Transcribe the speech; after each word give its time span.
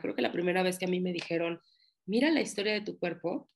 Creo 0.00 0.14
que 0.14 0.22
la 0.22 0.32
primera 0.32 0.62
vez 0.62 0.78
que 0.78 0.86
a 0.86 0.88
mí 0.88 1.00
me 1.00 1.12
dijeron, 1.12 1.60
mira 2.06 2.30
la 2.30 2.40
historia 2.40 2.72
de 2.72 2.80
tu 2.80 2.98
cuerpo, 2.98 3.50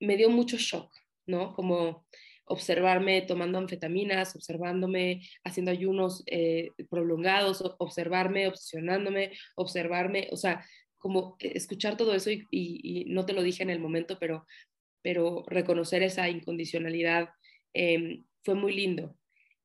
me 0.00 0.16
dio 0.16 0.30
mucho 0.30 0.56
shock, 0.56 0.92
¿no? 1.26 1.54
Como 1.54 2.06
observarme 2.50 3.22
tomando 3.22 3.58
anfetaminas, 3.58 4.34
observándome 4.34 5.22
haciendo 5.44 5.70
ayunos 5.70 6.24
eh, 6.26 6.70
prolongados, 6.88 7.62
observarme 7.78 8.48
obsesionándome, 8.48 9.32
observarme, 9.54 10.28
o 10.32 10.36
sea, 10.36 10.64
como 10.98 11.36
escuchar 11.38 11.96
todo 11.96 12.14
eso 12.14 12.30
y, 12.30 13.04
no 13.08 13.24
te 13.24 13.32
lo 13.32 13.42
dije 13.42 13.62
en 13.62 13.70
el 13.70 13.78
momento, 13.78 14.18
pero, 14.18 14.46
pero 15.02 15.44
reconocer 15.46 16.02
esa 16.02 16.28
incondicionalidad 16.28 17.30
em, 17.72 18.24
fue 18.42 18.54
muy 18.54 18.74
lindo. 18.74 19.16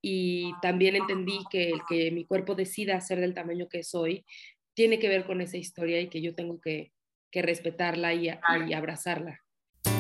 Y 0.01 0.51
también 0.61 0.95
entendí 0.95 1.39
que 1.49 1.69
el 1.69 1.81
que 1.89 2.11
mi 2.11 2.25
cuerpo 2.25 2.53
decida 2.53 3.01
ser 3.01 3.19
del 3.19 3.33
tamaño 3.33 3.67
que 3.67 3.83
soy 3.83 4.23
tiene 4.75 4.99
que 4.99 5.09
ver 5.09 5.25
con 5.25 5.41
esa 5.41 5.57
historia 5.57 5.99
y 6.01 6.09
que 6.09 6.21
yo 6.21 6.35
tengo 6.35 6.59
que, 6.61 6.91
respetarla 7.33 8.13
y 8.13 8.29
abrazarla. 8.73 9.41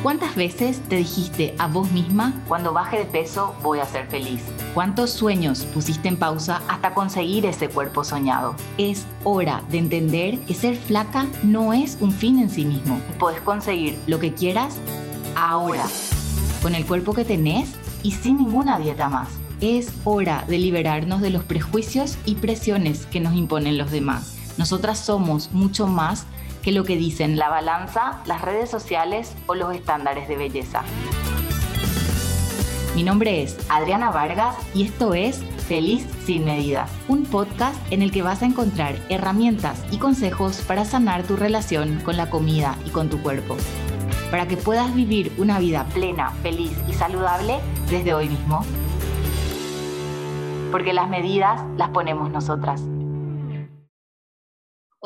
¿Cuántas 0.05 0.35
veces 0.35 0.79
te 0.87 0.97
dijiste 0.97 1.55
a 1.57 1.67
vos 1.67 1.91
misma, 1.91 2.43
cuando 2.47 2.73
baje 2.73 2.99
de 2.99 3.05
peso 3.05 3.55
voy 3.63 3.79
a 3.79 3.85
ser 3.85 4.05
feliz? 4.05 4.39
¿Cuántos 4.75 5.09
sueños 5.09 5.65
pusiste 5.65 6.07
en 6.07 6.17
pausa 6.17 6.61
hasta 6.67 6.93
conseguir 6.93 7.47
ese 7.47 7.69
cuerpo 7.69 8.03
soñado? 8.03 8.55
Es 8.77 9.07
hora 9.23 9.63
de 9.69 9.79
entender 9.79 10.37
que 10.41 10.53
ser 10.53 10.75
flaca 10.75 11.27
no 11.41 11.73
es 11.73 11.97
un 12.01 12.11
fin 12.11 12.37
en 12.37 12.51
sí 12.51 12.65
mismo. 12.65 13.01
Puedes 13.17 13.41
conseguir 13.41 13.97
lo 14.05 14.19
que 14.19 14.31
quieras 14.33 14.79
ahora, 15.35 15.85
con 16.61 16.75
el 16.75 16.85
cuerpo 16.85 17.13
que 17.13 17.25
tenés 17.25 17.75
y 18.03 18.11
sin 18.11 18.37
ninguna 18.37 18.77
dieta 18.77 19.09
más. 19.09 19.29
Es 19.59 19.91
hora 20.03 20.45
de 20.47 20.59
liberarnos 20.59 21.19
de 21.21 21.31
los 21.31 21.43
prejuicios 21.43 22.19
y 22.25 22.35
presiones 22.35 23.07
que 23.07 23.19
nos 23.19 23.33
imponen 23.33 23.79
los 23.79 23.89
demás. 23.89 24.34
Nosotras 24.57 24.99
somos 24.99 25.51
mucho 25.51 25.87
más 25.87 26.25
que 26.63 26.71
lo 26.71 26.83
que 26.83 26.97
dicen 26.97 27.37
la 27.37 27.49
balanza, 27.49 28.21
las 28.25 28.41
redes 28.41 28.69
sociales 28.69 29.35
o 29.47 29.55
los 29.55 29.75
estándares 29.75 30.27
de 30.27 30.37
belleza. 30.37 30.83
Mi 32.95 33.03
nombre 33.03 33.43
es 33.43 33.57
Adriana 33.69 34.09
Vargas 34.11 34.55
y 34.73 34.83
esto 34.83 35.13
es 35.13 35.43
Feliz 35.67 36.07
sin 36.23 36.45
medida, 36.45 36.85
un 37.07 37.23
podcast 37.23 37.75
en 37.91 38.03
el 38.03 38.11
que 38.11 38.21
vas 38.21 38.43
a 38.43 38.45
encontrar 38.45 38.99
herramientas 39.09 39.83
y 39.89 39.97
consejos 39.97 40.61
para 40.61 40.85
sanar 40.85 41.23
tu 41.23 41.35
relación 41.35 42.01
con 42.01 42.17
la 42.17 42.29
comida 42.29 42.77
y 42.85 42.91
con 42.91 43.09
tu 43.09 43.19
cuerpo, 43.19 43.57
para 44.29 44.47
que 44.47 44.57
puedas 44.57 44.93
vivir 44.93 45.33
una 45.39 45.57
vida 45.57 45.85
plena, 45.91 46.29
feliz 46.43 46.71
y 46.87 46.93
saludable 46.93 47.57
desde 47.89 48.13
hoy 48.13 48.29
mismo. 48.29 48.63
Porque 50.71 50.93
las 50.93 51.09
medidas 51.09 51.63
las 51.77 51.89
ponemos 51.89 52.29
nosotras. 52.29 52.83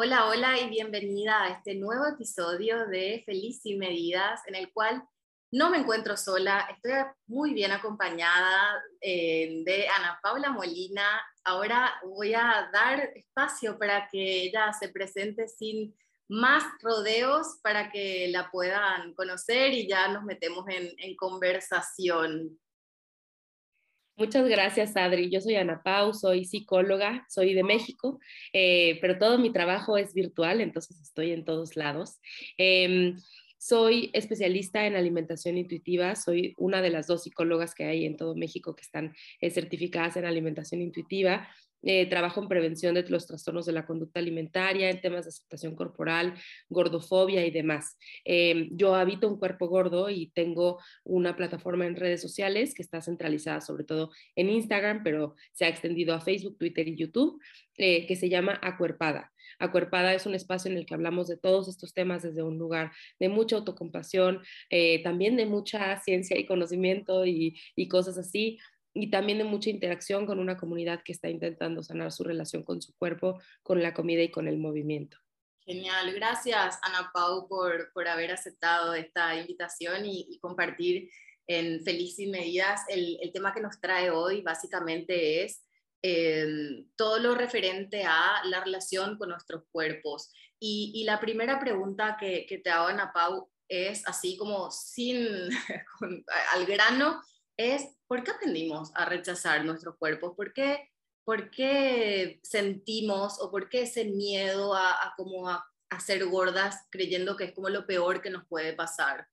Hola, 0.02 0.28
hola 0.28 0.58
y 0.58 0.70
bienvenida 0.70 1.44
a 1.44 1.50
este 1.50 1.76
nuevo 1.76 2.06
episodio 2.06 2.88
de 2.88 3.22
Feliz 3.26 3.60
y 3.66 3.76
Medidas, 3.76 4.40
en 4.48 4.56
el 4.56 4.72
cual 4.72 5.04
no 5.52 5.70
me 5.70 5.80
encuentro 5.80 6.16
sola, 6.16 6.70
estoy 6.74 6.94
muy 7.28 7.54
bien 7.54 7.74
acompañada 7.74 8.82
eh, 9.02 9.62
de 9.66 9.90
Ana 9.90 10.18
Paula 10.24 10.52
Molina. 10.52 11.22
Ahora 11.44 12.00
voy 12.02 12.34
a 12.34 12.70
dar 12.72 13.12
espacio 13.14 13.78
para 13.78 14.08
que 14.08 14.44
ella 14.44 14.72
se 14.72 14.88
presente 14.88 15.50
sin 15.50 15.94
más 16.30 16.64
rodeos 16.82 17.60
para 17.62 17.92
que 17.92 18.30
la 18.30 18.50
puedan 18.50 19.14
conocer 19.16 19.74
y 19.74 19.86
ya 19.86 20.08
nos 20.08 20.24
metemos 20.24 20.66
en, 20.70 20.94
en 20.98 21.14
conversación. 21.18 22.58
Muchas 24.20 24.50
gracias, 24.50 24.98
Adri. 24.98 25.30
Yo 25.30 25.40
soy 25.40 25.56
Ana 25.56 25.82
Pau, 25.82 26.14
soy 26.14 26.44
psicóloga, 26.44 27.26
soy 27.30 27.54
de 27.54 27.64
México, 27.64 28.20
eh, 28.52 28.98
pero 29.00 29.18
todo 29.18 29.38
mi 29.38 29.50
trabajo 29.50 29.96
es 29.96 30.14
virtual, 30.14 30.60
entonces 30.60 31.00
estoy 31.00 31.32
en 31.32 31.46
todos 31.46 31.78
lados. 31.78 32.20
Em, 32.58 33.16
soy 33.58 34.10
especialista 34.12 34.86
en 34.86 34.98
alimentación 34.98 35.58
intuitiva, 35.58 36.18
soy 36.18 36.54
una 36.58 36.82
de 36.82 36.90
las 36.90 37.08
dos 37.08 37.24
psicólogas 37.24 37.74
que 37.74 37.86
hay 37.86 38.06
en 38.06 38.18
todo 38.18 38.36
México 38.36 38.76
que 38.76 38.82
están 38.82 39.16
eh, 39.40 39.52
certificadas 39.52 40.18
en 40.18 40.26
alimentación 40.26 40.82
intuitiva 40.82 41.48
eh, 41.82 42.10
trabajo 42.10 42.42
en 42.42 42.50
prevención 42.50 42.94
de 42.94 43.04
los 43.08 43.26
trastornos 43.26 43.66
de 43.66 43.72
la 43.72 43.86
conducta 43.86 44.20
alimentaria, 44.20 44.90
en 44.90 45.00
temas 45.00 45.26
de 45.26 45.30
aceptación 45.30 45.76
corporal, 45.76 46.34
gordofobia 46.68 47.46
y 47.46 47.52
demás. 47.52 47.98
Eh, 48.26 48.68
yo 48.72 48.96
habito 48.96 49.30
un 49.30 49.40
cuerpo 49.40 49.68
gordo 49.68 50.10
y 50.10 50.32
tengo 50.32 50.80
una 51.04 51.36
plataforma 51.36 51.86
en 51.86 51.96
redes 51.96 52.22
sociales 52.22 52.74
que 52.74 52.82
está 52.82 53.02
centralizada 53.02 53.62
sobre 53.62 53.86
todo 53.86 54.12
en 54.36 54.50
Instagram, 54.50 55.04
pero 55.04 55.36
se 55.54 55.66
ha 55.66 55.70
extendido 55.70 56.14
a 56.14 56.22
Facebook, 56.22 56.58
Twitter 56.58 56.88
y 56.88 56.98
YouTube, 56.98 57.42
eh, 57.78 58.06
que 58.08 58.16
se 58.18 58.28
llama 58.28 58.60
Acuerpada. 58.62 59.32
Acuerpada 59.58 60.14
es 60.14 60.26
un 60.26 60.36
espacio 60.36 60.72
en 60.72 60.78
el 60.78 60.86
que 60.86 60.94
hablamos 60.94 61.28
de 61.28 61.38
todos 61.38 61.68
estos 61.68 61.94
temas 61.94 62.24
desde 62.24 62.44
un 62.44 62.58
lugar 62.58 62.92
de 63.20 63.30
mucha 63.30 63.58
autocompasión, 63.58 64.42
también 65.04 65.36
de 65.36 65.46
mucha 65.46 66.00
ciencia 66.00 66.38
y 66.38 66.46
conocimiento 66.46 67.26
y 67.26 67.88
cosas 67.90 68.18
así, 68.18 68.58
y 68.94 69.10
también 69.12 69.38
de 69.38 69.44
mucha 69.44 69.70
interacción 69.70 70.26
con 70.26 70.40
una 70.40 70.58
comunidad 70.58 71.02
que 71.04 71.12
está 71.12 71.30
intentando 71.30 71.84
sanar 71.84 72.12
su 72.12 72.24
relación 72.24 72.64
con 72.64 72.82
su 72.82 72.96
cuerpo, 72.96 73.40
con 73.62 73.82
la 73.82 73.94
comida 73.94 74.22
y 74.22 74.32
con 74.32 74.48
el 74.48 74.58
movimiento. 74.58 75.18
Genial, 75.66 76.14
gracias 76.16 76.80
Ana 76.82 77.12
Pau 77.14 77.48
por, 77.48 77.92
por 77.94 78.08
haber 78.08 78.32
aceptado 78.32 78.96
esta 78.96 79.36
invitación 79.36 80.04
y, 80.06 80.40
compartir 80.40 81.12
en 81.46 81.84
Feliz 81.84 82.18
y 82.18 82.28
Medidas. 82.28 82.82
El, 82.90 83.20
el, 83.22 83.32
tema 83.32 83.54
que 83.54 83.62
nos 83.62 83.80
trae 83.80 84.10
hoy 84.10 84.42
básicamente 84.42 85.44
es 85.44 85.64
em, 86.02 86.88
todo 86.96 87.20
lo 87.20 87.36
referente 87.36 88.04
a 88.04 88.42
la 88.46 88.64
relación 88.64 89.18
con 89.18 89.30
nuestros 89.30 89.64
cuerpos. 89.72 90.32
Y, 90.60 90.92
y 90.96 91.04
la 91.04 91.20
primera 91.20 91.60
pregunta 91.60 92.18
que, 92.20 92.48
que, 92.48 92.58
te 92.58 92.72
hago, 92.72 92.88
Ana 92.88 93.12
Pau, 93.14 93.52
es 93.68 94.06
así 94.08 94.38
como 94.38 94.72
sin, 94.72 95.16
al 96.54 96.66
grano, 96.66 97.22
es 97.60 97.98
¿por 98.08 98.24
qué 98.24 98.32
aprendimos 98.32 98.90
a 98.96 99.04
rechazar 99.04 99.66
nuestros 99.66 99.98
cuerpos? 99.98 100.34
¿Por 100.34 100.54
qué, 100.54 100.90
por 101.26 101.52
qué 101.52 102.40
sentimos 102.42 103.38
o 103.42 103.52
por 103.52 103.68
qué 103.68 103.82
ese 103.82 104.06
miedo 104.06 104.74
a, 104.74 105.14
como 105.18 105.50
a, 105.50 105.66
ser 106.00 106.26
gordas 106.26 106.88
creyendo 106.90 107.36
que 107.36 107.46
es 107.46 107.52
como 107.52 107.68
lo 107.68 107.86
peor 107.86 108.22
que 108.22 108.30
nos 108.30 108.48
puede 108.48 108.72
pasar? 108.72 109.28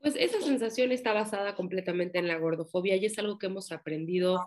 Pues 0.00 0.14
esa 0.18 0.40
sensación 0.42 0.92
está 0.92 1.14
basada 1.14 1.54
completamente 1.54 2.18
en 2.18 2.28
la 2.28 2.36
gordofobia 2.36 2.96
y 2.96 3.06
es 3.06 3.18
algo 3.18 3.38
que 3.38 3.46
hemos 3.46 3.72
aprendido 3.72 4.46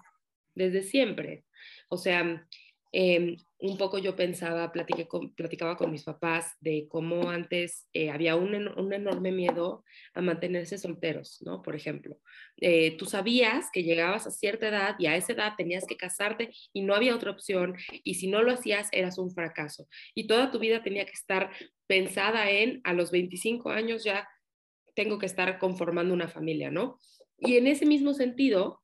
desde 0.54 0.84
siempre. 0.84 1.46
O 1.90 1.98
sea, 1.98 2.48
Em, 2.96 3.38
un 3.58 3.76
poco 3.80 3.98
yo 3.98 4.16
pensaba, 4.16 4.72
platicaba 4.72 5.76
con 5.76 5.90
mis 5.90 6.04
papás 6.04 6.54
de 6.60 6.88
cómo 6.88 7.32
antes 7.32 7.88
eh, 7.92 8.12
había 8.12 8.36
un, 8.36 8.54
enorme 8.94 9.32
miedo 9.32 9.84
a 10.14 10.22
mantenerse 10.22 10.78
solteros, 10.78 11.42
¿no? 11.42 11.64
Por 11.64 11.76
ejemplo, 11.76 12.20
eh, 12.58 12.96
tú 12.98 13.06
sabías 13.08 13.72
que 13.74 13.82
llegabas 13.82 14.28
a 14.28 14.32
cierta 14.32 14.68
edad 14.68 14.96
y 15.00 15.08
a 15.08 15.16
esa 15.16 15.34
edad 15.34 15.54
tenías 15.58 15.88
que 15.88 15.98
casarte 15.98 16.52
y 16.72 16.84
no 16.84 16.94
había 16.94 17.16
otra 17.16 17.32
opción 17.32 17.76
y 18.04 18.14
si 18.14 18.28
no 18.28 18.44
lo 18.44 18.52
hacías 18.52 18.90
eras 18.92 19.18
un 19.18 19.32
fracaso 19.32 19.88
y 20.14 20.28
toda 20.28 20.52
tu 20.52 20.60
vida 20.60 20.84
tenía 20.84 21.06
que 21.06 21.14
estar 21.14 21.50
pensada 21.88 22.52
en 22.52 22.80
a 22.84 22.94
los 22.94 23.10
25 23.10 23.72
años 23.72 24.04
ya 24.04 24.28
tengo 24.94 25.18
que 25.18 25.26
estar 25.26 25.58
conformando 25.58 26.14
una 26.14 26.28
familia, 26.28 26.70
¿no? 26.70 27.00
Y 27.40 27.58
en 27.58 27.66
ese 27.66 27.88
mismo 27.88 28.14
sentido, 28.14 28.84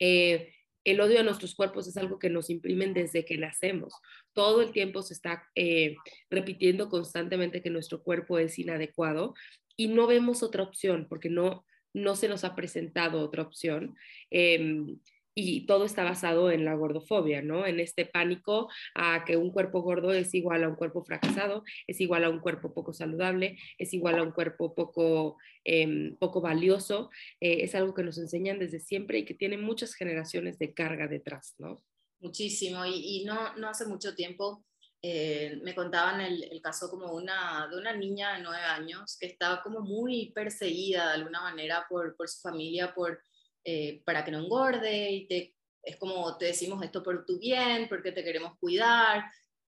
eh, 0.00 0.53
el 0.84 1.00
odio 1.00 1.20
a 1.20 1.22
nuestros 1.22 1.54
cuerpos 1.54 1.88
es 1.88 1.96
algo 1.96 2.18
que 2.18 2.30
nos 2.30 2.50
imprimen 2.50 2.92
desde 2.92 3.24
que 3.24 3.38
nacemos. 3.38 3.94
Todo 4.32 4.62
el 4.62 4.72
tiempo 4.72 5.02
se 5.02 5.14
está 5.14 5.44
eh, 5.54 5.96
repitiendo 6.30 6.88
constantemente 6.88 7.62
que 7.62 7.70
nuestro 7.70 8.02
cuerpo 8.02 8.38
es 8.38 8.58
inadecuado 8.58 9.34
y 9.76 9.88
no 9.88 10.06
vemos 10.06 10.42
otra 10.42 10.62
opción 10.62 11.06
porque 11.08 11.30
no, 11.30 11.64
no 11.94 12.16
se 12.16 12.28
nos 12.28 12.44
ha 12.44 12.54
presentado 12.54 13.20
otra 13.20 13.42
opción. 13.42 13.96
Em, 14.30 14.98
y 15.34 15.66
todo 15.66 15.84
está 15.84 16.04
basado 16.04 16.50
en 16.50 16.64
la 16.64 16.74
gordofobia, 16.74 17.42
¿no? 17.42 17.66
En 17.66 17.80
este 17.80 18.06
pánico 18.06 18.70
a 18.94 19.24
que 19.24 19.36
un 19.36 19.50
cuerpo 19.50 19.82
gordo 19.82 20.12
es 20.12 20.32
igual 20.34 20.62
a 20.62 20.68
un 20.68 20.76
cuerpo 20.76 21.02
fracasado, 21.02 21.64
es 21.86 22.00
igual 22.00 22.24
a 22.24 22.30
un 22.30 22.38
cuerpo 22.40 22.72
poco 22.72 22.92
saludable, 22.92 23.58
es 23.78 23.92
igual 23.92 24.18
a 24.18 24.22
un 24.22 24.30
cuerpo 24.30 24.74
poco, 24.74 25.36
em, 25.64 26.16
poco 26.16 26.40
valioso. 26.40 27.10
Eh, 27.40 27.58
es 27.62 27.74
algo 27.74 27.94
que 27.94 28.04
nos 28.04 28.18
enseñan 28.18 28.58
desde 28.58 28.78
siempre 28.78 29.18
y 29.18 29.24
que 29.24 29.34
tiene 29.34 29.58
muchas 29.58 29.94
generaciones 29.94 30.58
de 30.58 30.72
carga 30.72 31.08
detrás, 31.08 31.54
¿no? 31.58 31.82
Muchísimo. 32.20 32.86
Y, 32.86 33.24
no, 33.24 33.56
no 33.56 33.68
hace 33.68 33.86
mucho 33.86 34.14
tiempo 34.14 34.64
eh, 35.02 35.58
me 35.62 35.74
contaban 35.74 36.20
el, 36.20 36.44
el, 36.44 36.62
caso 36.62 36.88
como 36.88 37.12
una, 37.12 37.68
de 37.70 37.76
una 37.76 37.94
niña 37.94 38.36
de 38.36 38.42
nueve 38.42 38.62
años 38.62 39.18
que 39.20 39.26
estaba 39.26 39.62
como 39.62 39.80
muy 39.80 40.32
perseguida 40.32 41.08
de 41.08 41.14
alguna 41.14 41.42
manera 41.42 41.84
por, 41.90 42.16
por 42.16 42.26
su 42.28 42.40
familia, 42.40 42.94
por 42.94 43.20
eh, 43.64 44.02
para 44.04 44.24
que 44.24 44.30
no 44.30 44.40
engorde 44.40 45.10
y 45.10 45.26
te, 45.26 45.54
es 45.82 45.96
como 45.96 46.36
te 46.36 46.46
decimos 46.46 46.82
esto 46.82 47.02
por 47.02 47.24
tu 47.24 47.38
bien, 47.38 47.88
porque 47.88 48.12
te 48.12 48.24
queremos 48.24 48.58
cuidar. 48.58 49.24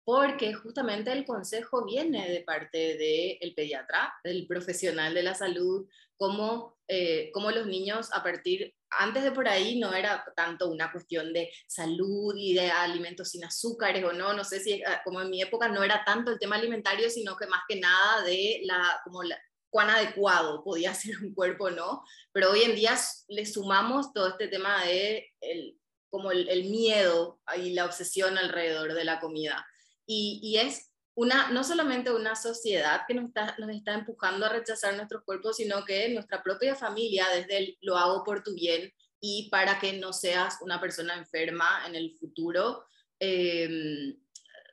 porque 0.04 0.52
justamente 0.52 1.12
el 1.12 1.24
consejo 1.24 1.84
viene 1.86 2.28
de 2.28 2.40
parte 2.42 2.96
del 2.98 3.54
pediatra, 3.54 4.12
del 4.22 4.46
profesional 4.46 5.14
de 5.14 5.22
la 5.22 5.34
salud, 5.34 5.88
como, 6.16 6.76
eh, 6.88 7.30
como 7.32 7.50
los 7.50 7.66
niños 7.66 8.10
a 8.12 8.22
partir, 8.22 8.74
antes 8.90 9.24
de 9.24 9.32
por 9.32 9.48
ahí 9.48 9.78
no 9.78 9.94
era 9.94 10.24
tanto 10.36 10.70
una 10.70 10.92
cuestión 10.92 11.32
de 11.32 11.50
salud 11.66 12.34
y 12.36 12.54
de 12.54 12.70
alimentos 12.70 13.30
sin 13.30 13.44
azúcares 13.44 14.04
o 14.04 14.12
no, 14.12 14.34
no 14.34 14.44
sé 14.44 14.60
si 14.60 14.82
ah, 14.84 15.00
como 15.04 15.20
en 15.22 15.30
mi 15.30 15.42
época 15.42 15.68
no 15.68 15.82
era 15.82 16.04
tanto 16.04 16.30
el 16.30 16.38
tema 16.38 16.56
alimentario, 16.56 17.08
sino 17.10 17.36
que 17.36 17.46
más 17.46 17.62
que 17.68 17.80
nada 17.80 18.22
de 18.22 18.60
la, 18.64 19.00
como 19.04 19.22
la, 19.22 19.38
cuán 19.74 19.90
adecuado 19.90 20.62
podía 20.62 20.94
ser 20.94 21.18
un 21.18 21.34
cuerpo 21.34 21.68
no, 21.68 22.04
pero 22.30 22.52
hoy 22.52 22.62
en 22.62 22.76
día 22.76 22.96
le 23.26 23.44
sumamos 23.44 24.12
todo 24.12 24.28
este 24.28 24.46
tema 24.46 24.84
de 24.84 25.32
el, 25.40 25.76
como 26.10 26.30
el, 26.30 26.48
el 26.48 26.70
miedo 26.70 27.40
y 27.56 27.72
la 27.72 27.84
obsesión 27.84 28.38
alrededor 28.38 28.94
de 28.94 29.04
la 29.04 29.18
comida 29.18 29.66
y, 30.06 30.56
es 30.58 30.92
una, 31.16 31.50
no 31.50 31.64
solamente 31.64 32.12
una 32.12 32.36
sociedad 32.36 33.02
que 33.08 33.14
nos 33.14 33.26
está, 33.26 33.56
nos 33.58 33.70
está 33.70 33.94
empujando 33.94 34.46
a 34.46 34.50
rechazar 34.50 34.94
nuestros 34.94 35.24
cuerpos, 35.24 35.56
sino 35.56 35.84
que 35.84 36.08
nuestra 36.10 36.42
propia 36.42 36.76
familia, 36.76 37.26
desde 37.34 37.58
el 37.58 37.78
lo 37.80 37.96
hago 37.96 38.22
por 38.22 38.44
tu 38.44 38.54
bien 38.54 38.92
y 39.20 39.48
para 39.50 39.80
que 39.80 39.94
no 39.94 40.12
seas 40.12 40.58
una 40.60 40.80
persona 40.80 41.16
enferma 41.16 41.84
en 41.86 41.96
el 41.96 42.16
futuro. 42.16 42.84
Em, 43.18 44.16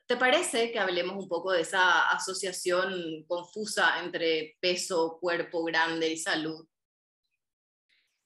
¿Te 0.06 0.16
parece 0.16 0.72
que 0.72 0.78
hablemos 0.78 1.16
un 1.16 1.28
poco 1.28 1.52
de 1.52 1.62
esa 1.62 2.10
asociación 2.10 3.24
confusa 3.26 4.02
entre 4.02 4.56
peso, 4.60 5.18
cuerpo 5.20 5.64
grande 5.64 6.08
y 6.08 6.16
salud? 6.16 6.66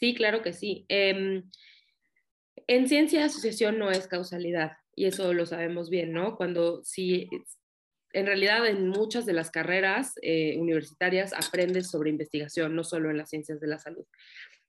Sí, 0.01 0.15
claro 0.15 0.43
que 0.43 0.53
sí. 0.53 0.85
Em, 0.89 1.49
en 2.67 2.89
ciencia, 2.89 3.25
asociación 3.25 3.79
no 3.79 3.91
es 3.91 4.09
causalidad 4.09 4.73
y 4.95 5.07
eso 5.07 5.33
lo 5.33 5.47
sabemos 5.47 5.91
bien, 5.91 6.13
¿no? 6.13 6.37
Cuando 6.37 6.83
si 6.83 7.29
en 8.13 8.27
realidad 8.27 8.67
en 8.67 8.89
muchas 8.89 9.27
de 9.27 9.35
las 9.35 9.51
carreras 9.51 10.15
eh, 10.23 10.57
universitarias 10.59 11.33
aprendes 11.35 11.91
sobre 11.91 12.11
investigación, 12.11 12.75
no 12.75 12.83
solo 12.83 13.11
en 13.11 13.19
las 13.19 13.29
ciencias 13.29 13.61
de 13.61 13.67
la 13.67 13.79
salud. 13.79 14.07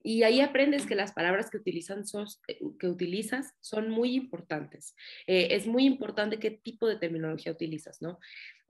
Y 0.08 0.24
ahí 0.24 0.40
aprendes 0.40 0.86
que 0.86 0.96
las 0.96 1.12
palabras 1.12 1.50
que, 1.50 1.58
utilizan 1.58 2.06
eh, 2.48 2.60
que 2.80 2.88
utilizas 2.88 3.56
son 3.60 3.90
muy 3.90 4.16
importantes. 4.16 4.96
Eh, 5.28 5.50
es 5.52 5.68
muy 5.68 5.86
importante 5.86 6.40
qué 6.40 6.50
tipo 6.50 6.88
de 6.88 6.96
terminología 6.96 7.52
utilizas, 7.52 8.02
¿no? 8.02 8.18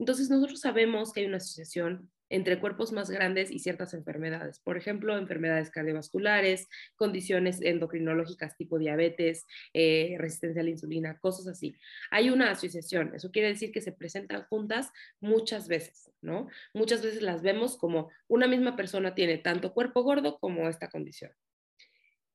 Entonces 0.00 0.30
nosotros 0.30 0.58
sabemos 0.58 1.12
que 1.12 1.20
hay 1.20 1.26
una 1.26 1.36
asociación 1.36 2.10
entre 2.30 2.60
cuerpos 2.60 2.92
más 2.92 3.10
grandes 3.10 3.50
y 3.50 3.58
ciertas 3.58 3.94
enfermedades. 3.94 4.60
Por 4.60 4.76
ejemplo, 4.76 5.16
enfermedades 5.16 5.70
cardiovasculares, 5.70 6.68
condiciones 6.96 7.60
endocrinológicas 7.60 8.56
tipo 8.56 8.78
diabetes, 8.78 9.46
eh, 9.72 10.16
resistencia 10.18 10.62
a 10.62 10.64
la 10.64 10.70
insulina, 10.70 11.18
cosas 11.18 11.46
así. 11.48 11.76
Hay 12.10 12.30
una 12.30 12.50
asociación, 12.50 13.14
eso 13.14 13.30
quiere 13.30 13.48
decir 13.48 13.72
que 13.72 13.80
se 13.80 13.92
presentan 13.92 14.44
juntas 14.44 14.90
muchas 15.20 15.68
veces, 15.68 16.10
¿no? 16.20 16.48
Muchas 16.74 17.02
veces 17.02 17.22
las 17.22 17.42
vemos 17.42 17.76
como 17.76 18.10
una 18.26 18.46
misma 18.46 18.76
persona 18.76 19.14
tiene 19.14 19.38
tanto 19.38 19.72
cuerpo 19.72 20.02
gordo 20.02 20.38
como 20.38 20.68
esta 20.68 20.88
condición. 20.88 21.32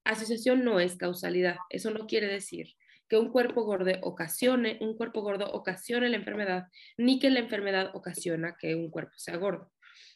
Asociación 0.03 0.65
no 0.65 0.79
es 0.79 0.97
causalidad, 0.97 1.57
eso 1.69 1.91
no 1.91 2.07
quiere 2.07 2.27
decir 2.27 2.75
que 3.07 3.17
un 3.17 3.31
cuerpo 3.31 3.63
gordo 3.63 3.91
ocasione, 4.01 4.77
un 4.81 4.95
cuerpo 4.95 5.21
gordo 5.21 5.51
ocasione 5.51 6.09
la 6.09 6.17
enfermedad, 6.17 6.67
ni 6.97 7.19
que 7.19 7.29
la 7.29 7.39
enfermedad 7.39 7.91
ocasiona 7.93 8.55
que 8.59 8.75
un 8.75 8.89
cuerpo 8.89 9.13
sea 9.17 9.37
gordo. 9.37 9.71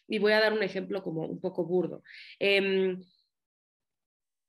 Y 0.08 0.20
voy 0.20 0.32
a 0.34 0.40
dar 0.40 0.54
un 0.54 0.64
ejemplo 0.64 1.04
como 1.04 1.26
un 1.26 1.40
poco 1.40 1.66
burdo. 1.66 2.04
Em, 2.40 3.02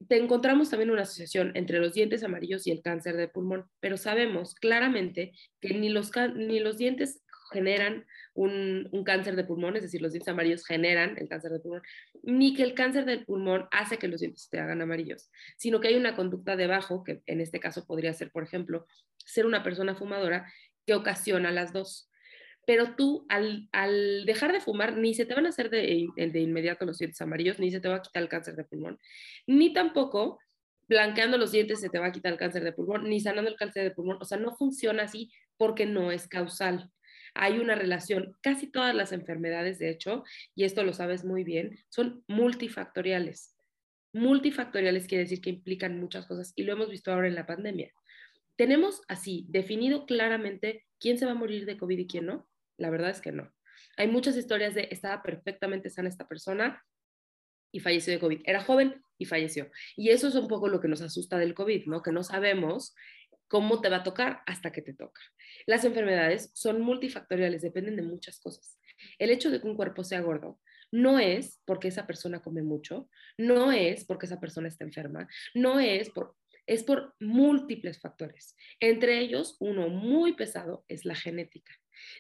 te 0.07 0.17
encontramos 0.17 0.71
también 0.71 0.91
una 0.91 1.03
asociación 1.03 1.53
entre 1.55 1.81
los 1.81 1.95
dientes 1.95 2.23
amarillos 2.23 2.67
y 2.67 2.71
el 2.71 2.83
cáncer 2.83 3.17
de 3.17 3.29
pulmón, 3.29 3.69
pero 3.81 3.97
sabemos 3.97 4.55
claramente 4.55 5.33
que 5.61 5.75
ni 5.75 5.89
los, 5.89 6.13
ni 6.37 6.61
los 6.61 6.79
dientes 6.79 7.23
generan 7.51 8.07
un, 8.35 8.89
un, 8.93 9.05
cáncer 9.05 9.35
de 9.35 9.45
pulmón, 9.45 9.77
es 9.77 9.83
decir, 9.83 10.03
los 10.03 10.13
dientes 10.13 10.29
amarillos 10.29 10.67
generan 10.67 11.17
el 11.19 11.29
cáncer 11.29 11.51
de 11.51 11.61
pulmón, 11.61 11.83
ni 12.23 12.55
que 12.55 12.63
el 12.63 12.75
cáncer 12.75 13.07
del 13.07 13.25
pulmón 13.25 13.67
hace 13.71 13.99
que 13.99 14.07
los 14.07 14.21
dientes 14.21 14.49
te 14.51 14.61
hagan 14.61 14.83
amarillos, 14.83 15.31
sino 15.57 15.81
que 15.81 15.89
hay 15.89 15.97
una 15.97 16.15
conducta 16.15 16.55
debajo, 16.55 17.03
que 17.03 17.23
en 17.27 17.41
este 17.41 17.59
caso 17.59 17.87
podría 17.87 18.13
ser, 18.13 18.31
por 18.31 18.45
ejemplo, 18.45 18.87
ser 19.17 19.47
una 19.47 19.63
persona 19.63 19.95
fumadora, 19.95 20.53
que 20.87 20.95
ocasiona 20.95 21.51
las 21.51 21.73
dos 21.73 22.08
pero 22.69 22.95
tú 22.97 23.25
al, 23.31 23.67
dejar 24.27 24.53
de 24.53 24.61
fumar 24.61 24.95
ni 24.95 25.15
se 25.15 25.25
te 25.25 25.35
van 25.35 25.47
a 25.47 25.49
hacer 25.49 25.71
de, 25.71 26.07
inmediato 26.35 26.85
los 26.85 26.99
dientes 26.99 27.19
amarillos, 27.23 27.59
ni 27.59 27.71
se 27.71 27.81
te 27.81 27.89
va 27.89 27.95
a 27.95 28.03
quitar 28.03 28.23
el 28.23 28.29
cáncer 28.29 28.57
de 28.57 28.65
pulmón, 28.65 28.99
ni 29.47 29.73
tampoco 29.73 30.39
blanqueando 30.87 31.39
los 31.39 31.51
dientes 31.51 31.81
se 31.81 31.89
te 31.89 31.99
va 31.99 32.09
a 32.09 32.13
quitar 32.13 32.31
el 32.31 32.39
cáncer 32.39 32.63
de 32.65 32.73
pulmón, 32.73 33.09
ni 33.09 33.21
sanando 33.21 33.51
el 33.51 33.57
cáncer 33.57 33.85
de 33.85 33.91
pulmón. 33.93 34.19
O 34.21 34.27
sea, 34.27 34.37
no 34.37 34.55
funciona 34.55 35.05
así 35.05 35.33
porque 35.57 35.87
no 35.87 36.13
es 36.13 36.29
causal. 36.29 36.91
Hay 37.33 37.59
una 37.59 37.75
relación, 37.75 38.37
casi 38.43 38.67
todas 38.67 38.95
las 38.95 39.13
enfermedades, 39.13 39.79
de 39.79 39.89
hecho, 39.89 40.23
y 40.55 40.65
esto 40.65 40.85
lo 40.85 40.93
sabes 40.93 41.25
muy 41.25 41.45
bien, 41.45 41.79
son 41.89 42.23
multifactoriales. 42.29 43.57
Multifactoriales 44.13 45.07
quiere 45.07 45.25
decir 45.25 45.41
que 45.41 45.49
implican 45.49 45.99
muchas 45.99 46.27
cosas 46.27 46.53
y 46.55 46.65
lo 46.65 46.75
hemos 46.75 46.91
visto 46.91 47.15
ahora 47.15 47.29
en 47.29 47.35
la 47.35 47.47
pandemia. 47.47 47.91
Tenemos 48.57 49.01
así 49.09 49.47
definido 49.49 50.05
claramente 50.05 50.85
quién 51.01 51.17
se 51.17 51.25
va 51.25 51.33
a 51.33 51.35
morir 51.35 51.65
de 51.65 51.79
COVID 51.79 51.99
y 52.01 52.07
quién 52.07 52.27
no. 52.27 52.47
La 52.79 52.89
verdad 52.89 53.11
es 53.11 53.21
que 53.21 53.33
no. 53.33 53.53
Hay 53.97 54.09
muchas 54.09 54.37
historias 54.37 54.75
de 54.75 54.89
estaba 54.91 55.23
perfectamente 55.23 55.91
sana 55.91 56.09
esta 56.09 56.27
persona 56.27 56.83
y 57.73 57.81
falleció 57.81 58.13
de 58.13 58.21
COVID. 58.21 58.41
Era 58.45 58.63
joven 58.63 59.03
y 59.19 59.27
falleció. 59.27 59.71
Y 59.97 60.11
eso 60.11 60.29
es 60.29 60.35
un 60.35 60.49
poco 60.49 60.69
lo 60.69 60.81
que 60.81 60.89
nos 60.89 61.03
asusta 61.03 61.39
del 61.39 61.55
COVID, 61.55 61.87
¿no? 61.87 62.03
Que 62.03 62.13
no 62.13 62.23
sabemos 62.23 62.95
cómo 63.49 63.81
te 63.81 63.89
va 63.89 63.97
a 63.97 64.03
tocar 64.03 64.43
hasta 64.47 64.73
que 64.73 64.83
te 64.83 64.95
toca. 64.95 65.21
Las 65.67 65.85
enfermedades 65.85 66.51
son 66.55 66.81
multifactoriales, 66.81 67.63
dependen 67.63 67.97
de 67.97 68.03
muchas 68.03 68.41
cosas. 68.41 68.79
El 69.19 69.31
hecho 69.31 69.51
de 69.51 69.61
que 69.61 69.67
un 69.67 69.77
cuerpo 69.77 70.05
sea 70.05 70.21
gordo 70.21 70.61
no 70.91 71.19
es 71.19 71.61
porque 71.67 71.89
esa 71.89 72.07
persona 72.07 72.41
come 72.41 72.63
mucho, 72.63 73.11
no 73.37 73.73
es 73.73 74.05
porque 74.05 74.27
esa 74.27 74.41
persona 74.41 74.69
está 74.69 74.85
enferma, 74.85 75.29
no 75.55 75.81
es 75.81 76.11
por 76.11 76.37
es 76.69 76.85
por 76.85 77.15
múltiples 77.19 77.99
factores. 77.99 78.55
Entre 78.79 79.19
ellos, 79.21 79.57
uno 79.59 79.89
muy 79.89 80.35
pesado 80.35 80.85
es 80.87 81.07
la 81.07 81.15
genética. 81.15 81.73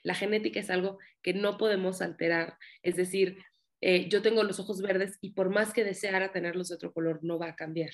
La 0.02 0.14
genética 0.14 0.60
es 0.60 0.70
algo 0.70 0.98
que 1.22 1.34
no 1.34 1.58
podemos 1.58 2.02
alterar, 2.02 2.56
es 2.82 2.96
decir, 2.96 3.38
eh, 3.80 4.08
yo 4.08 4.22
tengo 4.22 4.42
los 4.42 4.58
ojos 4.58 4.82
verdes 4.82 5.18
y 5.20 5.30
por 5.30 5.50
más 5.50 5.72
que 5.72 5.84
deseara 5.84 6.32
tenerlos 6.32 6.68
de 6.68 6.74
otro 6.74 6.92
color, 6.92 7.20
no 7.22 7.38
va 7.38 7.48
a 7.48 7.56
cambiar. 7.56 7.90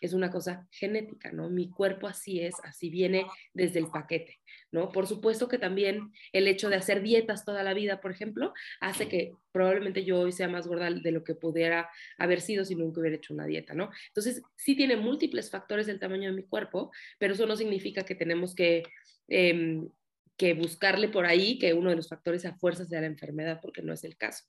Es 0.00 0.12
una 0.12 0.30
cosa 0.30 0.68
genética, 0.70 1.32
¿no? 1.32 1.50
Mi 1.50 1.70
cuerpo 1.70 2.06
así 2.06 2.40
es, 2.40 2.54
así 2.62 2.88
viene 2.88 3.26
desde 3.52 3.80
el 3.80 3.88
paquete, 3.88 4.38
¿no? 4.70 4.92
Por 4.92 5.08
supuesto 5.08 5.48
que 5.48 5.58
también 5.58 6.12
el 6.32 6.46
hecho 6.46 6.68
de 6.68 6.76
hacer 6.76 7.02
dietas 7.02 7.44
toda 7.44 7.64
la 7.64 7.74
vida, 7.74 8.00
por 8.00 8.12
ejemplo, 8.12 8.52
hace 8.80 9.08
que 9.08 9.32
probablemente 9.50 10.04
yo 10.04 10.20
hoy 10.20 10.32
sea 10.32 10.48
más 10.48 10.68
gorda 10.68 10.90
de 10.90 11.12
lo 11.12 11.24
que 11.24 11.34
pudiera 11.34 11.90
haber 12.16 12.40
sido 12.40 12.64
si 12.64 12.76
nunca 12.76 13.00
hubiera 13.00 13.16
hecho 13.16 13.34
una 13.34 13.46
dieta, 13.46 13.74
¿no? 13.74 13.90
Entonces, 14.08 14.42
sí 14.56 14.76
tiene 14.76 14.96
múltiples 14.96 15.50
factores 15.50 15.86
del 15.86 15.98
tamaño 15.98 16.30
de 16.30 16.36
mi 16.36 16.44
cuerpo, 16.44 16.92
pero 17.18 17.34
eso 17.34 17.46
no 17.46 17.56
significa 17.56 18.04
que 18.04 18.14
tenemos 18.14 18.54
que... 18.54 18.84
Em, 19.26 19.88
que 20.36 20.54
buscarle 20.54 21.08
por 21.08 21.26
ahí 21.26 21.58
que 21.58 21.74
uno 21.74 21.90
de 21.90 21.96
los 21.96 22.08
factores 22.08 22.44
a 22.44 22.54
fuerzas 22.56 22.88
sea 22.88 23.00
la 23.00 23.06
enfermedad, 23.06 23.60
porque 23.62 23.82
no 23.82 23.92
es 23.92 24.04
el 24.04 24.16
caso. 24.16 24.44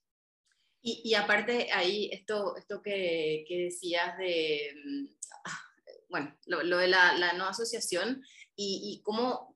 Y, 0.87 1.15
aparte 1.15 1.69
ahí, 1.73 2.11
esto, 2.11 2.55
esto 2.57 2.83
que, 2.83 3.43
decías 3.49 4.15
de, 4.19 4.71
mm, 4.85 5.05
ah, 5.45 5.59
bueno, 6.09 6.37
lo, 6.45 6.77
de 6.77 6.87
la, 6.87 7.33
no 7.33 7.47
asociación 7.47 8.21
y, 8.55 9.01
cómo 9.03 9.55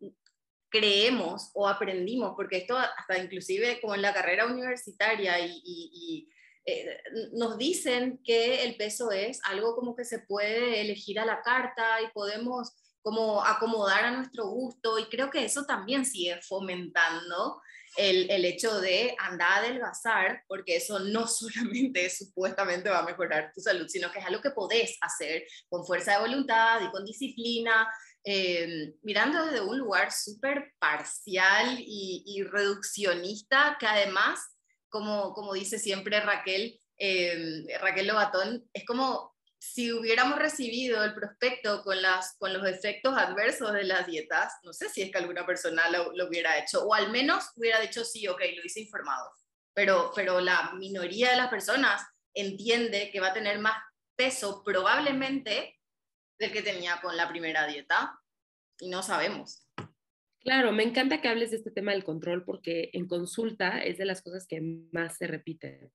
creemos 0.69 1.51
o 1.53 1.67
aprendimos, 1.67 2.33
porque 2.35 2.57
esto 2.57 2.75
hasta 2.75 3.19
inclusive 3.19 3.79
como 3.79 3.93
en 3.93 4.01
la 4.01 4.13
carrera 4.13 4.47
universitaria 4.47 5.35
y, 5.39 6.27
eh, 6.65 6.97
nos 7.33 7.59
dicen 7.59 8.19
que 8.23 8.63
el 8.63 8.75
peso 8.75 9.11
es 9.11 9.39
algo 9.43 9.75
como 9.75 9.95
que 9.95 10.05
se 10.05 10.19
puede 10.19 10.81
elegir 10.81 11.19
a 11.19 11.25
la 11.25 11.41
carta 11.43 12.01
y 12.01 12.11
podemos 12.11 12.73
como 13.09 13.43
acomodar 13.43 14.05
a 14.05 14.11
nuestro 14.11 14.45
gusto 14.45 14.99
y 14.99 15.05
creo 15.05 15.31
que 15.31 15.43
eso 15.43 15.65
también 15.65 16.05
sigue 16.05 16.39
fomentando 16.43 17.59
el, 17.97 18.29
el, 18.29 18.45
hecho 18.45 18.79
de 18.79 19.15
andar 19.17 19.49
a 19.49 19.55
adelgazar, 19.55 20.43
porque 20.47 20.75
eso 20.75 20.99
no 20.99 21.27
solamente 21.27 22.07
supuestamente 22.11 22.87
va 22.87 22.99
a 22.99 23.05
mejorar 23.05 23.51
tu 23.51 23.61
salud, 23.61 23.87
sino 23.87 24.11
que 24.11 24.19
es 24.19 24.25
algo 24.27 24.43
que 24.43 24.51
podés 24.51 24.95
hacer 25.01 25.43
con 25.69 25.83
fuerza 25.87 26.11
de 26.11 26.19
voluntad 26.19 26.81
y 26.83 26.91
con 26.91 27.03
disciplina, 27.03 27.91
eh, 28.23 28.93
mirando 29.01 29.43
desde 29.43 29.61
un 29.61 29.79
lugar 29.79 30.11
súper 30.11 30.75
parcial 30.77 31.77
y, 31.79 32.43
reduccionista, 32.43 33.75
que 33.79 33.87
además, 33.87 34.39
como, 34.87 35.33
como 35.33 35.55
dice 35.55 35.79
siempre 35.79 36.19
Raquel, 36.19 36.79
eh, 36.99 37.65
Raquel 37.81 38.05
Lobatón, 38.05 38.69
es 38.71 38.85
como 38.85 39.33
si 39.59 39.91
hubiéramos 39.91 40.39
recibido 40.39 41.03
el 41.03 41.13
prospecto 41.13 41.83
con, 41.83 42.01
las, 42.01 42.35
con 42.37 42.53
los 42.53 42.65
efectos 42.65 43.17
adversos 43.17 43.73
de 43.73 43.83
las 43.83 44.07
dietas, 44.07 44.53
no 44.63 44.71
sé 44.71 44.89
si 44.89 45.01
es 45.01 45.11
que 45.11 45.17
alguna 45.17 45.45
persona 45.45 45.89
lo, 45.89 46.27
hubiera 46.27 46.57
hecho, 46.57 46.85
o 46.85 46.93
al 46.93 47.11
menos 47.11 47.51
hubiera 47.55 47.79
dicho 47.81 48.05
sí, 48.05 48.27
ok, 48.27 48.39
lo 48.55 48.63
hice 48.63 48.81
informado. 48.81 49.29
Pero, 49.73 50.11
pero 50.15 50.39
la 50.39 50.71
minoría 50.73 51.31
de 51.31 51.37
las 51.37 51.49
personas 51.49 52.01
entiende 52.33 53.11
que 53.11 53.19
va 53.19 53.27
a 53.27 53.33
tener 53.33 53.59
más 53.59 53.77
peso 54.15 54.63
probablemente 54.63 55.77
del 56.39 56.51
que 56.51 56.61
tenía 56.61 56.99
con 57.01 57.17
la 57.17 57.27
primera 57.27 57.67
dieta 57.67 58.17
y 58.79 58.89
no 58.89 59.03
sabemos. 59.03 59.67
Claro, 60.41 60.71
me 60.71 60.83
encanta 60.83 61.21
que 61.21 61.27
hables 61.27 61.51
de 61.51 61.57
este 61.57 61.71
tema 61.71 61.91
del 61.91 62.05
control 62.05 62.45
porque 62.45 62.89
en 62.93 63.07
consulta 63.07 63.79
es 63.79 63.97
de 63.97 64.05
las 64.05 64.21
cosas 64.21 64.47
que 64.47 64.61
más 64.91 65.17
se 65.17 65.27
repiten, 65.27 65.91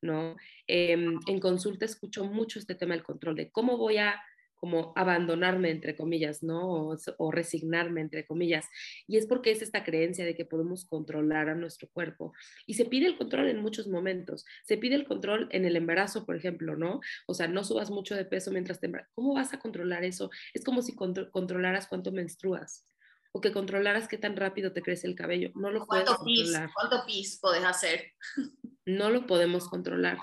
¿no? 0.00 0.36
Em, 0.68 1.18
en 1.26 1.40
consulta 1.40 1.84
escucho 1.84 2.24
mucho 2.24 2.60
este 2.60 2.76
tema 2.76 2.94
del 2.94 3.02
control, 3.02 3.34
de 3.34 3.50
cómo 3.50 3.76
voy 3.76 3.98
a 3.98 4.22
como 4.58 4.92
abandonarme, 4.96 5.70
entre 5.70 5.96
comillas, 5.96 6.42
¿no? 6.42 6.88
O, 7.18 7.30
resignarme, 7.30 8.00
entre 8.00 8.26
comillas. 8.26 8.66
Y 9.06 9.16
es 9.16 9.26
porque 9.26 9.52
es 9.52 9.62
esta 9.62 9.84
creencia 9.84 10.24
de 10.24 10.34
que 10.34 10.44
podemos 10.44 10.84
controlar 10.84 11.48
a 11.48 11.54
nuestro 11.54 11.88
cuerpo. 11.88 12.32
Y 12.66 12.74
se 12.74 12.84
pide 12.84 13.06
el 13.06 13.16
control 13.16 13.48
en 13.48 13.62
muchos 13.62 13.86
momentos. 13.86 14.44
Se 14.64 14.76
pide 14.76 14.96
el 14.96 15.06
control 15.06 15.48
en 15.52 15.64
el 15.64 15.76
embarazo, 15.76 16.26
por 16.26 16.36
ejemplo, 16.36 16.76
¿no? 16.76 17.00
O 17.26 17.34
sea, 17.34 17.46
no 17.46 17.62
subas 17.62 17.90
mucho 17.90 18.16
de 18.16 18.24
peso 18.24 18.50
mientras 18.50 18.80
te 18.80 18.86
embarazas. 18.86 19.12
¿Cómo 19.14 19.34
vas 19.34 19.54
a 19.54 19.60
controlar 19.60 20.04
eso? 20.04 20.30
Es 20.52 20.64
como 20.64 20.82
si 20.82 20.94
controlaras 20.96 21.86
cuánto 21.86 22.10
menstruas 22.10 22.84
o 23.32 23.40
que 23.40 23.52
controlaras 23.52 24.08
qué 24.08 24.18
tan 24.18 24.36
rápido 24.36 24.72
te 24.72 24.82
crece 24.82 25.06
el 25.06 25.14
cabello. 25.14 25.50
No 25.54 25.70
lo 25.70 25.86
puedes 25.86 26.08
controlar. 26.10 26.70
¿Cuánto 26.74 27.04
pis 27.06 27.38
puedes 27.40 27.64
hacer? 27.64 28.12
No 28.86 29.10
lo 29.10 29.26
podemos 29.26 29.68
controlar. 29.68 30.16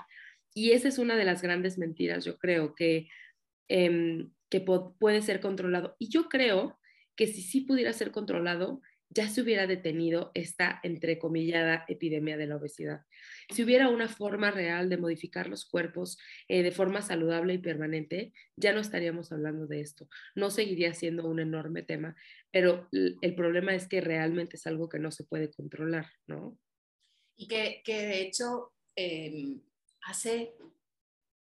Y 0.52 0.72
esa 0.72 0.88
es 0.88 0.98
una 0.98 1.14
de 1.14 1.24
las 1.24 1.40
grandes 1.40 1.78
mentiras, 1.78 2.24
yo 2.24 2.36
creo, 2.36 2.74
que 2.74 3.06
Em, 3.68 4.30
que 4.48 4.60
puede 4.60 5.22
ser 5.22 5.40
controlado. 5.40 5.96
Y 5.98 6.08
yo 6.08 6.28
creo 6.28 6.78
que 7.16 7.26
si 7.26 7.42
sí 7.42 7.62
pudiera 7.62 7.92
ser 7.92 8.12
controlado, 8.12 8.80
ya 9.08 9.28
se 9.28 9.40
hubiera 9.40 9.66
detenido 9.66 10.30
esta 10.34 10.80
entrecomillada 10.82 11.84
epidemia 11.88 12.36
de 12.36 12.46
la 12.46 12.56
obesidad. 12.56 13.02
Si 13.50 13.62
hubiera 13.62 13.88
una 13.88 14.08
forma 14.08 14.50
real 14.50 14.88
de 14.88 14.96
modificar 14.96 15.48
los 15.48 15.64
cuerpos 15.64 16.18
eh, 16.48 16.62
de 16.62 16.72
forma 16.72 17.02
saludable 17.02 17.54
y 17.54 17.58
permanente, 17.58 18.32
ya 18.56 18.72
no 18.72 18.80
estaríamos 18.80 19.32
hablando 19.32 19.66
de 19.66 19.80
esto. 19.80 20.08
No 20.34 20.50
seguiría 20.50 20.92
siendo 20.94 21.26
un 21.26 21.40
enorme 21.40 21.82
tema, 21.82 22.16
pero 22.50 22.88
el 22.92 23.34
problema 23.34 23.74
es 23.74 23.88
que 23.88 24.00
realmente 24.00 24.56
es 24.56 24.66
algo 24.66 24.88
que 24.88 24.98
no 24.98 25.10
se 25.10 25.24
puede 25.24 25.50
controlar, 25.50 26.06
¿no? 26.26 26.58
Y 27.36 27.48
que, 27.48 27.82
de 27.86 28.22
hecho 28.22 28.72
em, 28.96 29.60
hace 30.02 30.54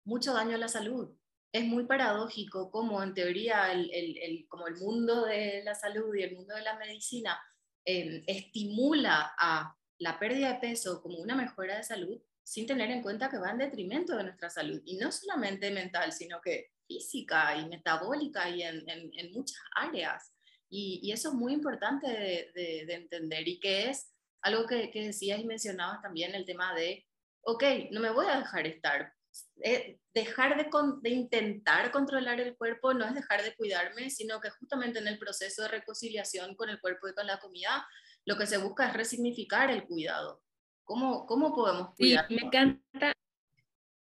mucho 0.05 0.33
daño 0.33 0.55
a 0.55 0.59
la 0.59 0.69
salud 0.69 1.15
es 1.53 1.65
muy 1.65 1.85
paradójico 1.85 2.71
como 2.71 3.03
en 3.03 3.13
teoría 3.13 3.73
el, 3.73 4.47
como 4.49 4.67
el 4.67 4.77
mundo 4.77 5.27
de 5.27 5.63
la 5.65 5.75
salud 5.75 6.15
y 6.15 6.23
el 6.23 6.35
mundo 6.35 6.55
de 6.55 6.63
la 6.63 6.79
medicina 6.79 7.39
em, 7.85 8.25
estimula 8.27 9.35
a 9.39 9.77
la 9.99 10.19
pérdida 10.19 10.55
de 10.55 10.61
peso 10.61 11.03
como 11.03 11.19
una 11.19 11.37
mejora 11.37 11.77
de 11.77 11.83
salud 11.83 12.21
sin 12.43 12.67
tener 12.67 12.91
en 12.91 13.03
cuenta 13.03 13.29
que 13.29 13.39
va 13.39 13.51
en 13.51 13.59
detrimento 13.59 14.17
de 14.17 14.25
nuestra 14.25 14.51
salud 14.51 14.81
y 14.85 14.97
no 14.97 15.13
solamente 15.13 15.71
mental, 15.71 16.13
sino 16.13 16.41
que 16.41 16.71
física 16.89 17.57
y 17.57 17.69
metabólica 17.69 18.49
y 18.49 18.63
en, 18.63 19.33
muchas 19.33 19.61
áreas. 19.77 20.35
Y, 20.69 21.11
eso 21.13 21.29
es 21.29 21.35
muy 21.35 21.53
importante 21.53 22.09
de, 22.09 22.87
entender 22.89 23.47
y 23.47 23.61
que 23.61 23.91
es 23.91 24.13
algo 24.41 24.67
que, 24.67 24.91
que 24.91 25.07
decías 25.07 25.39
y 25.39 25.45
mencionabas 25.45 26.03
también 26.03 26.35
el 26.35 26.45
tema 26.45 26.75
de, 26.75 27.07
ok, 27.43 27.63
no 27.93 28.01
me 28.01 28.11
voy 28.11 28.27
a 28.27 28.39
dejar 28.39 28.67
estar, 28.67 29.13
eh, 29.63 29.99
dejar 30.15 30.57
de, 30.57 31.11
intentar 31.11 31.91
controlar 31.91 32.41
el 32.41 32.57
cuerpo 32.57 32.93
no 32.93 33.07
es 33.07 33.15
dejar 33.15 33.43
de 33.43 33.55
cuidarme, 33.55 34.11
sino 34.11 34.41
que 34.41 34.51
justamente 34.51 34.99
en 34.99 35.09
el 35.09 35.19
proceso 35.19 35.63
de 35.63 35.69
reconciliación 35.69 36.55
con 36.57 36.69
el 36.69 36.81
cuerpo 36.81 37.09
y 37.09 37.15
con 37.15 37.27
la 37.27 37.39
comida, 37.39 37.87
lo 38.25 38.37
que 38.37 38.47
se 38.47 38.59
busca 38.59 38.89
es 38.89 38.95
resignificar 38.95 39.71
el 39.71 39.85
cuidado. 39.85 40.43
¿Cómo, 40.85 41.27
cómo 41.27 41.55
podemos 41.55 41.95
cuidar? 41.95 42.31
me 42.31 42.43
encanta. 42.43 43.13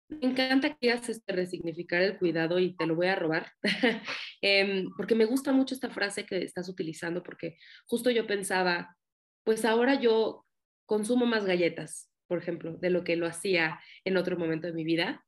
Me 0.09 0.27
encanta 0.27 0.71
que 0.71 0.79
digas 0.81 1.09
este, 1.09 1.33
resignificar 1.33 2.03
el 2.03 2.19
cuidado 2.19 2.59
y 2.59 2.75
te 2.75 2.85
lo 2.85 2.97
voy 2.97 3.07
a 3.07 3.15
robar, 3.15 3.53
em, 4.41 4.91
porque 4.97 5.15
me 5.15 5.25
gusta 5.25 5.53
mucho 5.53 5.73
esta 5.73 5.89
frase 5.89 6.27
que 6.27 6.43
estás 6.43 6.69
utilizando, 6.69 7.23
porque 7.23 7.59
justo 7.87 8.11
yo 8.11 8.27
pensaba, 8.27 8.97
pues 9.45 9.65
ahora 9.65 10.01
yo 10.01 10.45
consumo 10.85 11.27
más 11.27 11.45
galletas, 11.45 12.10
por 12.31 12.39
ejemplo, 12.39 12.77
de 12.77 12.91
lo 12.91 13.03
que 13.03 13.17
lo 13.17 13.27
hacía 13.27 13.81
en 14.05 14.17
otro 14.17 14.39
momento 14.39 14.69
de 14.69 14.73
mi 14.73 14.85
vida 14.85 15.27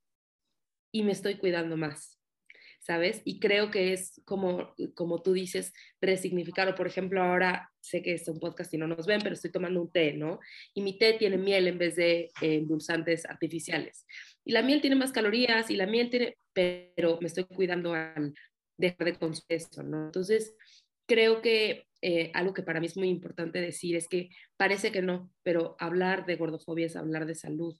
y 0.93 1.03
me 1.03 1.11
estoy 1.11 1.35
cuidando 1.35 1.77
más, 1.77 2.21
¿sabes? 2.79 3.23
Y 3.25 3.41
creo 3.41 3.73
que 3.73 3.93
es 3.93 4.23
como, 4.25 4.73
como 4.95 5.21
tú 5.21 5.33
dices, 5.33 5.73
resignificarlo. 6.01 6.77
Por 6.77 6.87
ejemplo, 6.87 7.21
ahora 7.21 7.69
sé 7.81 8.05
que 8.05 8.15
es 8.15 8.29
un 8.29 8.39
podcast 8.39 8.73
y 8.73 8.79
no 8.79 8.87
nos 8.87 9.05
ven, 9.05 9.19
pero 9.21 9.35
estoy 9.35 9.51
tomando 9.51 9.83
un 9.83 9.91
té, 9.91 10.13
¿no? 10.13 10.39
Y 10.75 10.83
mi 10.83 10.97
té 10.97 11.15
tiene 11.15 11.39
miel 11.39 11.67
en 11.67 11.79
vez 11.79 11.97
de 11.97 12.31
eh, 12.41 12.55
endulzantes 12.55 13.27
artificiales. 13.27 14.07
Y 14.45 14.53
la 14.53 14.63
miel 14.63 14.81
tiene 14.81 14.95
más 14.95 15.11
calorías 15.11 15.71
y 15.71 15.77
la 15.77 15.87
miel 15.87 16.09
tiene, 16.09 16.37
pero 16.53 17.19
me 17.21 17.27
estoy 17.27 17.47
cuidando 17.47 17.95
al 17.95 18.33
dejar 18.77 19.07
de 19.07 19.19
consumir 19.19 19.45
eso, 19.49 19.83
¿no? 19.83 20.05
Entonces, 20.05 20.55
creo 21.07 21.43
que 21.43 21.87
eh, 22.05 22.33
algo 22.35 22.53
que 22.53 22.65
para 22.65 22.81
mí 22.81 22.87
es 22.87 22.97
muy 22.97 23.09
importante 23.09 23.61
decir 23.61 23.95
es 23.95 24.09
que 24.09 24.31
parece 24.57 24.91
que 24.91 25.03
no, 25.03 25.31
pero 25.45 25.77
hablar 25.79 26.27
de 26.27 26.35
gordofobia 26.35 26.87
es 26.87 26.97
hablar 26.97 27.27
de 27.27 27.37
salud, 27.37 27.79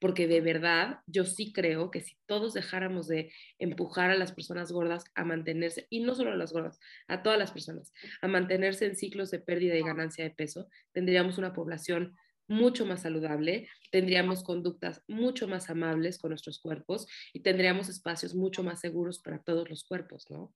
porque 0.00 0.26
de 0.26 0.40
verdad 0.40 0.98
yo 1.06 1.24
sí 1.24 1.52
creo 1.52 1.92
que 1.92 2.00
si 2.00 2.16
todos 2.26 2.52
dejáramos 2.52 3.06
de 3.06 3.32
empujar 3.60 4.10
a 4.10 4.16
las 4.16 4.32
personas 4.32 4.72
gordas 4.72 5.04
a 5.14 5.24
mantenerse, 5.24 5.86
y 5.88 6.00
no 6.00 6.16
solo 6.16 6.32
a 6.32 6.36
las 6.36 6.52
gordas, 6.52 6.80
a 7.06 7.22
todas 7.22 7.38
las 7.38 7.52
personas, 7.52 7.92
a 8.20 8.26
mantenerse 8.26 8.86
en 8.86 8.96
ciclos 8.96 9.30
de 9.30 9.38
pérdida 9.38 9.76
y 9.76 9.82
ganancia 9.82 10.24
de 10.24 10.30
peso, 10.30 10.68
tendríamos 10.92 11.38
una 11.38 11.52
población 11.52 12.16
mucho 12.48 12.84
más 12.84 13.02
saludable, 13.02 13.68
tendríamos 13.92 14.42
conductas 14.42 15.04
mucho 15.06 15.46
más 15.46 15.70
amables 15.70 16.18
con 16.18 16.30
nuestros 16.30 16.58
cuerpos 16.58 17.06
y 17.32 17.40
tendríamos 17.40 17.88
espacios 17.88 18.34
mucho 18.34 18.64
más 18.64 18.80
seguros 18.80 19.20
para 19.20 19.40
todos 19.40 19.70
los 19.70 19.84
cuerpos, 19.84 20.28
¿no? 20.28 20.52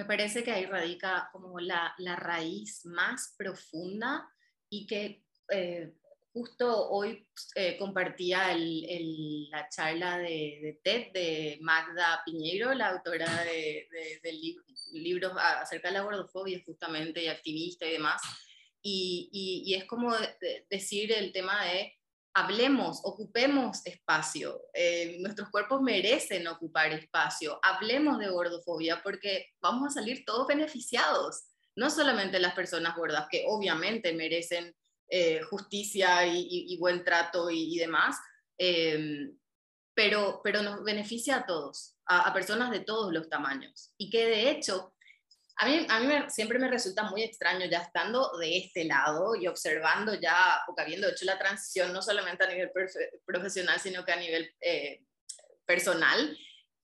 Me 0.00 0.06
parece 0.06 0.42
que 0.42 0.50
ahí 0.50 0.64
radica 0.64 1.28
como 1.30 1.60
la, 1.60 1.94
la 1.98 2.16
raíz 2.16 2.86
más 2.86 3.34
profunda 3.36 4.26
y 4.70 4.86
que 4.86 5.26
eh, 5.50 5.92
justo 6.32 6.88
hoy 6.88 7.28
eh, 7.54 7.76
compartía 7.76 8.50
el, 8.52 9.50
la 9.50 9.68
charla 9.68 10.16
de, 10.16 10.58
de, 10.62 10.80
TED 10.82 11.12
de 11.12 11.58
Magda 11.60 12.22
Piñeiro, 12.24 12.72
la 12.72 12.88
autora 12.88 13.44
de, 13.44 13.88
de, 14.22 14.32
libros 14.94 15.34
acerca 15.36 15.88
de 15.88 15.98
la 15.98 16.02
gordofobia 16.02 16.62
justamente 16.64 17.22
y 17.22 17.28
activista 17.28 17.84
y 17.84 17.92
demás. 17.92 18.22
Y, 18.80 19.28
y, 19.30 19.70
y 19.70 19.74
es 19.74 19.84
como 19.84 20.14
decir 20.70 21.12
el 21.12 21.30
tema 21.30 21.62
de 21.66 21.99
hablemos, 22.34 23.00
ocupemos 23.04 23.84
espacio. 23.84 24.60
Eh, 24.72 25.18
nuestros 25.20 25.50
cuerpos 25.50 25.80
merecen 25.82 26.46
ocupar 26.48 26.92
espacio. 26.92 27.58
Hablemos 27.62 28.18
de 28.18 28.28
gordofobia 28.28 29.02
porque 29.02 29.46
vamos 29.60 29.88
a 29.88 30.00
salir 30.00 30.24
todos 30.24 30.46
beneficiados. 30.46 31.44
No 31.76 31.90
solamente 31.90 32.38
las 32.38 32.54
personas 32.54 32.96
gordas, 32.96 33.26
que 33.30 33.44
obviamente 33.48 34.12
merecen 34.12 34.74
eh, 35.08 35.40
justicia 35.42 36.26
y, 36.26 36.76
buen 36.78 37.04
trato 37.04 37.50
y, 37.50 37.76
demás, 37.78 38.16
em, 38.58 39.36
pero, 39.94 40.40
pero 40.44 40.62
nos 40.62 40.84
beneficia 40.84 41.36
a 41.36 41.46
todos, 41.46 41.96
a, 42.06 42.28
a 42.28 42.32
personas 42.32 42.70
de 42.70 42.80
todos 42.80 43.12
los 43.12 43.28
tamaños. 43.28 43.92
Y 43.98 44.08
que 44.10 44.26
de 44.26 44.50
hecho 44.50 44.94
a 45.60 45.66
mí, 45.66 45.86
a 45.90 46.00
mí 46.00 46.14
siempre 46.28 46.58
me 46.58 46.70
resulta 46.70 47.04
muy 47.10 47.22
extraño 47.22 47.66
ya 47.66 47.82
estando 47.82 48.30
de 48.38 48.56
este 48.56 48.84
lado 48.84 49.36
y 49.36 49.46
observando 49.46 50.14
ya, 50.14 50.62
porque 50.66 50.80
habiendo 50.80 51.06
hecho 51.06 51.26
la 51.26 51.38
transición 51.38 51.92
no 51.92 52.00
solamente 52.00 52.44
a 52.44 52.48
nivel 52.48 52.70
profesional, 53.26 53.78
sino 53.78 54.02
que 54.02 54.12
a 54.12 54.16
nivel 54.16 54.50
eh, 54.62 55.02
personal, 55.66 56.34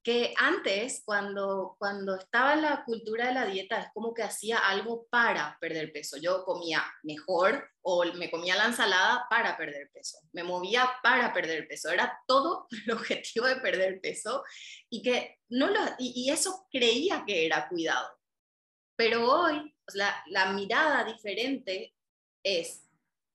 que 0.05 0.35
antes, 0.37 1.03
cuando, 1.07 1.75
cuando 1.79 2.17
estaba 2.17 2.53
en 2.53 2.63
la 2.63 2.85
cultura 2.85 3.29
de 3.29 3.35
la 3.35 3.47
dieta, 3.47 3.81
es 3.81 3.89
como 3.95 4.13
que 4.13 4.23
hacía 4.23 4.59
algo 4.59 5.07
para 5.11 5.57
perder 5.59 5.91
peso. 5.91 6.19
Yo 6.19 6.45
comía 6.45 6.85
mejor 7.03 7.71
o 7.81 8.05
me 8.13 8.31
comía 8.31 8.57
la 8.57 8.67
ensalada 8.67 9.27
para 9.31 9.57
perder 9.57 9.91
peso. 9.91 10.19
Me 10.33 10.45
movía 10.45 10.89
para 11.03 11.33
perder 11.33 11.67
peso. 11.67 11.91
Era 11.91 12.21
todo 12.27 12.69
el 12.87 12.93
objetivo 12.93 13.47
de 13.47 13.57
perder 13.57 14.01
peso 14.03 14.45
y, 14.91 15.03
que 15.03 15.39
no 15.49 15.69
lo, 15.69 15.81
y 15.99 16.31
eso 16.31 16.69
creía 16.71 17.25
que 17.27 17.47
era 17.47 17.69
cuidado. 17.69 18.16
Pero 18.97 19.31
hoy 19.31 19.75
la, 19.95 20.15
la 20.27 20.53
mirada 20.53 21.05
diferente 21.05 21.95
es, 22.43 22.89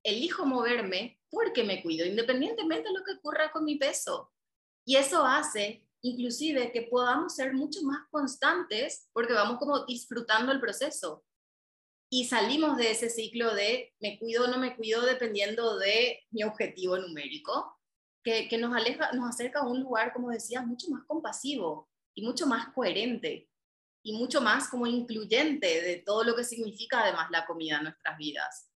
elijo 0.04 0.46
moverme 0.46 1.20
porque 1.30 1.64
me 1.64 1.82
cuido, 1.82 2.06
independientemente 2.06 2.90
de 2.90 2.94
lo 2.94 3.04
que 3.04 3.14
ocurra 3.14 3.52
con 3.52 3.64
mi 3.64 3.78
peso. 3.78 4.32
Y 4.86 4.96
eso 4.96 5.26
hace 5.26 5.86
inclusive 6.02 6.72
que 6.72 6.84
podamos 6.84 7.36
ser 7.36 7.54
mucho 7.54 7.82
más 7.84 8.08
constantes 8.10 9.08
porque 9.14 9.34
vamos 9.34 9.58
como 9.58 9.86
disfrutando 9.86 10.52
el 10.52 10.60
proceso. 10.60 11.24
Y 12.10 12.26
salimos 12.26 12.78
de 12.78 12.92
ese 12.92 13.10
ciclo 13.10 13.54
de 13.54 13.94
me 14.00 14.20
cuido 14.20 14.46
o 14.46 14.48
no 14.48 14.58
me 14.58 14.76
cuido 14.76 15.02
dependiendo 15.06 15.78
de 15.78 16.20
mi 16.32 16.44
objetivo 16.44 16.98
numérico, 16.98 17.78
que, 18.24 18.50
que 18.50 18.58
nos, 18.58 18.76
aleja, 18.76 19.12
nos 19.14 19.30
acerca 19.30 19.60
a 19.60 19.68
un 19.68 19.80
lugar, 19.80 20.12
como 20.14 20.30
decías, 20.30 20.66
mucho 20.66 20.90
más 20.90 21.04
compasivo 21.06 21.90
y 22.14 22.26
mucho 22.26 22.48
más 22.48 22.74
coherente 22.74 23.48
y 24.04 24.14
mucho 24.14 24.42
más 24.42 24.68
como 24.70 24.88
incluyente 24.88 25.82
de 25.82 25.98
todo 25.98 26.24
lo 26.24 26.36
que 26.36 26.44
significa 26.44 27.04
además 27.04 27.30
la 27.32 27.46
comida 27.46 27.78
en 27.78 27.84
nuestras 27.84 28.18
vidas. 28.18 28.72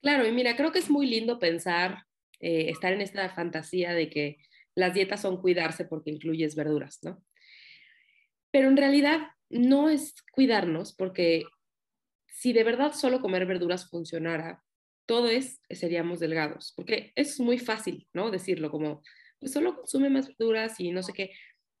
Claro, 0.00 0.26
y 0.26 0.32
mira, 0.32 0.56
creo 0.56 0.72
que 0.72 0.78
es 0.78 0.90
muy 0.90 1.06
lindo 1.06 1.38
pensar, 1.38 2.04
eh, 2.40 2.70
estar 2.70 2.92
en 2.92 3.00
esta 3.00 3.28
fantasía 3.30 3.92
de 3.92 4.08
que 4.08 4.38
las 4.74 4.94
dietas 4.94 5.22
son 5.22 5.40
cuidarse 5.40 5.84
porque 5.84 6.10
incluyes 6.10 6.54
verduras, 6.54 6.98
¿no? 7.02 7.24
Pero 8.50 8.68
en 8.68 8.76
realidad 8.76 9.28
no 9.48 9.88
es 9.88 10.14
cuidarnos 10.32 10.94
porque 10.94 11.44
si 12.26 12.52
de 12.52 12.64
verdad 12.64 12.92
solo 12.92 13.20
comer 13.20 13.46
verduras 13.46 13.88
funcionara, 13.88 14.62
todos 15.06 15.60
seríamos 15.70 16.20
delgados, 16.20 16.72
porque 16.76 17.12
es 17.14 17.40
muy 17.40 17.58
fácil, 17.58 18.08
¿no? 18.12 18.30
Decirlo 18.30 18.70
como, 18.70 19.02
pues 19.38 19.52
solo 19.52 19.76
consume 19.76 20.10
más 20.10 20.28
verduras 20.28 20.78
y 20.80 20.90
no 20.90 21.02
sé 21.02 21.12
qué. 21.12 21.32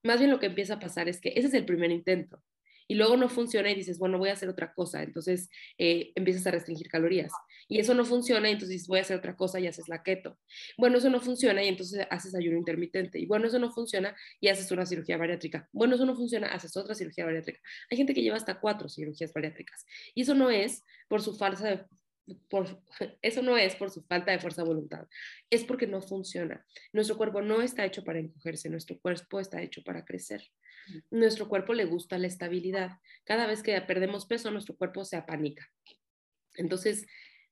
Más 0.06 0.18
bien 0.18 0.30
lo 0.30 0.38
que 0.38 0.46
empieza 0.46 0.74
a 0.74 0.80
pasar 0.80 1.08
es 1.08 1.20
que 1.20 1.30
ese 1.36 1.48
es 1.48 1.54
el 1.54 1.66
primer 1.66 1.90
intento 1.90 2.42
y 2.88 2.94
luego 2.94 3.16
no 3.16 3.28
funciona 3.28 3.70
y 3.70 3.74
dices, 3.74 3.98
bueno, 3.98 4.18
voy 4.18 4.28
a 4.28 4.34
hacer 4.34 4.48
otra 4.48 4.72
cosa, 4.72 5.02
entonces 5.02 5.50
eh, 5.78 6.12
empiezas 6.14 6.46
a 6.46 6.52
restringir 6.52 6.88
calorías. 6.88 7.32
Y 7.68 7.80
eso 7.80 7.94
no 7.94 8.04
funciona 8.04 8.48
y 8.48 8.52
entonces 8.52 8.86
voy 8.86 9.00
a 9.00 9.02
hacer 9.02 9.16
otra 9.18 9.34
cosa 9.34 9.58
y 9.58 9.66
haces 9.66 9.88
la 9.88 10.02
keto. 10.04 10.38
Bueno, 10.78 10.98
eso 10.98 11.10
no 11.10 11.20
funciona 11.20 11.64
y 11.64 11.68
entonces 11.68 12.06
haces 12.10 12.34
ayuno 12.36 12.56
intermitente. 12.56 13.18
Y 13.18 13.26
bueno, 13.26 13.48
eso 13.48 13.58
no 13.58 13.72
funciona 13.72 14.14
y 14.40 14.48
haces 14.48 14.70
una 14.70 14.86
cirugía 14.86 15.16
bariátrica. 15.16 15.68
Bueno, 15.72 15.96
eso 15.96 16.06
no 16.06 16.14
funciona, 16.14 16.48
haces 16.48 16.76
otra 16.76 16.94
cirugía 16.94 17.24
bariátrica. 17.24 17.60
Hay 17.90 17.96
gente 17.96 18.14
que 18.14 18.22
lleva 18.22 18.36
hasta 18.36 18.60
cuatro 18.60 18.88
cirugías 18.88 19.32
bariátricas. 19.32 19.84
Y 20.14 20.22
eso 20.22 20.34
no 20.34 20.50
es 20.50 20.84
por 21.08 21.22
su 21.22 21.36
falsa 21.36 21.88
por, 22.48 22.82
eso 23.22 23.42
no 23.42 23.56
es 23.56 23.74
por 23.76 23.90
su 23.90 24.02
falta 24.02 24.32
de 24.32 24.38
fuerza 24.38 24.62
de 24.62 24.68
voluntad, 24.68 25.06
es 25.50 25.64
porque 25.64 25.86
no 25.86 26.00
funciona. 26.00 26.64
Nuestro 26.92 27.16
cuerpo 27.16 27.42
no 27.42 27.62
está 27.62 27.84
hecho 27.84 28.04
para 28.04 28.18
encogerse, 28.18 28.68
nuestro 28.68 28.98
cuerpo 28.98 29.40
está 29.40 29.62
hecho 29.62 29.82
para 29.82 30.04
crecer. 30.04 30.42
Nuestro 31.10 31.48
cuerpo 31.48 31.74
le 31.74 31.84
gusta 31.84 32.18
la 32.18 32.28
estabilidad. 32.28 32.98
Cada 33.24 33.46
vez 33.46 33.62
que 33.62 33.80
perdemos 33.80 34.26
peso, 34.26 34.50
nuestro 34.50 34.76
cuerpo 34.76 35.04
se 35.04 35.16
apanica. 35.16 35.68
Entonces, 36.54 37.06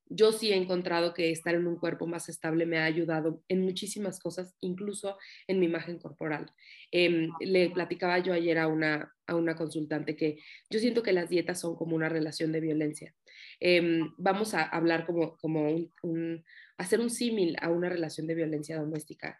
yo 0.07 0.33
sí 0.33 0.53
he 0.53 0.57
encontrado 0.57 1.15
que 1.15 1.31
estar 1.31 1.55
en 1.55 1.67
un 1.67 1.77
cuerpo 1.77 2.07
más 2.07 2.29
estable 2.29 2.67
me 2.67 2.79
ha 2.79 2.85
ayudado 2.85 3.43
en 3.49 3.63
muchísimas 3.63 4.21
cosas, 4.21 4.55
incluso 4.61 5.19
en 5.47 5.61
mi 5.61 5.67
imagen 5.67 5.99
corporal. 5.99 6.51
Em, 6.91 7.31
le 7.41 7.71
platicaba 7.71 8.19
yo 8.19 8.33
ayer 8.33 8.59
a 8.59 8.69
una, 8.69 9.13
a 9.27 9.35
una 9.35 9.57
consultante 9.57 10.17
que 10.17 10.39
yo 10.71 10.79
siento 10.79 11.03
que 11.03 11.13
las 11.13 11.29
dietas 11.29 11.61
son 11.61 11.77
como 11.77 11.97
una 11.97 12.09
relación 12.09 12.53
de 12.53 12.61
violencia. 12.61 13.15
Em, 13.61 14.13
vamos 14.19 14.55
a 14.55 14.63
hablar 14.63 15.07
como, 15.07 15.37
como 15.39 15.71
un, 16.03 16.45
hacer 16.77 17.01
un 17.01 17.11
símil 17.11 17.57
a 17.61 17.71
una 17.71 17.89
relación 17.89 18.27
de 18.27 18.35
violencia 18.35 18.79
doméstica. 18.79 19.39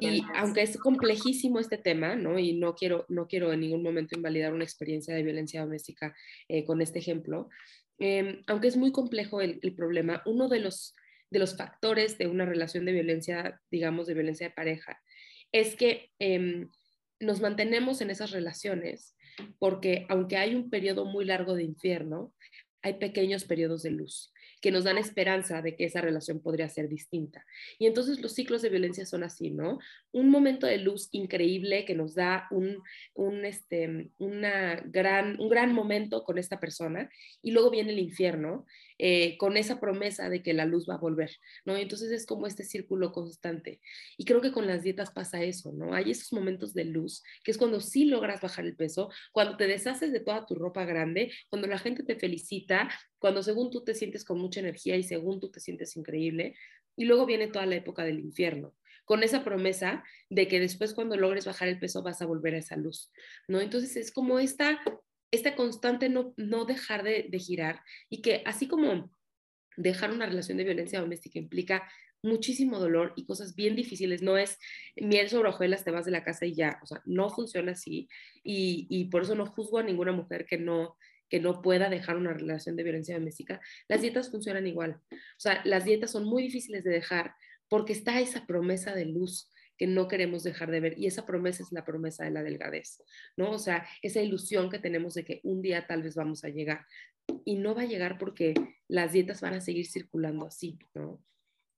Y 0.00 0.22
aunque 0.34 0.62
es 0.62 0.76
complejísimo 0.78 1.58
este 1.58 1.78
tema, 1.78 2.14
¿no? 2.14 2.38
Y 2.38 2.54
no 2.54 2.74
quiero, 2.74 3.06
no 3.08 3.26
quiero 3.26 3.52
en 3.52 3.60
ningún 3.60 3.82
momento 3.82 4.16
invalidar 4.16 4.52
una 4.52 4.64
experiencia 4.64 5.14
de 5.14 5.22
violencia 5.22 5.62
doméstica 5.62 6.14
eh, 6.48 6.64
con 6.64 6.82
este 6.82 6.98
ejemplo, 6.98 7.48
Em, 7.98 8.42
aunque 8.46 8.68
es 8.68 8.76
muy 8.76 8.92
complejo 8.92 9.40
el, 9.40 9.60
problema, 9.76 10.22
uno 10.26 10.48
de 10.48 10.60
los, 10.60 10.94
de 11.30 11.38
los 11.38 11.56
factores 11.56 12.18
de 12.18 12.26
una 12.26 12.44
relación 12.44 12.84
de 12.84 12.92
violencia, 12.92 13.60
digamos, 13.70 14.06
de 14.06 14.14
violencia 14.14 14.48
de 14.48 14.54
pareja, 14.54 15.00
es 15.52 15.76
que 15.76 16.10
em, 16.18 16.68
nos 17.20 17.40
mantenemos 17.40 18.00
en 18.00 18.10
esas 18.10 18.32
relaciones 18.32 19.16
porque 19.58 20.06
aunque 20.08 20.36
hay 20.36 20.54
un 20.54 20.70
periodo 20.70 21.04
muy 21.04 21.24
largo 21.24 21.54
de 21.54 21.64
infierno, 21.64 22.32
hay 22.82 22.94
pequeños 22.94 23.44
periodos 23.44 23.82
de 23.82 23.90
luz 23.90 24.33
que 24.60 24.70
nos 24.70 24.84
dan 24.84 24.98
esperanza 24.98 25.62
de 25.62 25.76
que 25.76 25.84
esa 25.84 26.00
relación 26.00 26.40
podría 26.40 26.68
ser 26.68 26.88
distinta. 26.88 27.44
Y 27.78 27.86
entonces 27.86 28.20
los 28.20 28.32
ciclos 28.34 28.62
de 28.62 28.70
violencia 28.70 29.06
son 29.06 29.22
así, 29.22 29.50
¿no? 29.50 29.78
Un 30.12 30.30
momento 30.30 30.66
de 30.66 30.78
luz 30.78 31.08
increíble 31.12 31.84
que 31.84 31.94
nos 31.94 32.14
da 32.14 32.46
un, 32.50 32.82
un, 33.14 33.44
este, 33.44 34.10
una 34.18 34.76
gran, 34.86 35.40
un 35.40 35.48
gran 35.48 35.72
momento 35.72 36.24
con 36.24 36.38
esta 36.38 36.60
persona 36.60 37.10
y 37.42 37.50
luego 37.50 37.70
viene 37.70 37.92
el 37.92 37.98
infierno 37.98 38.66
eh, 38.98 39.36
con 39.38 39.56
esa 39.56 39.80
promesa 39.80 40.28
de 40.30 40.40
que 40.42 40.54
la 40.54 40.66
luz 40.66 40.86
va 40.88 40.94
a 40.94 40.98
volver, 40.98 41.30
¿no? 41.64 41.76
Entonces 41.76 42.12
es 42.12 42.26
como 42.26 42.46
este 42.46 42.62
círculo 42.62 43.10
constante. 43.10 43.80
Y 44.16 44.24
creo 44.24 44.40
que 44.40 44.52
con 44.52 44.68
las 44.68 44.82
dietas 44.82 45.10
pasa 45.10 45.42
eso, 45.42 45.72
¿no? 45.72 45.94
Hay 45.94 46.12
esos 46.12 46.32
momentos 46.32 46.74
de 46.74 46.84
luz, 46.84 47.24
que 47.42 47.50
es 47.50 47.58
cuando 47.58 47.80
sí 47.80 48.04
logras 48.04 48.40
bajar 48.40 48.64
el 48.64 48.76
peso, 48.76 49.10
cuando 49.32 49.56
te 49.56 49.66
deshaces 49.66 50.12
de 50.12 50.20
toda 50.20 50.46
tu 50.46 50.54
ropa 50.54 50.84
grande, 50.84 51.32
cuando 51.48 51.66
la 51.66 51.78
gente 51.78 52.04
te 52.04 52.14
felicita, 52.16 52.88
cuando 53.24 53.42
según 53.42 53.70
tú 53.70 53.82
te 53.82 53.94
sientes 53.94 54.22
con 54.22 54.38
mucha 54.38 54.60
energía 54.60 54.98
y 54.98 55.02
según 55.02 55.40
tú 55.40 55.50
te 55.50 55.58
sientes 55.58 55.96
increíble. 55.96 56.56
Y 56.94 57.06
luego 57.06 57.24
viene 57.24 57.46
toda 57.46 57.64
la 57.64 57.76
época 57.76 58.04
del 58.04 58.20
infierno, 58.20 58.74
con 59.06 59.22
esa 59.22 59.42
promesa 59.42 60.04
de 60.28 60.46
que 60.46 60.60
después 60.60 60.92
cuando 60.92 61.16
logres 61.16 61.46
bajar 61.46 61.68
el 61.68 61.78
peso 61.78 62.02
vas 62.02 62.20
a 62.20 62.26
volver 62.26 62.54
a 62.54 62.58
esa 62.58 62.76
luz, 62.76 63.10
¿no? 63.48 63.62
Entonces 63.62 63.96
es 63.96 64.12
como 64.12 64.40
esta 64.40 64.78
esta 65.30 65.56
constante 65.56 66.10
no, 66.10 66.34
no 66.36 66.66
dejar 66.66 67.02
de, 67.02 67.26
girar 67.38 67.80
y 68.10 68.20
que 68.20 68.42
así 68.44 68.68
como 68.68 69.10
dejar 69.78 70.12
una 70.12 70.26
relación 70.26 70.58
de 70.58 70.64
violencia 70.64 71.00
doméstica 71.00 71.38
implica 71.38 71.90
muchísimo 72.22 72.78
dolor 72.78 73.14
y 73.16 73.24
cosas 73.24 73.54
bien 73.54 73.74
difíciles. 73.74 74.20
No 74.20 74.36
es 74.36 74.58
miel 74.96 75.30
sobre 75.30 75.48
hojuelas, 75.48 75.82
te 75.82 75.92
vas 75.92 76.04
de 76.04 76.10
la 76.10 76.24
casa 76.24 76.44
y 76.44 76.52
ya. 76.52 76.78
O 76.82 76.86
sea, 76.86 77.00
no 77.06 77.30
funciona 77.30 77.72
así. 77.72 78.06
Y, 78.42 78.86
y, 78.90 79.06
por 79.06 79.22
eso 79.22 79.34
no 79.34 79.46
juzgo 79.46 79.78
a 79.78 79.82
ninguna 79.82 80.12
mujer 80.12 80.44
que 80.44 80.58
no, 80.58 80.98
que 81.28 81.40
no 81.40 81.62
pueda 81.62 81.88
dejar 81.88 82.16
una 82.16 82.32
relación 82.32 82.76
de 82.76 82.82
violencia 82.82 83.16
doméstica. 83.16 83.60
Las 83.88 84.02
dietas 84.02 84.30
funcionan 84.30 84.66
igual. 84.66 85.00
O 85.10 85.38
sea, 85.40 85.62
las 85.64 85.84
dietas 85.84 86.10
son 86.10 86.24
muy 86.24 86.42
difíciles 86.42 86.84
de 86.84 86.90
dejar 86.90 87.34
porque 87.68 87.92
está 87.92 88.20
esa 88.20 88.46
promesa 88.46 88.94
de 88.94 89.06
luz 89.06 89.50
que 89.76 89.86
no 89.86 90.06
queremos 90.08 90.44
dejar 90.44 90.70
de 90.70 90.80
ver. 90.80 90.98
Y 90.98 91.06
esa 91.06 91.26
promesa 91.26 91.62
es 91.62 91.72
la 91.72 91.84
promesa 91.84 92.24
de 92.24 92.30
la 92.30 92.42
delgadez, 92.42 93.02
¿no? 93.36 93.50
O 93.50 93.58
sea, 93.58 93.86
esa 94.02 94.20
ilusión 94.20 94.70
que 94.70 94.78
tenemos 94.78 95.14
de 95.14 95.24
que 95.24 95.40
un 95.42 95.62
día 95.62 95.86
tal 95.86 96.02
vez 96.02 96.14
vamos 96.14 96.44
a 96.44 96.48
llegar. 96.48 96.86
Y 97.44 97.56
no 97.56 97.74
va 97.74 97.82
a 97.82 97.86
llegar 97.86 98.18
porque 98.18 98.54
las 98.86 99.12
dietas 99.12 99.40
van 99.40 99.54
a 99.54 99.60
seguir 99.60 99.86
circulando 99.86 100.46
así, 100.46 100.78
¿no? 100.94 101.22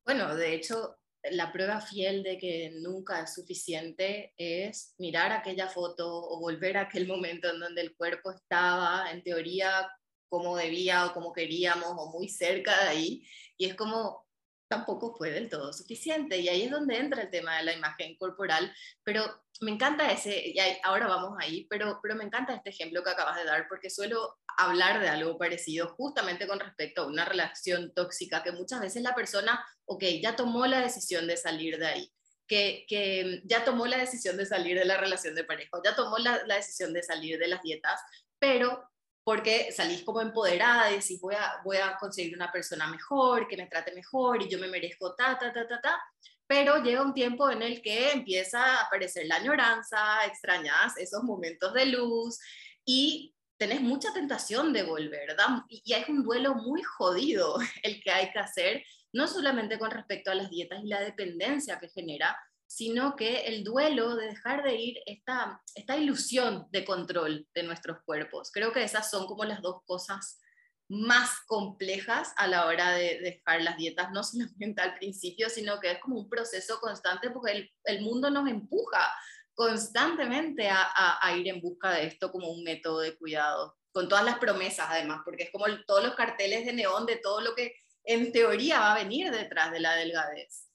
Bueno, 0.05 0.37
de 0.37 0.55
hecho, 0.55 0.97
la 1.31 1.53
prueba 1.53 1.81
fiel 1.81 2.23
de 2.23 2.39
que 2.39 2.73
nunca 2.81 3.23
es 3.23 3.35
suficiente 3.35 4.35
es 4.37 4.95
mirar 4.99 5.33
aquella 5.33 5.69
foto 5.69 6.09
o 6.09 6.41
volver 6.41 6.77
a 6.77 6.83
aquel 6.83 7.07
momento 7.07 7.49
en 7.49 7.61
donde 7.61 7.83
el 7.83 7.97
cuerpo 7.97 8.33
estaba, 8.33 9.11
en 9.11 9.23
teoría, 9.23 9.89
como 10.29 10.57
debía 10.57 11.07
o 11.07 11.13
como 11.13 11.33
queríamos 11.33 11.95
o 11.97 12.11
muy 12.11 12.29
cerca 12.29 12.83
de 12.83 12.89
ahí. 12.89 13.27
Y 13.57 13.67
es 13.67 13.75
como, 13.75 14.26
tampoco 14.69 15.15
fue 15.17 15.31
del 15.31 15.49
todo 15.49 15.73
suficiente. 15.73 16.39
Y 16.39 16.49
ahí 16.49 16.63
es 16.63 16.71
donde 16.71 16.97
entra 16.97 17.23
el 17.23 17.31
tema 17.31 17.57
de 17.59 17.65
la 17.65 17.73
imagen 17.73 18.17
corporal. 18.17 18.73
Pero 19.03 19.23
me 19.61 19.71
encanta 19.71 20.11
ese, 20.11 20.49
y 20.49 20.57
ahora 20.83 21.07
vamos 21.07 21.37
ahí, 21.41 21.67
pero, 21.71 21.99
pero 22.03 22.15
me 22.15 22.25
encanta 22.25 22.55
este 22.55 22.71
ejemplo 22.71 23.03
que 23.03 23.11
acabas 23.11 23.37
de 23.37 23.45
dar, 23.45 23.67
porque 23.69 23.91
suelo 23.91 24.39
hablar 24.59 25.01
de 25.01 25.09
algo 25.09 25.39
parecido 25.39 25.89
justamente 25.97 26.47
con 26.47 26.61
respecto 26.61 27.03
a 27.03 27.07
una 27.07 27.25
relación 27.25 27.93
tóxica, 27.95 28.43
que 28.43 28.53
muchas 28.53 28.81
veces 28.81 29.03
la 29.03 29.15
persona, 29.15 29.65
ok, 29.87 30.05
ya 30.23 30.37
tomó 30.37 30.67
la 30.67 30.81
decisión 30.81 31.27
de 31.27 31.37
salir 31.37 31.79
de 31.79 31.87
ahí. 31.87 32.13
Que, 32.49 32.85
que 32.89 33.43
ya 33.45 33.65
tomó 33.65 33.87
la 33.87 33.97
decisión 33.97 34.37
de 34.37 34.47
salir 34.47 34.79
de 34.79 34.85
la 34.85 34.97
relación 34.97 35.35
de 35.35 35.43
pareja, 35.43 35.81
ya 35.85 35.97
tomó 35.97 36.17
la, 36.19 36.47
la 36.47 36.55
decisión 36.55 36.93
de 36.93 37.03
salir 37.03 37.41
de 37.41 37.49
las 37.49 37.61
dietas, 37.61 38.01
pero 38.39 38.89
porque 39.27 39.73
salís 39.73 40.05
como 40.05 40.21
empoderada 40.21 40.89
y 40.89 40.99
decís 40.99 41.21
voy 41.21 41.35
a, 41.35 41.61
voy 41.65 41.79
a 41.79 41.97
conseguir 41.99 42.37
una 42.37 42.53
persona 42.53 42.87
mejor, 42.87 43.49
que 43.49 43.57
me 43.57 43.67
trate 43.67 43.93
mejor 43.93 44.41
y 44.41 44.49
yo 44.49 44.57
me 44.61 44.69
merezco 44.69 45.17
ta, 45.17 45.37
ta, 45.37 45.53
ta, 45.53 45.67
ta, 45.67 45.81
ta. 45.81 46.01
Pero 46.47 46.81
llega 46.81 47.03
un 47.03 47.13
tiempo 47.13 47.51
en 47.51 47.61
el 47.61 47.83
que 47.83 48.13
empieza 48.13 48.65
a 48.65 48.83
aparecer 48.83 49.27
la 49.27 49.35
añoranza, 49.35 50.25
extrañas 50.27 50.97
esos 50.97 51.25
momentos 51.25 51.75
de 51.75 51.87
luz 51.87 52.39
y 52.85 53.35
tenés 53.57 53.81
mucha 53.81 54.13
tentación 54.13 54.73
de 54.73 54.85
volver, 54.85 55.27
¿verdad? 55.27 55.65
Y 55.71 55.93
es 55.93 56.09
un 56.09 56.23
duelo 56.23 56.55
muy 56.55 56.85
jodido 56.85 57.59
el 57.83 58.01
que 58.05 58.13
hay 58.13 58.31
que 58.31 58.39
hacer, 58.39 58.85
no 59.13 59.27
solamente 59.27 59.77
con 59.77 59.91
respecto 59.91 60.31
a 60.31 60.37
las 60.37 60.51
dietas 60.51 60.85
y 60.85 60.87
la 60.87 61.01
dependencia 61.01 61.81
que 61.81 61.89
genera, 61.89 62.39
sino 62.67 63.17
que 63.17 63.47
el 63.47 63.65
duelo 63.65 64.17
de 64.17 64.27
dejar 64.27 64.63
de 64.63 64.77
ir 64.77 64.99
esta, 65.07 65.63
esta 65.75 65.97
ilusión 65.97 66.67
de 66.71 66.85
control 66.85 67.47
de 67.55 67.63
nuestros 67.63 67.99
cuerpos. 68.05 68.51
Creo 68.53 68.73
que 68.73 68.83
esas 68.83 69.11
son 69.11 69.27
como 69.27 69.45
las 69.45 69.63
dos 69.63 69.83
cosas 69.87 70.41
más 70.89 71.41
complejas 71.47 72.33
a 72.37 72.47
la 72.47 72.67
hora 72.67 72.93
de 72.93 73.19
dejar 73.21 73.63
las 73.63 73.77
dietas, 73.77 74.11
no 74.13 74.23
solamente 74.25 74.83
al 74.83 74.95
principio, 74.95 75.49
sino 75.49 75.81
que 75.81 75.93
es 75.93 75.99
como 76.01 76.19
un 76.21 76.29
proceso 76.29 76.79
constante 76.81 77.31
porque 77.31 77.53
el, 77.53 77.71
el 77.85 78.03
mundo 78.03 78.31
nos 78.31 78.49
empuja 78.49 79.13
constantemente 79.55 80.69
a, 80.69 81.19
a, 81.21 81.37
ir 81.37 81.49
en 81.49 81.63
busca 81.63 81.91
de 81.91 82.05
esto 82.07 82.31
como 82.31 82.51
un 82.51 82.63
método 82.63 83.01
de 83.01 83.17
cuidado, 83.17 83.75
con 83.91 84.07
todas 84.07 84.23
las 84.23 84.39
promesas 84.39 84.87
además, 84.91 85.23
porque 85.25 85.45
es 85.45 85.51
como 85.51 85.65
todos 85.87 86.05
los 86.05 86.15
carteles 86.15 86.67
de 86.67 86.75
neón 86.75 87.07
de 87.07 87.17
todo 87.17 87.41
lo 87.41 87.55
que 87.55 87.73
en 88.05 88.33
teoría 88.33 88.81
va 88.81 88.93
a 88.93 88.99
venir 88.99 89.31
detrás 89.31 89.73
de 89.73 89.81
la 89.81 89.95
delgadez. 89.95 90.66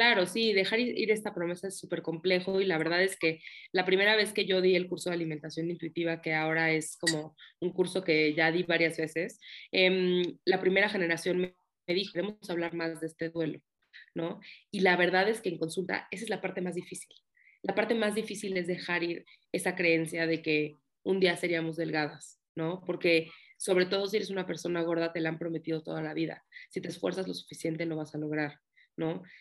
Claro, 0.00 0.24
sí, 0.24 0.54
dejar 0.54 0.80
ir 0.80 1.10
esta 1.10 1.34
promesa 1.34 1.68
es 1.68 1.78
súper 1.78 2.00
complejo 2.00 2.58
y 2.62 2.64
la 2.64 2.78
verdad 2.78 3.02
es 3.02 3.18
que 3.18 3.42
la 3.70 3.84
primera 3.84 4.16
vez 4.16 4.32
que 4.32 4.46
yo 4.46 4.62
di 4.62 4.74
el 4.74 4.88
curso 4.88 5.10
de 5.10 5.16
alimentación 5.16 5.70
intuitiva, 5.70 6.22
que 6.22 6.32
ahora 6.32 6.72
es 6.72 6.96
como 6.96 7.36
un 7.60 7.70
curso 7.70 8.02
que 8.02 8.32
ya 8.32 8.50
di 8.50 8.62
varias 8.62 8.96
veces, 8.96 9.38
em, 9.72 10.38
la 10.46 10.58
primera 10.58 10.88
generación 10.88 11.36
me, 11.36 11.54
dijo, 11.86 12.14
queremos 12.14 12.48
hablar 12.48 12.72
más 12.72 12.98
de 13.02 13.08
este 13.08 13.28
duelo, 13.28 13.60
¿no? 14.14 14.40
Y 14.70 14.80
la 14.80 14.96
verdad 14.96 15.28
es 15.28 15.42
que 15.42 15.50
en 15.50 15.58
consulta 15.58 16.08
esa 16.10 16.24
es 16.24 16.30
la 16.30 16.40
parte 16.40 16.62
más 16.62 16.76
difícil. 16.76 17.14
La 17.60 17.74
parte 17.74 17.94
más 17.94 18.14
difícil 18.14 18.56
es 18.56 18.66
dejar 18.66 19.02
ir 19.02 19.26
esa 19.52 19.76
creencia 19.76 20.26
de 20.26 20.40
que 20.40 20.78
un 21.02 21.20
día 21.20 21.36
seríamos 21.36 21.76
delgadas, 21.76 22.40
¿no? 22.54 22.82
Porque 22.86 23.28
sobre 23.58 23.84
todo 23.84 24.06
si 24.06 24.16
eres 24.16 24.30
una 24.30 24.46
persona 24.46 24.80
gorda, 24.80 25.12
te 25.12 25.20
la 25.20 25.28
han 25.28 25.38
prometido 25.38 25.82
toda 25.82 26.00
la 26.00 26.14
vida. 26.14 26.42
Si 26.70 26.80
te 26.80 26.88
esfuerzas 26.88 27.28
lo 27.28 27.34
suficiente, 27.34 27.84
lo 27.84 27.96
vas 27.96 28.14
a 28.14 28.18
lograr. 28.18 28.60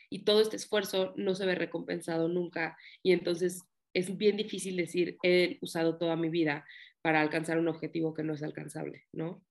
Y 0.10 0.24
todo 0.26 0.42
este 0.42 0.56
esfuerzo 0.56 1.14
no 1.16 1.36
se 1.36 1.46
ve 1.46 1.56
recompensado 1.56 2.28
nunca 2.28 2.78
y 3.04 3.12
entonces 3.12 3.64
es 3.94 4.18
bien 4.18 4.38
difícil 4.38 4.78
decir, 4.78 5.18
he 5.24 5.58
usado 5.62 5.98
toda 5.98 6.16
mi 6.16 6.30
vida 6.30 6.66
para 7.02 7.22
alcanzar 7.22 7.58
un 7.58 7.68
objetivo 7.68 8.14
que 8.14 8.24
no 8.24 8.34
es 8.34 8.44
alcanzable, 8.44 9.08
¿no? 9.12 9.44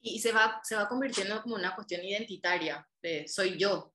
Y 0.00 0.20
se 0.20 0.32
va, 0.32 0.60
se 0.62 0.76
va 0.76 0.88
convirtiendo 0.88 1.42
como 1.42 1.56
una 1.56 1.74
cuestión 1.74 2.04
identitaria, 2.04 2.88
de 3.02 3.28
soy 3.28 3.58
yo, 3.58 3.94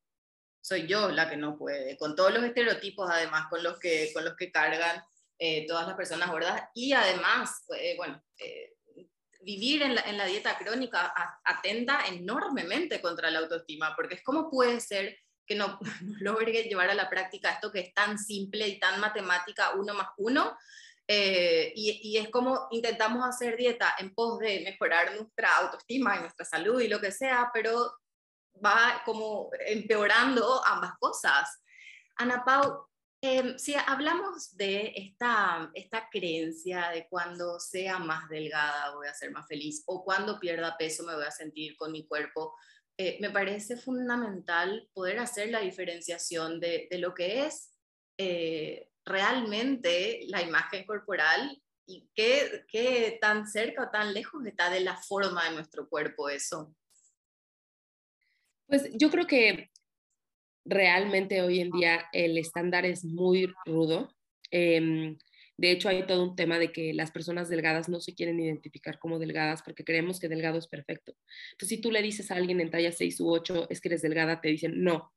soy 0.62 0.88
yo 0.88 1.10
la 1.10 1.30
que 1.30 1.38
no 1.38 1.58
puede, 1.58 1.97
con 1.97 2.15
todos 2.15 2.34
los 2.34 2.43
estereotipos 2.43 3.10
además 3.10 3.47
con 3.49 3.63
los 3.63 3.80
que, 3.80 4.12
con 4.13 4.25
los 4.25 4.36
que 4.36 4.51
cargan 4.51 5.04
eh, 5.38 5.65
todas 5.67 5.88
las 5.88 5.95
personas 5.95 6.32
gordas 6.32 6.63
y 6.73 6.93
además, 6.93 7.65
eh, 7.80 7.95
bueno, 7.97 8.23
eh, 8.38 8.73
vivir 9.41 9.84
en 9.84 9.95
la, 9.95 10.01
en 10.01 10.17
la, 10.17 10.25
dieta 10.25 10.58
crónica 10.58 11.13
atenta 11.43 12.06
enormemente 12.08 13.01
contra 13.01 13.30
la 13.30 13.39
autoestima, 13.39 13.95
porque 13.95 14.15
es 14.15 14.23
como 14.23 14.49
puede 14.49 14.80
ser 14.80 15.19
que 15.45 15.55
no, 15.55 15.79
no 16.01 16.34
logre 16.34 16.63
llevar 16.63 16.89
a 16.89 16.95
la 16.95 17.10
práctica 17.10 17.51
esto 17.51 17.71
que 17.71 17.79
es 17.81 17.93
tan 17.93 18.17
simple 18.17 18.67
y 18.67 18.79
tan 18.79 18.99
matemática, 18.99 19.73
uno 19.75 19.93
más 19.93 20.10
uno, 20.17 20.58
eh, 21.08 21.71
y, 21.75 21.99
y, 22.03 22.17
es 22.17 22.29
como 22.29 22.67
intentamos 22.71 23.23
hacer 23.23 23.55
dieta 23.55 23.93
en 23.99 24.12
pos 24.15 24.39
de 24.39 24.62
mejorar 24.62 25.15
nuestra 25.15 25.55
autoestima 25.58 26.15
y 26.15 26.21
nuestra 26.21 26.45
salud 26.45 26.81
y 26.81 26.88
lo 26.88 26.99
que 26.99 27.12
sea, 27.12 27.51
pero 27.53 27.93
va 28.63 29.03
como 29.05 29.51
empeorando 29.67 30.65
ambas 30.65 30.93
cosas. 30.99 31.62
Ana 32.15 32.43
Pau, 32.43 32.88
eh, 33.21 33.58
si 33.58 33.75
hablamos 33.75 34.55
de 34.55 34.93
esta, 34.95 35.71
esta 35.73 36.10
creencia 36.10 36.89
de 36.89 37.08
cuando 37.10 37.60
sea 37.60 37.97
más 37.97 38.29
delgada 38.29 38.93
voy 38.93 39.08
a 39.08 39.13
ser 39.13 39.31
más 39.31 39.47
feliz 39.47 39.84
o 39.88 40.03
cuando 40.03 40.39
pierda 40.39 40.77
peso 40.77 41.03
me 41.03 41.15
voy 41.15 41.25
a 41.25 41.31
sentir 41.31 41.75
con 41.75 41.91
mi 41.91 42.05
cuerpo, 42.05 42.55
eh, 42.97 43.17
me 43.19 43.29
parece 43.29 43.75
fundamental 43.75 44.89
poder 44.93 45.19
hacer 45.19 45.49
la 45.49 45.62
diferenciación 45.62 46.60
de, 46.60 46.88
de 46.89 46.97
lo 46.97 47.13
que 47.13 47.45
es 47.45 47.71
eh, 48.17 48.89
realmente 49.05 50.21
la 50.27 50.41
imagen 50.41 50.86
corporal 50.86 51.62
y 51.86 52.10
qué, 52.15 52.65
qué 52.67 53.17
tan 53.19 53.47
cerca 53.47 53.84
o 53.84 53.91
tan 53.91 54.13
lejos 54.13 54.45
está 54.45 54.69
de 54.69 54.79
la 54.79 54.95
forma 54.97 55.43
de 55.45 55.55
nuestro 55.55 55.89
cuerpo 55.89 56.29
eso. 56.29 56.73
Pues 58.67 58.89
yo 58.93 59.12
creo 59.12 59.27
que 59.27 59.69
realmente 60.63 61.41
hoy 61.41 61.60
en 61.60 61.71
día 61.71 62.05
el 62.13 62.38
estándar 62.38 62.86
es 62.86 63.03
muy 63.03 63.53
rudo. 63.65 64.10
Eh, 64.49 65.15
de 65.57 65.71
hecho, 65.71 65.87
hay 65.87 66.05
todo 66.05 66.23
un 66.23 66.35
tema 66.35 66.59
de 66.59 66.71
que 66.71 66.93
las 66.93 67.11
personas 67.11 67.47
delgadas 67.49 67.87
no 67.87 68.01
se 68.01 68.13
quieren 68.13 68.39
identificar 68.39 68.99
como 68.99 69.19
delgadas 69.19 69.61
porque 69.63 69.85
creemos 69.85 70.19
que 70.19 70.27
delgado 70.27 70.57
es 70.57 70.67
perfecto. 70.67 71.15
Entonces, 71.51 71.77
si 71.77 71.81
tú 71.81 71.91
le 71.91 72.01
dices 72.01 72.29
a 72.31 72.35
alguien 72.35 72.59
en 72.59 72.71
talla 72.71 72.91
6 72.91 73.19
u 73.21 73.29
8 73.31 73.67
es 73.69 73.79
que 73.79 73.87
eres 73.87 74.01
delgada, 74.01 74.41
te 74.41 74.49
dicen, 74.49 74.83
no, 74.83 75.13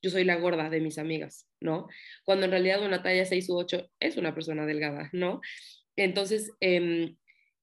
yo 0.00 0.10
soy 0.10 0.24
la 0.24 0.36
gorda 0.36 0.70
de 0.70 0.80
mis 0.80 0.98
amigas, 0.98 1.48
¿no? 1.60 1.88
Cuando 2.24 2.44
en 2.44 2.52
realidad 2.52 2.84
una 2.84 3.02
talla 3.02 3.24
6 3.24 3.48
u 3.50 3.56
8 3.56 3.90
es 3.98 4.16
una 4.16 4.34
persona 4.34 4.66
delgada, 4.66 5.10
¿no? 5.12 5.40
Entonces, 5.96 6.52
eh, 6.60 7.16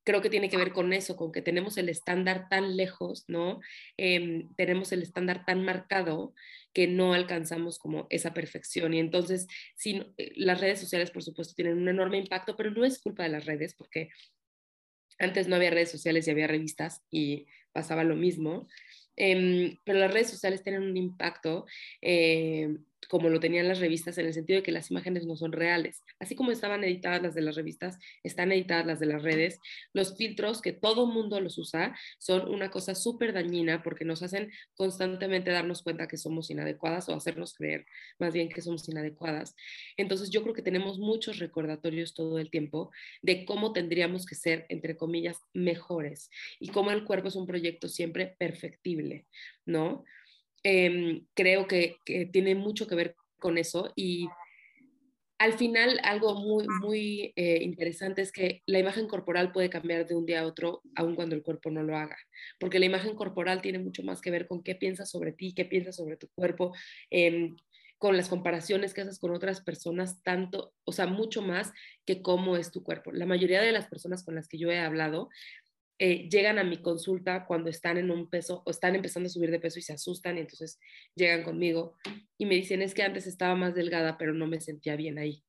creo 0.04 0.22
que 0.22 0.30
tiene 0.30 0.50
que 0.50 0.58
ver 0.58 0.74
con 0.74 0.92
eso, 0.92 1.16
con 1.16 1.32
que 1.32 1.42
tenemos 1.42 1.78
el 1.78 1.88
estándar 1.88 2.48
tan 2.50 2.76
lejos, 2.76 3.26
¿no? 3.28 3.60
Eh, 3.98 4.48
tenemos 4.58 4.92
el 4.92 5.04
estándar 5.04 5.46
tan 5.46 5.64
marcado 5.64 6.34
que 6.74 6.88
no 6.88 7.14
alcanzamos 7.14 7.80
como 7.80 8.08
esa 8.10 8.34
perfección. 8.34 8.94
Y 8.94 9.00
entonces, 9.00 9.48
sí, 9.76 10.02
eh, 10.18 10.32
las 10.36 10.62
redes 10.62 10.80
sociales, 10.80 11.12
por 11.12 11.24
supuesto, 11.24 11.54
tienen 11.56 11.78
un 11.78 11.90
enorme 11.90 12.18
impacto, 12.18 12.56
pero 12.56 12.72
no 12.72 12.86
es 12.86 13.00
culpa 13.00 13.24
de 13.24 13.30
las 13.30 13.46
redes, 13.46 13.74
porque 13.76 14.10
antes 15.18 15.48
no 15.48 15.56
había 15.56 15.72
redes 15.72 15.92
sociales 15.92 16.28
y 16.28 16.32
había 16.32 16.48
revistas 16.48 17.04
y 17.10 17.48
pasaba 17.72 18.04
lo 18.04 18.16
mismo. 18.16 18.68
Eh, 19.16 19.78
pero 19.84 20.00
las 20.00 20.14
redes 20.14 20.30
sociales 20.30 20.64
tienen 20.64 20.84
un 20.84 20.96
impacto 20.96 21.66
eh, 22.02 22.70
como 23.08 23.30
lo 23.30 23.40
tenían 23.40 23.68
las 23.68 23.80
revistas, 23.80 24.18
en 24.18 24.26
el 24.26 24.34
sentido 24.34 24.58
de 24.58 24.64
que 24.64 24.72
las 24.72 24.92
imágenes 24.92 25.26
no 25.26 25.36
son 25.36 25.52
reales. 25.52 26.04
Así 26.20 26.36
como 26.36 26.52
estaban 26.52 26.84
editadas 26.84 27.22
las 27.22 27.36
de 27.36 27.42
las 27.42 27.56
revistas, 27.56 27.98
están 28.24 28.52
editadas 28.52 28.86
las 28.86 29.00
de 29.00 29.06
las 29.06 29.24
redes. 29.24 29.60
Los 29.94 30.18
filtros, 30.18 30.62
que 30.62 30.74
todo 30.74 31.06
mundo 31.06 31.40
los 31.40 31.58
usa, 31.58 31.96
son 32.18 32.50
una 32.50 32.70
cosa 32.70 32.96
súper 32.96 33.34
dañina 33.34 33.84
porque 33.84 34.06
nos 34.06 34.24
hacen 34.24 34.52
constantemente 34.76 35.52
darnos 35.52 35.82
cuenta 35.82 36.08
que 36.08 36.18
somos 36.18 36.50
inadecuadas 36.50 37.10
o 37.10 37.16
hacernos 37.16 37.54
creer 37.54 37.86
más 38.20 38.34
bien 38.34 38.50
que 38.50 38.62
somos 38.62 38.88
inadecuadas. 38.90 39.56
Entonces 39.98 40.30
yo 40.30 40.42
creo 40.44 40.54
que 40.54 40.62
tenemos 40.62 41.00
muchos 41.00 41.40
recordatorios 41.40 42.14
todo 42.14 42.40
el 42.40 42.50
tiempo 42.50 42.92
de 43.22 43.46
cómo 43.46 43.74
tendríamos 43.74 44.26
que 44.26 44.36
ser, 44.36 44.66
entre 44.70 44.98
comillas, 44.98 45.42
mejores 45.54 46.30
y 46.60 46.70
cómo 46.70 46.92
el 46.92 47.06
cuerpo 47.06 47.28
es 47.28 47.36
un 47.36 47.48
proyecto 47.48 47.88
siempre 47.88 48.36
perfectible, 48.38 49.28
¿no? 49.66 50.04
Em, 50.64 51.26
creo 51.34 51.68
que, 51.68 51.98
tiene 52.32 52.56
mucho 52.56 52.88
que 52.88 52.96
ver 52.96 53.16
con 53.38 53.58
eso 53.58 53.94
y 53.96 54.28
al 55.38 55.54
final 55.54 56.02
algo 56.04 56.36
muy, 56.36 56.68
muy 56.82 57.34
eh, 57.38 57.60
interesante 57.62 58.22
es 58.22 58.34
que 58.34 58.62
la 58.66 58.80
imagen 58.80 59.08
corporal 59.08 59.54
puede 59.54 59.70
cambiar 59.70 60.06
de 60.06 60.16
un 60.16 60.26
día 60.26 60.42
a 60.42 60.46
otro, 60.46 60.82
aun 60.96 61.16
cuando 61.16 61.36
el 61.36 61.44
cuerpo 61.44 61.72
no 61.72 61.82
lo 61.82 61.96
haga, 61.96 62.18
porque 62.60 62.80
la 62.80 62.86
imagen 62.86 63.16
corporal 63.16 63.62
tiene 63.62 63.80
mucho 63.80 64.04
más 64.04 64.20
que 64.20 64.32
ver 64.32 64.48
con 64.48 64.62
qué 64.64 64.76
piensas 64.76 65.10
sobre 65.10 65.32
ti, 65.32 65.54
qué 65.54 65.64
piensas 65.64 65.96
sobre 65.96 66.18
tu 66.18 66.28
cuerpo, 66.36 66.74
em, 67.10 67.56
con 67.98 68.18
las 68.18 68.28
comparaciones 68.30 68.94
que 68.94 69.02
haces 69.02 69.20
con 69.20 69.32
otras 69.34 69.62
personas, 69.62 70.22
tanto, 70.24 70.74
o 70.84 70.92
sea, 70.92 71.06
mucho 71.06 71.42
más 71.42 71.72
que 72.06 72.22
cómo 72.22 72.58
es 72.58 72.72
tu 72.72 72.84
cuerpo. 72.84 73.12
La 73.12 73.26
mayoría 73.26 73.62
de 73.62 73.74
las 73.74 73.88
personas 73.88 74.24
con 74.24 74.36
las 74.36 74.48
que 74.48 74.58
yo 74.58 74.72
he 74.72 74.80
hablado 74.80 75.30
eh, 76.02 76.30
llegan 76.30 76.58
a 76.60 76.64
mi 76.64 76.78
consulta 76.78 77.46
cuando 77.46 77.70
están 77.70 77.98
en 77.98 78.10
un 78.10 78.30
peso 78.30 78.64
o 78.66 78.72
están 78.72 78.96
empezando 78.96 79.28
a 79.28 79.30
subir 79.30 79.52
de 79.52 79.60
peso 79.60 79.80
y 79.80 79.82
se 79.82 79.92
asustan 79.92 80.38
y 80.38 80.42
entonces 80.42 80.80
llegan 81.14 81.44
conmigo 81.44 81.98
y 82.38 82.46
me 82.46 82.56
dicen 82.56 82.82
es 82.82 82.94
que 82.94 83.04
antes 83.04 83.28
estaba 83.28 83.54
más 83.56 83.76
delgada 83.76 84.18
pero 84.18 84.34
no 84.34 84.48
me 84.48 84.62
sentía 84.62 84.96
bien 84.96 85.20
ahí. 85.20 85.44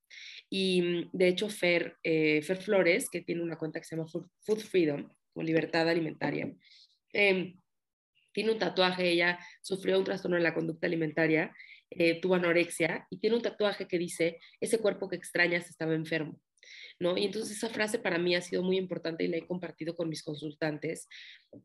Y 0.50 0.82
mm, 0.82 1.10
de 1.12 1.28
hecho 1.28 1.48
Fer, 1.48 1.96
eh, 2.02 2.42
Fer 2.42 2.56
Flores, 2.56 3.08
que 3.08 3.20
tiene 3.20 3.42
una 3.42 3.56
cuenta 3.56 3.78
que 3.78 3.86
se 3.86 3.94
llama 3.94 4.08
Food, 4.08 4.58
Freedom 4.58 5.08
o 5.34 5.42
Libertad 5.42 5.88
Alimentaria, 5.88 6.52
em, 7.12 7.56
tiene 8.32 8.50
un 8.52 8.58
tatuaje, 8.58 9.08
ella 9.08 9.38
sufrió 9.62 9.98
un 9.98 10.04
trastorno 10.04 10.36
en 10.36 10.42
la 10.42 10.54
conducta 10.54 10.88
alimentaria, 10.88 11.54
eh, 11.90 12.20
tuvo 12.20 12.34
anorexia 12.34 13.06
y 13.10 13.18
tiene 13.18 13.36
un 13.36 13.42
tatuaje 13.42 13.86
que 13.86 13.98
dice, 13.98 14.38
ese 14.60 14.78
cuerpo 14.78 15.08
que 15.08 15.16
extrañas 15.16 15.68
estaba 15.70 15.94
enfermo. 15.94 16.40
¿No? 16.98 17.16
Y 17.16 17.24
entonces 17.24 17.56
esa 17.56 17.68
frase 17.68 17.98
para 17.98 18.18
mí 18.18 18.34
ha 18.34 18.42
sido 18.42 18.62
muy 18.62 18.76
importante 18.76 19.24
y 19.24 19.28
la 19.28 19.36
he 19.36 19.46
compartido 19.46 19.94
con 19.94 20.08
mis 20.08 20.22
consultantes, 20.22 21.08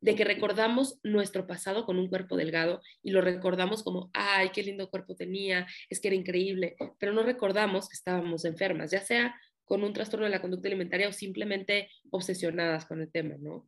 de 0.01 0.15
que 0.15 0.23
recordamos 0.23 0.99
nuestro 1.03 1.47
pasado 1.47 1.85
con 1.85 1.97
un 1.97 2.07
cuerpo 2.07 2.35
delgado 2.37 2.81
y 3.03 3.11
lo 3.11 3.21
recordamos 3.21 3.83
como, 3.83 4.09
ay, 4.13 4.49
qué 4.49 4.63
lindo 4.63 4.89
cuerpo 4.89 5.15
tenía, 5.15 5.67
es 5.89 5.99
que 5.99 6.07
era 6.09 6.15
increíble, 6.15 6.75
pero 6.99 7.13
no 7.13 7.23
recordamos 7.23 7.87
que 7.89 7.95
estábamos 7.95 8.45
enfermas, 8.45 8.91
ya 8.91 9.01
sea 9.01 9.35
con 9.63 9.83
un 9.83 9.93
trastorno 9.93 10.25
de 10.25 10.31
la 10.31 10.41
conducta 10.41 10.67
alimentaria 10.67 11.09
o 11.09 11.11
simplemente 11.11 11.89
obsesionadas 12.11 12.85
con 12.85 13.01
el 13.01 13.11
tema, 13.11 13.35
¿no? 13.39 13.67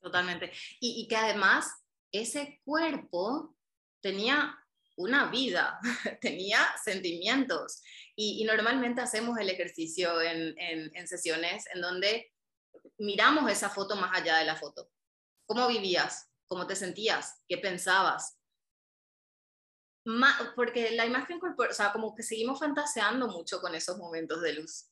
Totalmente. 0.00 0.50
Y, 0.80 1.02
y 1.02 1.08
que 1.08 1.16
además 1.16 1.68
ese 2.12 2.60
cuerpo 2.64 3.56
tenía 4.00 4.56
una 4.96 5.30
vida, 5.30 5.78
tenía 6.20 6.66
sentimientos. 6.82 7.82
Y, 8.14 8.44
normalmente 8.44 9.02
hacemos 9.02 9.38
el 9.38 9.50
ejercicio 9.50 10.20
en, 10.22 11.06
sesiones 11.06 11.66
en 11.74 11.82
donde 11.82 12.32
miramos 12.98 13.50
esa 13.50 13.68
foto 13.68 13.94
más 13.96 14.18
allá 14.18 14.38
de 14.38 14.46
la 14.46 14.56
foto. 14.56 14.90
¿Cómo 15.46 15.68
vivías? 15.68 16.30
¿Cómo 16.46 16.66
te 16.66 16.74
sentías? 16.76 17.42
¿Qué 17.48 17.58
pensabas? 17.58 18.38
porque 20.54 20.92
la 20.92 21.04
imagen 21.04 21.40
corporal, 21.40 21.72
o 21.72 21.74
sea, 21.74 21.92
como 21.92 22.14
que 22.14 22.22
seguimos 22.22 22.60
fantaseando 22.60 23.26
mucho 23.26 23.60
con 23.60 23.74
esos 23.74 23.98
momentos 23.98 24.40
de 24.40 24.52
luz. 24.52 24.88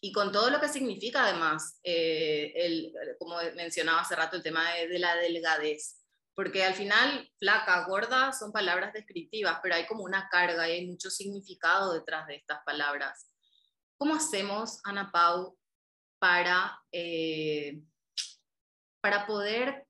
Y 0.00 0.10
con 0.10 0.32
todo 0.32 0.50
lo 0.50 0.60
que 0.60 0.68
significa 0.68 1.24
además, 1.24 1.78
eh, 1.84 2.52
el, 2.56 2.92
como 3.20 3.36
mencionaba 3.54 4.00
hace 4.00 4.16
rato, 4.16 4.36
el 4.36 4.42
tema 4.42 4.72
de, 4.72 4.88
de 4.88 4.98
la 4.98 5.14
delgadez 5.14 6.00
porque 6.36 6.62
al 6.64 6.74
final 6.74 7.28
flaca, 7.38 7.86
gorda 7.86 8.30
son 8.30 8.52
palabras 8.52 8.92
descriptivas, 8.92 9.58
pero 9.62 9.74
hay 9.74 9.86
como 9.86 10.04
una 10.04 10.28
carga 10.28 10.68
y 10.68 10.72
hay 10.72 10.86
mucho 10.86 11.08
significado 11.08 11.94
detrás 11.94 12.26
de 12.26 12.36
estas 12.36 12.62
palabras. 12.62 13.30
¿Cómo 13.96 14.14
hacemos, 14.14 14.80
Ana 14.84 15.10
Pau, 15.10 15.58
para, 16.18 16.78
eh, 16.92 17.80
para 19.00 19.26
poder 19.26 19.86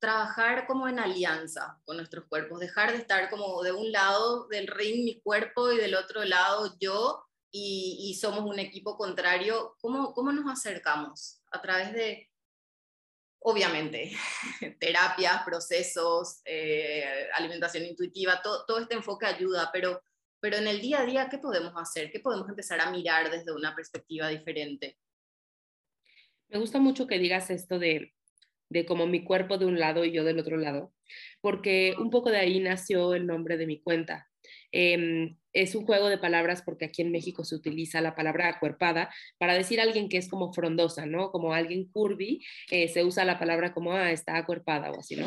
trabajar 0.00 0.68
como 0.68 0.86
en 0.86 1.00
alianza 1.00 1.80
con 1.84 1.96
nuestros 1.96 2.26
cuerpos, 2.26 2.60
dejar 2.60 2.92
de 2.92 2.98
estar 2.98 3.28
como 3.28 3.60
de 3.64 3.72
un 3.72 3.90
lado 3.90 4.46
del 4.46 4.68
ring 4.68 5.04
mi 5.04 5.20
cuerpo 5.20 5.72
y 5.72 5.78
del 5.78 5.96
otro 5.96 6.24
lado 6.24 6.76
yo 6.78 7.26
y, 7.50 7.98
y 8.08 8.14
somos 8.14 8.44
un 8.44 8.60
equipo 8.60 8.96
contrario? 8.96 9.76
¿Cómo, 9.80 10.14
¿Cómo 10.14 10.30
nos 10.30 10.48
acercamos? 10.48 11.42
¿A 11.50 11.60
través 11.60 11.92
de 11.92 12.31
obviamente, 13.44 14.12
terapias, 14.80 15.42
procesos, 15.44 16.40
eh, 16.44 17.28
alimentación 17.34 17.84
intuitiva, 17.84 18.40
todo, 18.42 18.78
este 18.78 18.94
enfoque 18.94 19.26
ayuda, 19.26 19.70
pero, 19.72 20.02
pero 20.40 20.56
en 20.56 20.66
el 20.66 20.80
día 20.80 21.00
a 21.00 21.06
día, 21.06 21.28
¿qué 21.30 21.38
podemos 21.38 21.72
hacer? 21.76 22.10
¿Qué 22.10 22.20
podemos 22.20 22.48
empezar 22.48 22.80
a 22.80 22.90
mirar 22.90 23.30
desde 23.30 23.52
una 23.52 23.74
perspectiva 23.74 24.28
diferente? 24.28 24.98
Me 26.48 26.58
gusta 26.58 26.78
mucho 26.78 27.06
que 27.06 27.18
digas 27.18 27.50
esto 27.50 27.78
de, 27.78 28.14
de 28.68 28.86
como 28.86 29.06
mi 29.06 29.24
cuerpo 29.24 29.58
de 29.58 29.66
un 29.66 29.78
lado 29.78 30.04
y 30.04 30.12
yo 30.12 30.24
del 30.24 30.38
otro 30.38 30.56
lado, 30.56 30.92
porque 31.40 31.94
un 31.98 32.10
poco 32.10 32.30
de 32.30 32.38
ahí 32.38 32.60
nació 32.60 33.14
el 33.14 33.26
nombre 33.26 33.56
de 33.56 33.66
mi 33.66 33.80
cuenta, 33.80 34.30
Em, 34.72 35.36
es 35.52 35.74
un 35.74 35.84
juego 35.84 36.08
de 36.08 36.18
palabras 36.18 36.62
porque 36.62 36.86
aquí 36.86 37.02
en 37.02 37.12
México 37.12 37.44
se 37.44 37.54
utiliza 37.54 38.00
la 38.00 38.14
palabra 38.14 38.48
acuerpada 38.48 39.12
para 39.38 39.54
decir 39.54 39.80
a 39.80 39.82
alguien 39.82 40.08
que 40.08 40.16
es 40.16 40.28
como 40.28 40.52
frondosa, 40.52 41.06
¿no? 41.06 41.30
Como 41.30 41.52
alguien 41.52 41.88
curvy, 41.92 42.42
eh, 42.70 42.88
se 42.88 43.04
usa 43.04 43.24
la 43.24 43.38
palabra 43.38 43.74
como, 43.74 43.92
ah, 43.92 44.10
está 44.10 44.36
acuerpada 44.36 44.90
o 44.90 44.98
así, 44.98 45.16
¿no? 45.16 45.26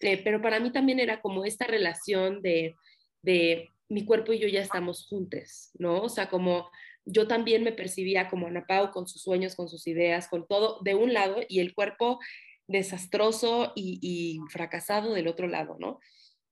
Eh, 0.00 0.20
pero 0.24 0.40
para 0.40 0.58
mí 0.58 0.72
también 0.72 1.00
era 1.00 1.20
como 1.20 1.44
esta 1.44 1.66
relación 1.66 2.40
de, 2.40 2.74
de 3.22 3.68
mi 3.88 4.04
cuerpo 4.04 4.32
y 4.32 4.38
yo 4.38 4.48
ya 4.48 4.62
estamos 4.62 5.06
juntos, 5.06 5.70
¿no? 5.78 6.02
O 6.02 6.08
sea, 6.08 6.28
como 6.28 6.70
yo 7.04 7.26
también 7.26 7.64
me 7.64 7.72
percibía 7.72 8.28
como 8.28 8.46
Ana 8.46 8.66
Pau 8.66 8.90
con 8.90 9.08
sus 9.08 9.22
sueños, 9.22 9.56
con 9.56 9.68
sus 9.68 9.86
ideas, 9.86 10.28
con 10.28 10.46
todo 10.46 10.80
de 10.82 10.94
un 10.94 11.12
lado 11.12 11.40
y 11.48 11.60
el 11.60 11.74
cuerpo 11.74 12.18
desastroso 12.66 13.72
y, 13.74 14.38
fracasado 14.50 15.14
del 15.14 15.26
otro 15.26 15.48
lado, 15.48 15.76
¿no? 15.80 16.00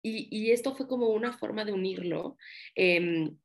Y, 0.08 0.50
esto 0.52 0.74
fue 0.74 0.86
como 0.86 1.08
una 1.08 1.32
forma 1.32 1.64
de 1.64 1.72
unirlo 1.72 2.36
em, 2.74 3.36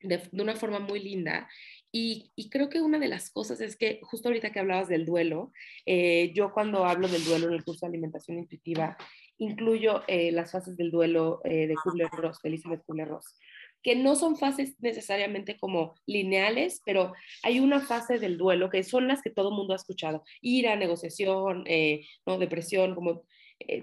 de, 0.00 0.22
una 0.32 0.54
forma 0.54 0.78
muy 0.78 1.00
linda. 1.00 1.48
Y, 1.92 2.32
creo 2.50 2.68
que 2.68 2.80
una 2.80 2.98
de 2.98 3.08
las 3.08 3.30
cosas 3.30 3.60
es 3.60 3.76
que 3.76 4.00
justo 4.02 4.28
ahorita 4.28 4.52
que 4.52 4.60
hablabas 4.60 4.88
del 4.88 5.06
duelo, 5.06 5.52
eh, 5.86 6.32
yo 6.34 6.52
cuando 6.52 6.84
hablo 6.84 7.08
del 7.08 7.24
duelo 7.24 7.48
en 7.48 7.54
el 7.54 7.64
curso 7.64 7.86
de 7.86 7.90
alimentación 7.90 8.38
intuitiva, 8.38 8.96
incluyo 9.38 10.02
eh, 10.06 10.30
las 10.32 10.52
fases 10.52 10.76
del 10.76 10.90
duelo 10.90 11.40
eh, 11.44 11.66
de 11.66 11.74
Kubler-Ross, 11.74 12.40
de 12.42 12.48
Elizabeth 12.50 12.84
Kubler-Ross 12.86 13.36
que 13.82 13.94
no 13.94 14.16
son 14.16 14.36
fases 14.36 14.74
necesariamente 14.80 15.56
como 15.58 15.94
lineales, 16.06 16.82
pero 16.84 17.12
hay 17.44 17.60
una 17.60 17.78
fase 17.78 18.18
del 18.18 18.36
duelo 18.36 18.68
que 18.68 18.82
son 18.82 19.06
las 19.06 19.22
que 19.22 19.30
todo 19.30 19.52
mundo 19.52 19.74
ha 19.74 19.76
escuchado, 19.76 20.24
ira, 20.40 20.74
negociación, 20.74 21.62
eh, 21.68 22.04
¿no? 22.26 22.36
depresión, 22.36 22.96
como 22.96 23.22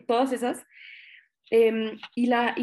todas 0.05 0.33
esas. 0.33 0.65
Em, 1.55 1.99
y, 2.15 2.25
la, 2.25 2.55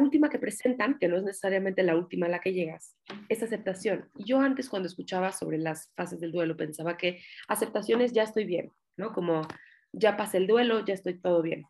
última 0.00 0.30
que 0.30 0.38
presentan, 0.38 0.98
que 0.98 1.08
no 1.08 1.18
es 1.18 1.24
necesariamente 1.24 1.82
la 1.82 1.94
última 1.94 2.24
a 2.24 2.30
la 2.30 2.40
que 2.40 2.54
llegas, 2.54 2.96
es 3.28 3.42
aceptación. 3.42 4.08
Yo 4.14 4.40
antes 4.40 4.70
cuando 4.70 4.88
escuchaba 4.88 5.30
sobre 5.32 5.58
las 5.58 5.92
fases 5.94 6.20
del 6.20 6.32
duelo 6.32 6.56
pensaba 6.56 6.96
que 6.96 7.20
aceptación 7.48 8.00
es 8.00 8.14
ya 8.14 8.22
estoy 8.22 8.44
bien, 8.46 8.72
¿no? 8.96 9.12
Como 9.12 9.46
ya 9.92 10.16
pasé 10.16 10.38
el 10.38 10.46
duelo, 10.46 10.82
ya 10.86 10.94
estoy 10.94 11.20
todo 11.20 11.42
bien. 11.42 11.66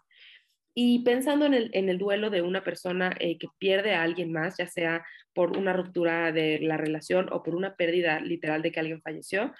Y 0.72 1.00
pensando 1.02 1.44
en 1.46 1.54
el, 1.54 1.98
duelo 1.98 2.30
de 2.30 2.42
una 2.42 2.62
persona 2.62 3.16
eh, 3.18 3.36
que 3.36 3.48
pierde 3.58 3.94
a 3.94 4.04
alguien 4.04 4.30
más, 4.30 4.56
ya 4.56 4.68
sea 4.68 5.04
por 5.34 5.56
una 5.56 5.72
ruptura 5.72 6.30
de 6.30 6.60
la 6.60 6.76
relación 6.76 7.32
o 7.32 7.42
por 7.42 7.56
una 7.56 7.74
pérdida 7.74 8.20
literal 8.20 8.62
de 8.62 8.70
que 8.70 8.78
alguien 8.78 9.02
falleció, 9.02 9.52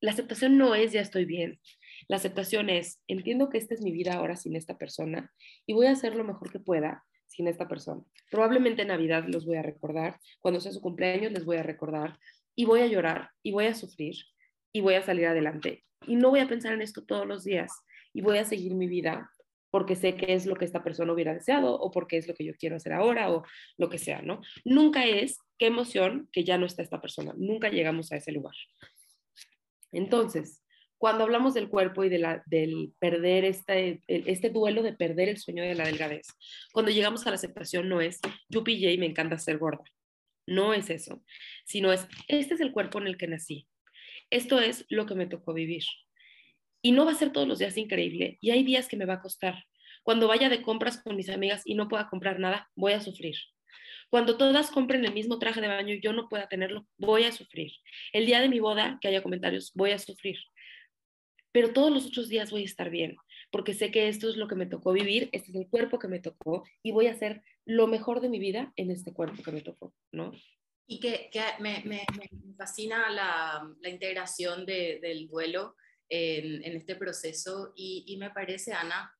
la 0.00 0.10
aceptación 0.10 0.58
no 0.58 0.74
es 0.74 0.92
ya 0.92 1.00
estoy 1.00 1.24
bien. 1.24 1.58
La 2.08 2.16
aceptación 2.16 2.70
es 2.70 3.00
entiendo 3.08 3.48
que 3.48 3.58
esta 3.58 3.74
es 3.74 3.82
mi 3.82 3.92
vida 3.92 4.14
ahora 4.14 4.36
sin 4.36 4.56
esta 4.56 4.76
persona 4.78 5.32
y 5.66 5.72
voy 5.72 5.86
a 5.86 5.92
hacer 5.92 6.14
lo 6.16 6.24
mejor 6.24 6.50
que 6.50 6.60
pueda 6.60 7.04
sin 7.26 7.48
esta 7.48 7.68
persona. 7.68 8.02
Probablemente 8.30 8.82
en 8.82 8.88
Navidad 8.88 9.24
los 9.26 9.46
voy 9.46 9.56
a 9.56 9.62
recordar, 9.62 10.20
cuando 10.40 10.60
sea 10.60 10.72
su 10.72 10.80
cumpleaños 10.80 11.32
les 11.32 11.44
voy 11.44 11.56
a 11.56 11.62
recordar 11.62 12.18
y 12.54 12.64
voy 12.64 12.80
a 12.80 12.86
llorar 12.86 13.30
y 13.42 13.52
voy 13.52 13.66
a 13.66 13.74
sufrir 13.74 14.16
y 14.72 14.80
voy 14.80 14.94
a 14.94 15.02
salir 15.02 15.26
adelante. 15.26 15.84
Y 16.06 16.16
no 16.16 16.30
voy 16.30 16.40
a 16.40 16.48
pensar 16.48 16.72
en 16.72 16.82
esto 16.82 17.04
todos 17.04 17.26
los 17.26 17.44
días 17.44 17.72
y 18.12 18.20
voy 18.20 18.38
a 18.38 18.44
seguir 18.44 18.74
mi 18.74 18.86
vida 18.86 19.30
porque 19.70 19.96
sé 19.96 20.14
que 20.14 20.34
es 20.34 20.46
lo 20.46 20.54
que 20.54 20.64
esta 20.64 20.84
persona 20.84 21.12
hubiera 21.12 21.34
deseado 21.34 21.74
o 21.74 21.90
porque 21.90 22.16
es 22.16 22.28
lo 22.28 22.34
que 22.34 22.44
yo 22.44 22.52
quiero 22.56 22.76
hacer 22.76 22.92
ahora 22.92 23.32
o 23.32 23.42
lo 23.76 23.90
que 23.90 23.98
sea, 23.98 24.22
¿no? 24.22 24.40
Nunca 24.64 25.04
es 25.04 25.38
qué 25.58 25.66
emoción 25.66 26.28
que 26.30 26.44
ya 26.44 26.58
no 26.58 26.66
está 26.66 26.82
esta 26.82 27.00
persona, 27.00 27.34
nunca 27.36 27.70
llegamos 27.70 28.12
a 28.12 28.16
ese 28.16 28.30
lugar. 28.30 28.54
Entonces, 29.90 30.63
cuando 30.98 31.24
hablamos 31.24 31.54
del 31.54 31.68
cuerpo 31.68 32.04
y 32.04 32.08
de 32.08 32.18
la, 32.18 32.42
del 32.46 32.92
perder 32.98 33.44
este, 33.44 34.00
este 34.06 34.50
duelo 34.50 34.82
de 34.82 34.94
perder 34.94 35.28
el 35.28 35.38
sueño 35.38 35.62
de 35.62 35.74
la 35.74 35.86
delgadez, 35.86 36.26
cuando 36.72 36.90
llegamos 36.90 37.26
a 37.26 37.30
la 37.30 37.36
aceptación 37.36 37.88
no 37.88 38.00
es, 38.00 38.20
yo 38.48 38.64
pillé 38.64 38.92
y 38.92 38.98
me 38.98 39.06
encanta 39.06 39.38
ser 39.38 39.58
gorda, 39.58 39.84
no 40.46 40.74
es 40.74 40.90
eso, 40.90 41.22
sino 41.64 41.92
es, 41.92 42.06
este 42.28 42.54
es 42.54 42.60
el 42.60 42.72
cuerpo 42.72 42.98
en 42.98 43.06
el 43.06 43.16
que 43.16 43.26
nací, 43.26 43.66
esto 44.30 44.60
es 44.60 44.86
lo 44.88 45.06
que 45.06 45.14
me 45.14 45.26
tocó 45.26 45.52
vivir, 45.52 45.84
y 46.84 46.92
no 46.92 47.06
va 47.06 47.12
a 47.12 47.16
ser 47.16 47.32
todos 47.32 47.48
los 47.48 47.58
días 47.58 47.78
increíble 47.78 48.36
y 48.42 48.50
hay 48.50 48.62
días 48.62 48.88
que 48.88 48.98
me 48.98 49.06
va 49.06 49.14
a 49.14 49.22
costar. 49.22 49.64
Cuando 50.02 50.28
vaya 50.28 50.50
de 50.50 50.60
compras 50.60 51.02
con 51.02 51.16
mis 51.16 51.30
amigas 51.30 51.62
y 51.64 51.76
no 51.76 51.88
pueda 51.88 52.10
comprar 52.10 52.38
nada, 52.38 52.68
voy 52.76 52.92
a 52.92 53.00
sufrir. 53.00 53.36
Cuando 54.10 54.36
todas 54.36 54.70
compren 54.70 55.02
el 55.06 55.14
mismo 55.14 55.38
traje 55.38 55.62
de 55.62 55.68
baño 55.68 55.94
y 55.94 56.02
yo 56.02 56.12
no 56.12 56.28
pueda 56.28 56.46
tenerlo, 56.46 56.86
voy 56.98 57.24
a 57.24 57.32
sufrir. 57.32 57.72
El 58.12 58.26
día 58.26 58.40
de 58.42 58.50
mi 58.50 58.60
boda, 58.60 58.98
que 59.00 59.08
haya 59.08 59.22
comentarios, 59.22 59.72
voy 59.74 59.92
a 59.92 59.98
sufrir. 59.98 60.36
Pero 61.54 61.72
todos 61.72 61.92
los 61.92 62.06
otros 62.06 62.28
días 62.28 62.50
voy 62.50 62.62
a 62.62 62.64
estar 62.64 62.90
bien, 62.90 63.16
porque 63.52 63.74
sé 63.74 63.92
que 63.92 64.08
esto 64.08 64.28
es 64.28 64.36
lo 64.36 64.48
que 64.48 64.56
me 64.56 64.66
tocó 64.66 64.92
vivir, 64.92 65.28
este 65.30 65.52
es 65.52 65.54
el 65.54 65.68
cuerpo 65.68 66.00
que 66.00 66.08
me 66.08 66.18
tocó 66.18 66.64
y 66.82 66.90
voy 66.90 67.06
a 67.06 67.12
hacer 67.12 67.44
lo 67.64 67.86
mejor 67.86 68.20
de 68.20 68.28
mi 68.28 68.40
vida 68.40 68.72
en 68.74 68.90
este 68.90 69.14
cuerpo 69.14 69.40
que 69.40 69.52
me 69.52 69.60
tocó, 69.60 69.94
¿no? 70.10 70.32
Y 70.88 70.98
que, 70.98 71.30
me, 71.60 72.04
fascina 72.58 73.08
la, 73.08 73.72
integración 73.88 74.66
del 74.66 75.28
duelo 75.28 75.76
en, 76.08 76.76
este 76.76 76.96
proceso 76.96 77.72
y, 77.76 78.16
me 78.18 78.30
parece, 78.30 78.72
Ana, 78.72 79.16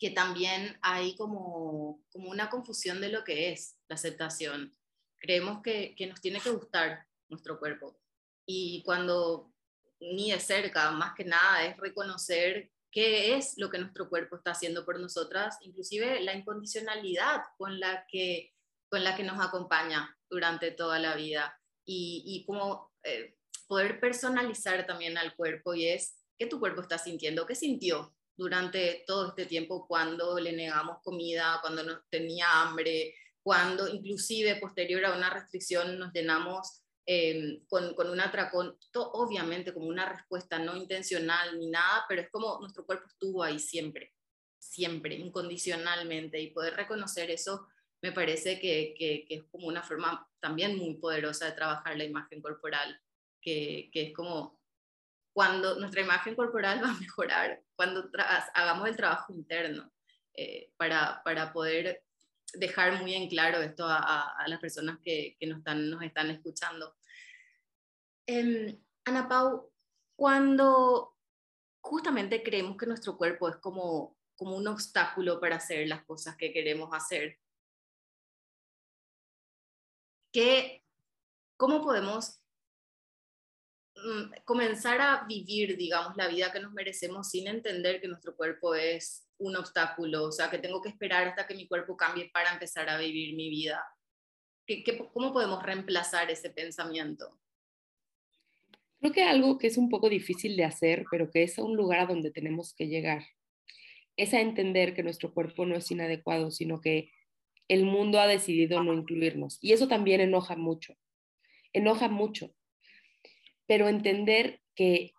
que 0.00 0.10
también 0.10 0.76
hay 0.82 1.14
como, 1.14 2.02
como 2.10 2.28
una 2.28 2.50
confusión 2.50 3.00
de 3.00 3.10
lo 3.10 3.22
que 3.22 3.52
es 3.52 3.78
la 3.86 3.94
aceptación. 3.94 4.76
Creemos 5.20 5.62
que 5.62 5.94
nos 6.08 6.20
tiene 6.20 6.40
que 6.40 6.50
gustar 6.50 7.06
nuestro 7.28 7.60
cuerpo 7.60 7.96
y 8.44 8.82
cuando 8.84 9.51
ni 10.12 10.32
de 10.32 10.40
cerca, 10.40 10.90
más 10.90 11.14
que 11.14 11.24
nada, 11.24 11.64
es 11.64 11.76
reconocer 11.76 12.70
qué 12.90 13.36
es 13.36 13.54
lo 13.56 13.70
que 13.70 13.78
nuestro 13.78 14.08
cuerpo 14.08 14.36
está 14.36 14.50
haciendo 14.50 14.84
por 14.84 15.00
nosotras, 15.00 15.56
inclusive 15.62 16.20
la 16.20 16.34
incondicionalidad 16.34 17.42
con 17.56 17.80
la 17.80 18.04
que, 18.08 18.52
con 18.90 19.02
la 19.02 19.16
que 19.16 19.24
nos 19.24 19.44
acompaña 19.44 20.16
durante 20.28 20.70
toda 20.72 20.98
la 20.98 21.14
vida. 21.14 21.58
Y, 21.84 22.22
y 22.26 22.44
como 22.44 22.92
eh, 23.02 23.36
poder 23.66 23.98
personalizar 23.98 24.86
también 24.86 25.16
al 25.16 25.34
cuerpo 25.34 25.74
y 25.74 25.88
es 25.88 26.16
qué 26.38 26.46
tu 26.46 26.60
cuerpo 26.60 26.82
está 26.82 26.98
sintiendo, 26.98 27.46
qué 27.46 27.54
sintió 27.54 28.14
durante 28.36 29.04
todo 29.06 29.28
este 29.28 29.46
tiempo 29.46 29.86
cuando 29.86 30.38
le 30.38 30.52
negamos 30.52 30.98
comida, 31.02 31.58
cuando 31.62 31.82
no 31.82 32.02
tenía 32.10 32.60
hambre, 32.60 33.14
cuando 33.42 33.88
inclusive 33.88 34.56
posterior 34.56 35.04
a 35.04 35.16
una 35.16 35.30
restricción 35.30 35.98
nos 35.98 36.12
llenamos 36.12 36.81
em, 37.06 37.64
con, 37.66 37.94
con 37.94 38.10
un 38.10 38.20
atracón, 38.20 38.78
obviamente 38.94 39.72
como 39.74 39.86
una 39.86 40.08
respuesta 40.08 40.58
no 40.58 40.76
intencional 40.76 41.58
ni 41.58 41.68
nada, 41.68 42.04
pero 42.08 42.22
es 42.22 42.30
como 42.30 42.58
nuestro 42.60 42.84
cuerpo 42.86 43.06
estuvo 43.08 43.42
ahí 43.42 43.58
siempre, 43.58 44.14
siempre, 44.58 45.14
incondicionalmente, 45.14 46.40
y 46.40 46.50
poder 46.50 46.74
reconocer 46.74 47.30
eso 47.30 47.66
me 48.02 48.12
parece 48.12 48.58
que, 48.58 48.94
que, 48.98 49.24
que 49.28 49.34
es 49.36 49.44
como 49.44 49.68
una 49.68 49.82
forma 49.82 50.28
también 50.40 50.76
muy 50.76 50.94
poderosa 50.94 51.46
de 51.46 51.52
trabajar 51.52 51.96
la 51.96 52.04
imagen 52.04 52.42
corporal 52.42 53.00
que, 53.42 53.90
es 53.92 54.14
como 54.14 54.58
cuando 55.34 55.78
nuestra 55.78 56.02
imagen 56.02 56.34
corporal 56.34 56.82
va 56.82 56.90
a 56.90 57.00
mejorar, 57.00 57.60
cuando 57.74 58.08
hagamos 58.54 58.88
el 58.88 58.96
trabajo 58.96 59.32
interno, 59.34 59.92
eh, 60.34 60.72
para, 60.78 61.20
para, 61.24 61.52
poder 61.52 62.02
dejar 62.54 63.00
muy 63.00 63.14
en 63.14 63.28
claro 63.28 63.60
esto 63.60 63.84
a, 63.86 64.44
las 64.46 64.60
personas 64.60 64.98
que, 65.02 65.36
que, 65.38 65.46
nos, 65.46 65.58
están, 65.58 65.90
nos 65.90 66.02
están 66.02 66.30
escuchando. 66.30 66.96
Eh, 68.26 68.78
Ana 69.04 69.28
Pau, 69.28 69.72
cuando 70.16 71.16
justamente 71.80 72.42
creemos 72.42 72.76
que 72.76 72.86
nuestro 72.86 73.16
cuerpo 73.16 73.48
es 73.48 73.56
como, 73.56 74.16
como 74.36 74.56
un 74.56 74.68
obstáculo 74.68 75.40
para 75.40 75.56
hacer 75.56 75.88
las 75.88 76.04
cosas 76.04 76.36
que 76.36 76.52
queremos 76.52 76.90
hacer, 76.92 77.38
¿qué, 80.32 80.84
¿cómo 81.56 81.82
podemos 81.82 82.42
Mm, 83.94 84.32
comenzar 84.44 85.00
a 85.00 85.24
vivir, 85.28 85.76
digamos, 85.76 86.16
la 86.16 86.26
vida 86.26 86.50
que 86.50 86.60
nos 86.60 86.72
merecemos 86.72 87.28
sin 87.28 87.46
entender 87.46 88.00
que 88.00 88.08
nuestro 88.08 88.34
cuerpo 88.34 88.74
es 88.74 89.28
un 89.38 89.56
obstáculo, 89.56 90.24
o 90.24 90.32
sea, 90.32 90.50
que 90.50 90.58
tengo 90.58 90.80
que 90.80 90.88
esperar 90.88 91.28
hasta 91.28 91.46
que 91.46 91.54
mi 91.54 91.66
cuerpo 91.66 91.96
cambie 91.96 92.30
para 92.32 92.52
empezar 92.52 92.88
a 92.88 92.98
vivir 92.98 93.34
mi 93.34 93.50
vida. 93.50 93.84
¿Qué, 94.66 94.84
cómo 95.12 95.32
podemos 95.32 95.62
reemplazar 95.62 96.30
ese 96.30 96.50
pensamiento? 96.50 97.38
Creo 99.00 99.12
que 99.12 99.24
algo 99.24 99.58
que 99.58 99.66
es 99.66 99.76
un 99.76 99.88
poco 99.88 100.08
difícil 100.08 100.56
de 100.56 100.64
hacer, 100.64 101.04
pero 101.10 101.30
que 101.30 101.42
es 101.42 101.58
un 101.58 101.76
lugar 101.76 102.00
a 102.00 102.06
donde 102.06 102.30
tenemos 102.30 102.72
que 102.72 102.86
llegar, 102.86 103.24
es 104.16 104.32
a 104.34 104.40
entender 104.40 104.94
que 104.94 105.02
nuestro 105.02 105.34
cuerpo 105.34 105.66
no 105.66 105.74
es 105.74 105.90
inadecuado, 105.90 106.50
sino 106.50 106.80
que 106.80 107.10
el 107.68 107.84
mundo 107.84 108.20
ha 108.20 108.26
decidido 108.26 108.82
no 108.82 108.92
incluirnos. 108.92 109.58
Y 109.60 109.72
eso 109.72 109.88
también 109.88 110.20
enoja 110.20 110.56
mucho, 110.56 110.94
enoja 111.72 112.08
mucho, 112.08 112.54
pero 113.66 113.88
entender 113.88 114.60
que 114.74 115.12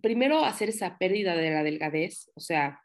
primero 0.00 0.44
hacer 0.44 0.68
esa 0.68 0.98
pérdida 0.98 1.34
de 1.36 1.50
la 1.50 1.62
delgadez, 1.62 2.30
o 2.34 2.40
sea, 2.40 2.80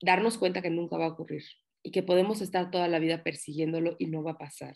darnos 0.00 0.38
cuenta 0.38 0.62
que 0.62 0.70
nunca 0.70 0.96
va 0.96 1.06
a 1.06 1.10
ocurrir 1.10 1.44
y 1.82 1.90
que 1.90 2.02
podemos 2.02 2.40
estar 2.40 2.70
toda 2.70 2.88
la 2.88 2.98
vida 2.98 3.22
persiguiéndolo 3.22 3.96
y 3.98 4.06
no 4.06 4.22
va 4.22 4.32
a 4.32 4.38
pasar. 4.38 4.74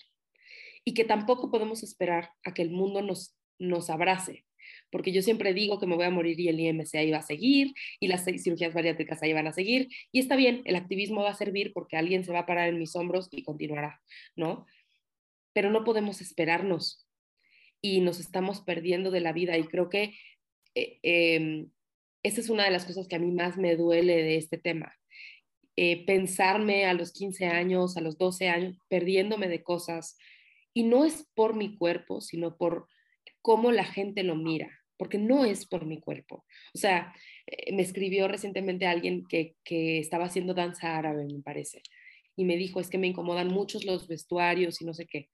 Y 0.84 0.94
que 0.94 1.04
tampoco 1.04 1.50
podemos 1.50 1.82
esperar 1.82 2.30
a 2.44 2.54
que 2.54 2.62
el 2.62 2.70
mundo 2.70 3.02
nos, 3.02 3.36
nos 3.58 3.90
abrace, 3.90 4.46
porque 4.90 5.12
yo 5.12 5.20
siempre 5.20 5.52
digo 5.52 5.78
que 5.78 5.86
me 5.86 5.96
voy 5.96 6.06
a 6.06 6.10
morir 6.10 6.38
y 6.40 6.48
el 6.48 6.60
IMC 6.60 6.94
ahí 6.94 7.10
va 7.10 7.18
a 7.18 7.22
seguir 7.22 7.74
y 7.98 8.08
las 8.08 8.24
cirugías 8.24 8.72
bariátricas 8.72 9.22
ahí 9.22 9.32
van 9.32 9.46
a 9.46 9.52
seguir 9.52 9.88
y 10.12 10.20
está 10.20 10.36
bien, 10.36 10.62
el 10.64 10.76
activismo 10.76 11.22
va 11.22 11.30
a 11.30 11.34
servir 11.34 11.72
porque 11.72 11.96
alguien 11.96 12.24
se 12.24 12.32
va 12.32 12.40
a 12.40 12.46
parar 12.46 12.68
en 12.68 12.78
mis 12.78 12.96
hombros 12.96 13.28
y 13.32 13.42
continuará, 13.42 14.00
¿no? 14.36 14.66
pero 15.52 15.70
no 15.70 15.84
podemos 15.84 16.20
esperarnos 16.20 17.06
y 17.82 18.00
nos 18.00 18.20
estamos 18.20 18.60
perdiendo 18.60 19.10
de 19.10 19.20
la 19.20 19.32
vida 19.32 19.56
y 19.56 19.64
creo 19.64 19.88
que 19.88 20.14
eh, 20.74 20.98
em, 21.02 21.70
esa 22.22 22.40
es 22.40 22.50
una 22.50 22.64
de 22.64 22.70
las 22.70 22.84
cosas 22.84 23.08
que 23.08 23.16
a 23.16 23.18
mí 23.18 23.32
más 23.32 23.56
me 23.56 23.76
duele 23.76 24.22
de 24.22 24.36
este 24.36 24.58
tema. 24.58 24.94
Eh, 25.82 26.04
pensarme 26.04 26.84
a 26.84 26.92
los 26.92 27.10
15 27.10 27.46
años, 27.46 27.96
a 27.96 28.02
los 28.02 28.18
12 28.18 28.50
años, 28.50 28.76
perdiéndome 28.88 29.48
de 29.48 29.62
cosas. 29.62 30.18
Y 30.74 30.82
no 30.82 31.06
es 31.06 31.26
por 31.34 31.56
mi 31.56 31.74
cuerpo, 31.74 32.20
sino 32.20 32.58
por 32.58 32.86
cómo 33.40 33.72
la 33.72 33.84
gente 33.84 34.22
lo 34.22 34.36
mira, 34.36 34.68
porque 34.98 35.16
no 35.16 35.46
es 35.46 35.64
por 35.64 35.86
mi 35.86 35.98
cuerpo. 35.98 36.44
O 36.74 36.78
sea, 36.78 37.14
eh, 37.46 37.72
me 37.72 37.80
escribió 37.80 38.28
recientemente 38.28 38.86
alguien 38.86 39.24
que, 39.26 39.56
estaba 39.64 40.26
haciendo 40.26 40.52
danza 40.52 40.98
árabe, 40.98 41.24
me 41.24 41.40
parece, 41.40 41.80
y 42.36 42.44
me 42.44 42.58
dijo, 42.58 42.78
es 42.80 42.90
que 42.90 42.98
me 42.98 43.06
incomodan 43.06 43.48
muchos 43.48 43.86
los 43.86 44.06
vestuarios 44.06 44.82
y 44.82 44.84
no 44.84 44.92
sé 44.92 45.06
qué. 45.06 45.30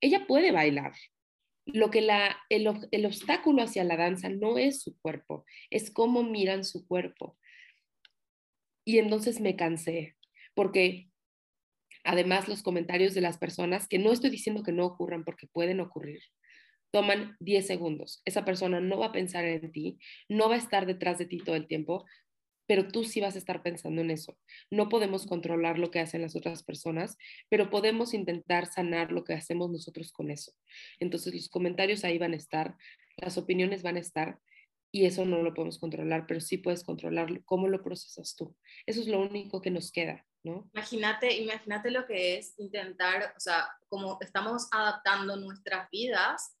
Ella 0.00 0.28
puede 0.28 0.52
bailar, 0.52 0.92
lo 1.64 1.90
que 1.90 2.02
la, 2.02 2.36
el, 2.50 2.68
obstáculo 3.04 3.64
hacia 3.64 3.82
la 3.82 3.96
danza 3.96 4.28
no 4.28 4.58
es 4.58 4.80
su 4.80 4.96
cuerpo, 5.00 5.44
es 5.70 5.90
cómo 5.90 6.22
miran 6.22 6.62
su 6.62 6.86
cuerpo. 6.86 7.36
Y 8.86 9.00
entonces 9.00 9.40
me 9.40 9.56
cansé, 9.56 10.16
porque 10.54 11.10
además 12.04 12.46
los 12.46 12.62
comentarios 12.62 13.14
de 13.14 13.20
las 13.20 13.36
personas, 13.36 13.88
que 13.88 13.98
no 13.98 14.12
estoy 14.12 14.30
diciendo 14.30 14.62
que 14.62 14.70
no 14.70 14.86
ocurran 14.86 15.24
porque 15.24 15.48
pueden 15.48 15.80
ocurrir, 15.80 16.20
toman 16.92 17.36
10 17.40 17.66
segundos. 17.66 18.22
Esa 18.24 18.44
persona 18.44 18.80
no 18.80 18.96
va 18.98 19.06
a 19.06 19.12
pensar 19.12 19.44
en 19.44 19.72
ti, 19.72 19.98
no 20.28 20.48
va 20.48 20.54
a 20.54 20.58
estar 20.58 20.86
detrás 20.86 21.18
de 21.18 21.26
ti 21.26 21.38
todo 21.38 21.56
el 21.56 21.66
tiempo, 21.66 22.04
pero 22.68 22.86
tú 22.86 23.02
sí 23.02 23.20
vas 23.20 23.34
a 23.34 23.38
estar 23.38 23.60
pensando 23.60 24.02
en 24.02 24.12
eso. 24.12 24.38
No 24.70 24.88
podemos 24.88 25.26
controlar 25.26 25.80
lo 25.80 25.90
que 25.90 25.98
hacen 25.98 26.22
las 26.22 26.36
otras 26.36 26.62
personas, 26.62 27.18
pero 27.48 27.70
podemos 27.70 28.14
intentar 28.14 28.66
sanar 28.66 29.10
lo 29.10 29.24
que 29.24 29.34
hacemos 29.34 29.68
nosotros 29.68 30.12
con 30.12 30.30
eso. 30.30 30.52
Entonces 31.00 31.34
los 31.34 31.48
comentarios 31.48 32.04
ahí 32.04 32.18
van 32.18 32.34
a 32.34 32.36
estar, 32.36 32.76
las 33.16 33.36
opiniones 33.36 33.82
van 33.82 33.96
a 33.96 34.00
estar 34.00 34.38
y 34.92 35.04
eso 35.06 35.24
no 35.24 35.42
lo 35.42 35.52
podemos 35.52 35.78
controlar, 35.78 36.26
pero 36.26 36.40
sí 36.40 36.58
puedes 36.58 36.82
controlar 36.84 37.44
cómo 37.44 37.68
lo 37.68 37.82
procesas 37.82 38.34
tú. 38.36 38.56
Eso 38.86 39.00
es 39.00 39.08
lo 39.08 39.20
único 39.20 39.60
que 39.60 39.70
nos 39.70 39.92
queda, 39.92 40.24
¿no? 40.42 40.70
Imagínate, 40.72 41.34
imagínate 41.36 41.90
lo 41.90 42.06
que 42.06 42.38
es 42.38 42.58
intentar, 42.58 43.34
o 43.36 43.40
sea, 43.40 43.68
como 43.88 44.18
estamos 44.20 44.68
adaptando 44.72 45.36
nuestras 45.36 45.90
vidas 45.90 46.56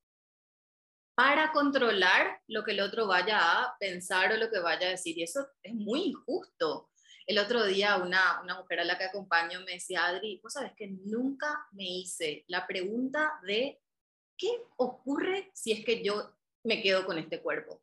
para 1.16 1.50
controlar 1.52 2.42
lo 2.46 2.62
que 2.62 2.72
el 2.72 2.80
otro 2.80 3.06
vaya 3.06 3.38
a 3.40 3.76
pensar 3.80 4.32
o 4.32 4.36
lo 4.36 4.50
que 4.50 4.58
vaya 4.58 4.88
a 4.88 4.90
decir. 4.90 5.16
Y 5.16 5.22
eso 5.22 5.46
es 5.62 5.74
muy 5.74 6.02
injusto. 6.02 6.90
El 7.26 7.38
otro 7.38 7.64
día 7.64 7.96
una, 7.96 8.40
una 8.42 8.56
mujer 8.56 8.80
a 8.80 8.84
la 8.84 8.98
que 8.98 9.04
acompaño 9.04 9.60
me 9.60 9.72
decía, 9.72 10.04
Adri, 10.04 10.40
vos 10.42 10.52
sabes 10.52 10.72
que 10.76 10.88
nunca 10.88 11.66
me 11.72 11.84
hice 11.84 12.44
la 12.48 12.66
pregunta 12.66 13.32
de 13.46 13.80
qué 14.36 14.48
ocurre 14.76 15.50
si 15.54 15.72
es 15.72 15.84
que 15.84 16.04
yo 16.04 16.36
me 16.64 16.82
quedo 16.82 17.06
con 17.06 17.18
este 17.18 17.40
cuerpo. 17.40 17.82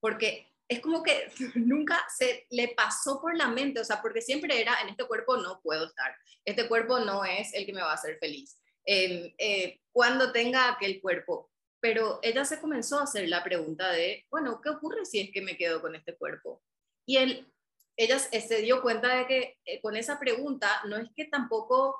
Porque 0.00 0.50
es 0.70 0.80
como 0.80 1.02
que 1.02 1.30
nunca 1.56 2.06
se 2.16 2.46
le 2.50 2.68
pasó 2.68 3.20
por 3.20 3.36
la 3.36 3.48
mente, 3.48 3.80
o 3.80 3.84
sea, 3.84 4.00
porque 4.00 4.22
siempre 4.22 4.60
era, 4.60 4.80
en 4.82 4.90
este 4.90 5.04
cuerpo 5.04 5.36
no 5.36 5.60
puedo 5.60 5.86
estar, 5.86 6.14
este 6.44 6.68
cuerpo 6.68 7.00
no 7.00 7.24
es 7.24 7.52
el 7.54 7.66
que 7.66 7.72
me 7.72 7.82
va 7.82 7.90
a 7.90 7.94
hacer 7.94 8.18
feliz. 8.18 8.60
Em, 8.84 9.34
eh, 9.36 9.80
cuando 9.92 10.32
tenga 10.32 10.70
aquel 10.70 11.00
cuerpo, 11.00 11.50
pero 11.80 12.20
ella 12.22 12.44
se 12.44 12.60
comenzó 12.60 12.98
a 12.98 13.04
hacer 13.04 13.28
la 13.28 13.42
pregunta 13.42 13.90
de, 13.90 14.26
bueno, 14.30 14.60
¿qué 14.62 14.70
ocurre 14.70 15.04
si 15.04 15.20
es 15.20 15.30
que 15.32 15.42
me 15.42 15.56
quedo 15.56 15.80
con 15.80 15.94
este 15.94 16.16
cuerpo? 16.16 16.62
Y 17.06 17.16
él, 17.16 17.52
ella 17.96 18.18
se 18.18 18.62
dio 18.62 18.80
cuenta 18.80 19.16
de 19.16 19.26
que 19.26 19.58
eh, 19.64 19.80
con 19.80 19.96
esa 19.96 20.20
pregunta 20.20 20.82
no 20.86 20.96
es 20.96 21.08
que 21.16 21.24
tampoco 21.24 21.98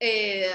eh, 0.00 0.50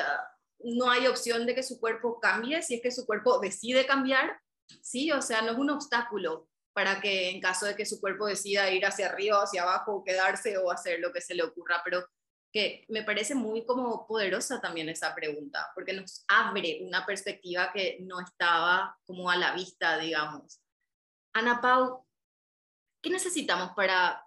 no 0.59 0.89
hay 0.89 1.07
opción 1.07 1.45
de 1.45 1.55
que 1.55 1.63
su 1.63 1.79
cuerpo 1.79 2.19
cambie, 2.19 2.61
si 2.61 2.75
es 2.75 2.81
que 2.81 2.91
su 2.91 3.05
cuerpo 3.05 3.39
decide 3.39 3.85
cambiar, 3.85 4.39
sí, 4.81 5.11
o 5.11 5.21
sea, 5.21 5.41
no 5.41 5.53
es 5.53 5.57
un 5.57 5.69
obstáculo 5.69 6.49
para 6.75 6.99
que 6.99 7.29
en 7.29 7.39
caso 7.39 7.65
de 7.65 7.75
que 7.75 7.85
su 7.85 8.01
cuerpo 8.01 8.27
decida 8.27 8.69
ir 8.69 8.85
hacia 8.85 9.07
arriba, 9.07 9.41
hacia 9.41 9.63
abajo, 9.63 10.03
quedarse 10.03 10.57
o 10.57 10.69
hacer 10.69 10.99
lo 10.99 11.13
que 11.13 11.21
se 11.21 11.33
le 11.33 11.43
ocurra, 11.43 11.81
pero 11.85 12.05
que 12.51 12.83
me 12.89 13.03
parece 13.03 13.33
muy 13.33 13.65
como 13.65 14.05
poderosa 14.05 14.59
también 14.59 14.89
esa 14.89 15.15
pregunta, 15.15 15.71
porque 15.73 15.93
nos 15.93 16.25
abre 16.27 16.79
una 16.81 17.05
perspectiva 17.05 17.71
que 17.73 17.97
no 18.01 18.19
estaba 18.19 18.97
como 19.05 19.31
a 19.31 19.37
la 19.37 19.53
vista, 19.53 19.97
digamos. 19.97 20.59
Ana 21.33 21.61
Pau, 21.61 22.05
¿qué 23.01 23.09
necesitamos 23.09 23.71
para 23.73 24.21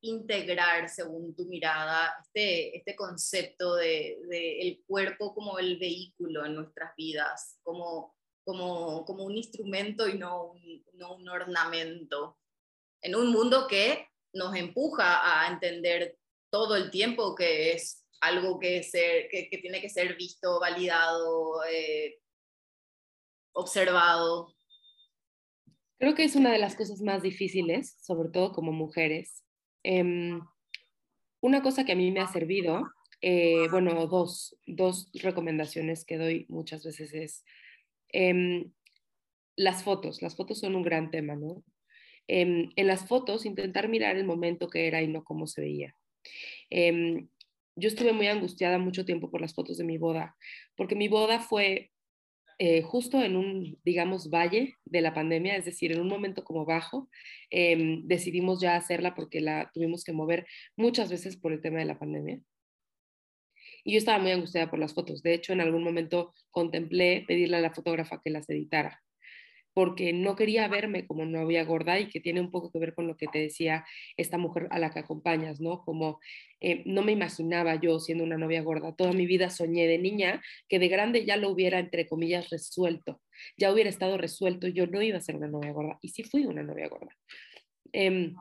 integrar, 0.00 0.88
según 0.88 1.36
tu 1.36 1.44
mirada, 1.44 2.14
este, 2.22 2.78
este 2.78 2.96
concepto 2.96 3.74
de, 3.74 4.18
el 4.62 4.82
cuerpo 4.86 5.34
como 5.34 5.58
el 5.58 5.78
vehículo 5.78 6.46
en 6.46 6.54
nuestras 6.54 6.96
vidas, 6.96 7.58
como, 7.62 8.16
como, 8.50 9.04
como 9.04 9.22
un 9.22 9.36
instrumento 9.36 10.08
y 10.08 10.18
no 10.18 10.46
un, 10.46 10.84
no 10.94 11.14
un 11.14 11.28
ornamento, 11.28 12.36
en 13.00 13.14
un 13.14 13.30
mundo 13.30 13.68
que 13.68 14.08
nos 14.32 14.56
empuja 14.56 15.20
a 15.22 15.52
entender 15.52 16.18
todo 16.50 16.74
el 16.74 16.90
tiempo 16.90 17.36
que 17.36 17.70
es 17.70 18.04
algo 18.20 18.58
que, 18.58 18.82
ser, 18.82 19.28
que, 19.28 19.48
tiene 19.62 19.80
que 19.80 19.88
ser 19.88 20.16
visto, 20.16 20.58
validado, 20.58 21.62
eh, 21.64 22.18
observado. 23.52 24.56
Creo 26.00 26.16
que 26.16 26.24
es 26.24 26.34
una 26.34 26.50
de 26.50 26.58
las 26.58 26.74
cosas 26.74 27.00
más 27.02 27.22
difíciles, 27.22 27.98
sobre 28.02 28.30
todo 28.30 28.52
como 28.52 28.72
mujeres. 28.72 29.44
Em, 29.84 30.40
una 31.40 31.62
cosa 31.62 31.84
que 31.84 31.92
a 31.92 31.96
mí 31.96 32.10
me 32.10 32.20
ha 32.20 32.26
servido, 32.26 32.82
eh, 33.20 33.68
bueno, 33.70 34.08
dos, 34.08 34.58
dos, 34.66 35.08
recomendaciones 35.14 36.04
que 36.04 36.18
doy 36.18 36.46
muchas 36.48 36.84
veces 36.84 37.14
es 37.14 37.44
em, 38.12 38.72
las 39.56 39.82
fotos. 39.82 40.22
Las 40.22 40.36
fotos 40.36 40.60
son 40.60 40.74
un 40.74 40.82
gran 40.82 41.10
tema, 41.10 41.36
¿no? 41.36 41.64
Em, 42.28 42.70
en 42.76 42.86
las 42.86 43.06
fotos, 43.06 43.44
intentar 43.46 43.88
mirar 43.88 44.16
el 44.16 44.24
momento 44.24 44.68
que 44.68 44.86
era 44.86 45.02
y 45.02 45.08
no 45.08 45.24
cómo 45.24 45.46
se 45.46 45.60
veía. 45.60 45.94
Em, 46.70 47.28
yo 47.76 47.88
estuve 47.88 48.12
muy 48.12 48.28
angustiada 48.28 48.78
mucho 48.78 49.04
tiempo 49.04 49.30
por 49.30 49.40
las 49.40 49.54
fotos 49.54 49.78
de 49.78 49.84
mi 49.84 49.98
boda, 49.98 50.36
porque 50.76 50.94
mi 50.94 51.08
boda 51.08 51.40
fue 51.40 51.90
eh, 52.62 52.82
justo 52.82 53.22
en 53.22 53.36
un, 53.36 53.78
digamos, 53.84 54.28
valle 54.28 54.74
de 54.84 55.00
la 55.00 55.14
pandemia, 55.14 55.56
es 55.56 55.64
decir, 55.64 55.92
en 55.92 56.00
un 56.02 56.08
momento 56.08 56.44
como 56.44 56.66
bajo, 56.66 57.08
em, 57.48 58.06
decidimos 58.06 58.60
ya 58.60 58.76
hacerla 58.76 59.14
porque 59.14 59.40
la 59.40 59.70
tuvimos 59.72 60.04
que 60.04 60.12
mover 60.12 60.46
muchas 60.76 61.10
veces 61.10 61.38
por 61.38 61.52
el 61.52 61.62
tema 61.62 61.78
de 61.78 61.86
la 61.86 61.98
pandemia. 61.98 62.38
Y 63.84 63.92
yo 63.92 63.98
estaba 63.98 64.18
muy 64.18 64.30
angustiada 64.32 64.70
por 64.70 64.78
las 64.78 64.94
fotos. 64.94 65.22
De 65.22 65.34
hecho, 65.34 65.52
en 65.52 65.60
algún 65.60 65.82
momento 65.82 66.34
contemplé 66.50 67.24
pedirle 67.26 67.56
a 67.56 67.60
la 67.60 67.72
fotógrafa 67.72 68.20
que 68.22 68.30
las 68.30 68.48
editara 68.48 69.02
porque 69.72 70.12
no 70.12 70.36
quería 70.36 70.66
verme 70.68 71.06
como 71.06 71.24
novia 71.24 71.64
gorda 71.64 71.98
y 72.00 72.08
que 72.08 72.20
tiene 72.20 72.40
un 72.40 72.50
poco 72.50 72.70
que 72.70 72.78
ver 72.78 72.94
con 72.94 73.06
lo 73.06 73.16
que 73.16 73.28
te 73.28 73.38
decía 73.38 73.84
esta 74.16 74.36
mujer 74.36 74.66
a 74.70 74.78
la 74.78 74.90
que 74.90 74.98
acompañas, 74.98 75.60
¿no? 75.60 75.84
Como 75.84 76.20
eh, 76.60 76.82
no 76.86 77.02
me 77.02 77.12
imaginaba 77.12 77.76
yo 77.76 78.00
siendo 78.00 78.24
una 78.24 78.36
novia 78.36 78.62
gorda. 78.62 78.94
Toda 78.94 79.12
mi 79.12 79.26
vida 79.26 79.48
soñé 79.50 79.86
de 79.86 79.98
niña 79.98 80.42
que 80.68 80.78
de 80.78 80.88
grande 80.88 81.24
ya 81.24 81.36
lo 81.36 81.50
hubiera, 81.50 81.78
entre 81.78 82.08
comillas, 82.08 82.50
resuelto. 82.50 83.20
Ya 83.56 83.72
hubiera 83.72 83.90
estado 83.90 84.18
resuelto, 84.18 84.66
yo 84.66 84.86
no 84.86 85.02
iba 85.02 85.18
a 85.18 85.22
ser 85.22 85.36
una 85.36 85.48
novia 85.48 85.72
gorda. 85.72 85.98
Y 86.02 86.08
sí 86.08 86.24
fui 86.24 86.46
una 86.46 86.62
novia 86.62 86.88
gorda. 86.88 87.16
Em, 87.92 88.34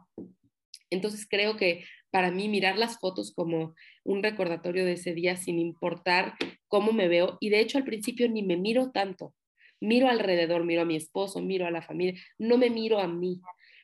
entonces 0.89 1.27
creo 1.29 1.57
que 1.57 1.85
para 2.11 2.31
mí 2.31 2.47
mirar 2.47 2.77
las 2.77 2.99
fotos 2.99 3.33
como 3.33 3.75
un 4.03 4.23
recordatorio 4.23 4.85
de 4.85 4.93
ese 4.93 5.13
día 5.13 5.35
sin 5.35 5.59
importar 5.59 6.33
cómo 6.67 6.91
me 6.91 7.07
veo, 7.07 7.37
y 7.39 7.49
de 7.49 7.59
hecho 7.59 7.77
al 7.77 7.83
principio 7.83 8.29
ni 8.29 8.43
me 8.43 8.57
miro 8.57 8.91
tanto, 8.91 9.33
miro 9.79 10.07
alrededor, 10.09 10.63
miro 10.65 10.81
a 10.81 10.85
mi 10.85 10.95
esposo, 10.95 11.41
miro 11.41 11.65
a 11.65 11.71
la 11.71 11.81
familia, 11.81 12.19
no 12.37 12.57
me 12.57 12.69
miro 12.69 12.99
a 12.99 13.07
mí, 13.07 13.41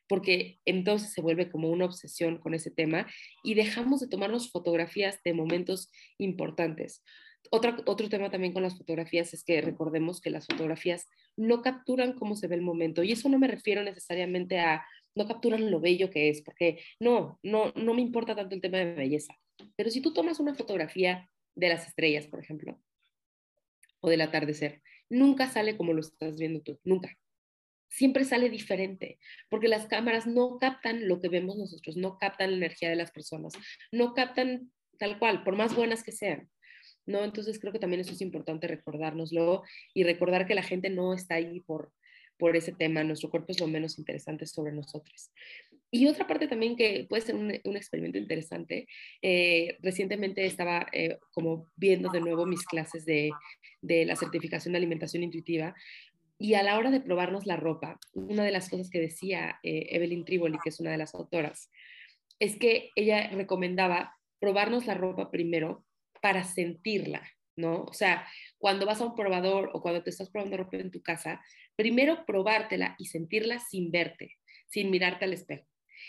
porque 0.07 0.59
entonces 0.65 1.11
se 1.13 1.21
vuelve 1.21 1.49
como 1.49 1.69
una 1.69 1.85
obsesión 1.85 2.37
con 2.37 2.53
ese 2.53 2.71
tema 2.71 3.07
y 3.43 3.55
dejamos 3.55 4.01
de 4.01 4.07
tomarnos 4.07 4.51
fotografías 4.51 5.21
de 5.23 5.33
momentos 5.33 5.91
importantes. 6.17 7.03
Otro, 7.51 7.75
otro 7.85 8.09
tema 8.09 8.31
también 8.31 8.53
con 8.53 8.63
las 8.63 8.77
fotografías 8.77 9.33
es 9.33 9.43
que 9.43 9.61
recordemos 9.61 10.19
que 10.19 10.31
las 10.31 10.47
fotografías 10.47 11.07
no 11.37 11.61
capturan 11.61 12.13
cómo 12.13 12.35
se 12.35 12.47
ve 12.47 12.55
el 12.55 12.61
momento 12.61 13.03
y 13.03 13.11
eso 13.11 13.29
no 13.29 13.37
me 13.37 13.47
refiero 13.47 13.83
necesariamente 13.83 14.59
a 14.59 14.85
no 15.15 15.27
capturan 15.27 15.71
lo 15.71 15.79
bello 15.79 16.09
que 16.09 16.29
es, 16.29 16.41
porque 16.41 16.83
no, 16.99 17.39
no, 17.41 17.71
no 17.75 17.93
me 17.93 18.01
importa 18.01 18.35
tanto 18.35 18.55
el 18.55 18.61
tema 18.61 18.77
de 18.77 18.93
belleza. 18.93 19.33
Pero 19.75 19.89
si 19.89 20.01
tú 20.01 20.13
tomas 20.13 20.39
una 20.39 20.55
fotografía 20.55 21.29
de 21.55 21.69
las 21.69 21.87
estrellas, 21.87 22.27
por 22.27 22.39
ejemplo, 22.39 22.79
o 24.01 24.09
del 24.09 24.21
atardecer, 24.21 24.81
nunca 25.09 25.47
sale 25.47 25.77
como 25.77 25.93
lo 25.93 26.01
estás 26.01 26.37
viendo 26.37 26.61
tú, 26.61 26.79
nunca. 26.83 27.17
Siempre 27.89 28.25
sale 28.25 28.49
diferente, 28.49 29.19
porque 29.49 29.69
las 29.69 29.87
cámaras 29.87 30.27
no 30.27 30.57
captan 30.59 31.07
lo 31.07 31.21
que 31.21 31.29
vemos 31.29 31.57
nosotros, 31.57 31.95
no 31.95 32.17
captan 32.17 32.51
la 32.51 32.57
energía 32.57 32.89
de 32.89 32.97
las 32.97 33.11
personas, 33.11 33.53
no 33.91 34.13
captan 34.13 34.71
tal 34.99 35.17
cual, 35.17 35.43
por 35.43 35.55
más 35.55 35.75
buenas 35.75 36.03
que 36.03 36.11
sean. 36.11 36.49
¿no? 37.05 37.23
Entonces 37.23 37.59
creo 37.59 37.71
que 37.71 37.79
también 37.79 38.01
eso 38.01 38.13
es 38.13 38.21
importante 38.21 38.67
recordárnoslo 38.67 39.63
y 39.93 40.03
recordar 40.03 40.47
que 40.47 40.55
la 40.55 40.63
gente 40.63 40.89
no 40.89 41.13
está 41.13 41.35
ahí 41.35 41.61
por, 41.61 41.93
por 42.37 42.55
ese 42.55 42.71
tema, 42.71 43.03
nuestro 43.03 43.29
cuerpo 43.29 43.51
es 43.51 43.59
lo 43.59 43.67
menos 43.67 43.97
interesante 43.97 44.45
sobre 44.45 44.71
nosotros. 44.71 45.31
Y 45.91 46.07
otra 46.07 46.27
parte 46.27 46.47
también 46.47 46.75
que 46.75 47.05
puede 47.07 47.21
ser 47.21 47.35
un, 47.35 47.51
experimento 47.51 48.17
interesante, 48.17 48.87
eh, 49.21 49.77
recientemente 49.81 50.45
estaba 50.45 50.87
eh, 50.91 51.19
como 51.31 51.67
viendo 51.75 52.09
de 52.09 52.19
nuevo 52.19 52.45
mis 52.45 52.65
clases 52.65 53.05
de, 53.05 53.31
de 53.81 54.05
la 54.05 54.15
certificación 54.15 54.73
de 54.73 54.79
alimentación 54.79 55.23
intuitiva 55.23 55.73
y 56.37 56.55
a 56.55 56.63
la 56.63 56.77
hora 56.77 56.91
de 56.91 56.99
probarnos 56.99 57.45
la 57.45 57.55
ropa, 57.55 57.99
una 58.13 58.43
de 58.43 58.51
las 58.51 58.69
cosas 58.69 58.89
que 58.89 58.99
decía 58.99 59.59
eh, 59.63 59.87
Evelyn 59.91 60.25
Triboli, 60.25 60.57
que 60.61 60.69
es 60.69 60.79
una 60.79 60.91
de 60.91 60.97
las 60.97 61.15
autoras, 61.15 61.71
es 62.39 62.57
que 62.57 62.89
ella 62.95 63.29
recomendaba 63.29 64.15
probarnos 64.39 64.85
la 64.85 64.95
ropa 64.95 65.31
primero 65.31 65.85
para 66.21 66.43
sentirla, 66.43 67.25
¿no? 67.55 67.83
O 67.83 67.93
sea, 67.93 68.27
cuando 68.57 68.85
vas 68.85 68.99
a 68.99 69.05
un 69.05 69.15
probador 69.15 69.69
o 69.73 69.81
cuando 69.81 70.03
te 70.03 70.09
estás 70.09 70.29
probando 70.29 70.57
ropa 70.57 70.77
en 70.77 70.91
tu 70.91 71.01
casa, 71.01 71.41
primero 71.75 72.25
probártela 72.25 72.95
y 72.97 73.05
sentirla 73.05 73.59
sin 73.59 73.91
verte, 73.91 74.33
sin 74.67 74.89
mirarte 74.89 75.25
al 75.25 75.33
espejo. 75.33 75.65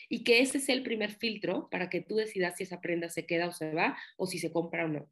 Y 0.08 0.24
que 0.24 0.40
ese 0.40 0.60
sea 0.60 0.74
el 0.74 0.82
primer 0.82 1.12
filtro 1.12 1.68
para 1.70 1.88
que 1.88 2.00
tú 2.00 2.16
decidas 2.16 2.56
si 2.56 2.64
esa 2.64 2.80
prenda 2.80 3.08
se 3.08 3.26
queda 3.26 3.48
o 3.48 3.52
se 3.52 3.72
va 3.72 3.96
o 4.16 4.26
si 4.26 4.38
se 4.38 4.50
compra 4.50 4.84
o 4.84 4.88
no. 4.88 5.10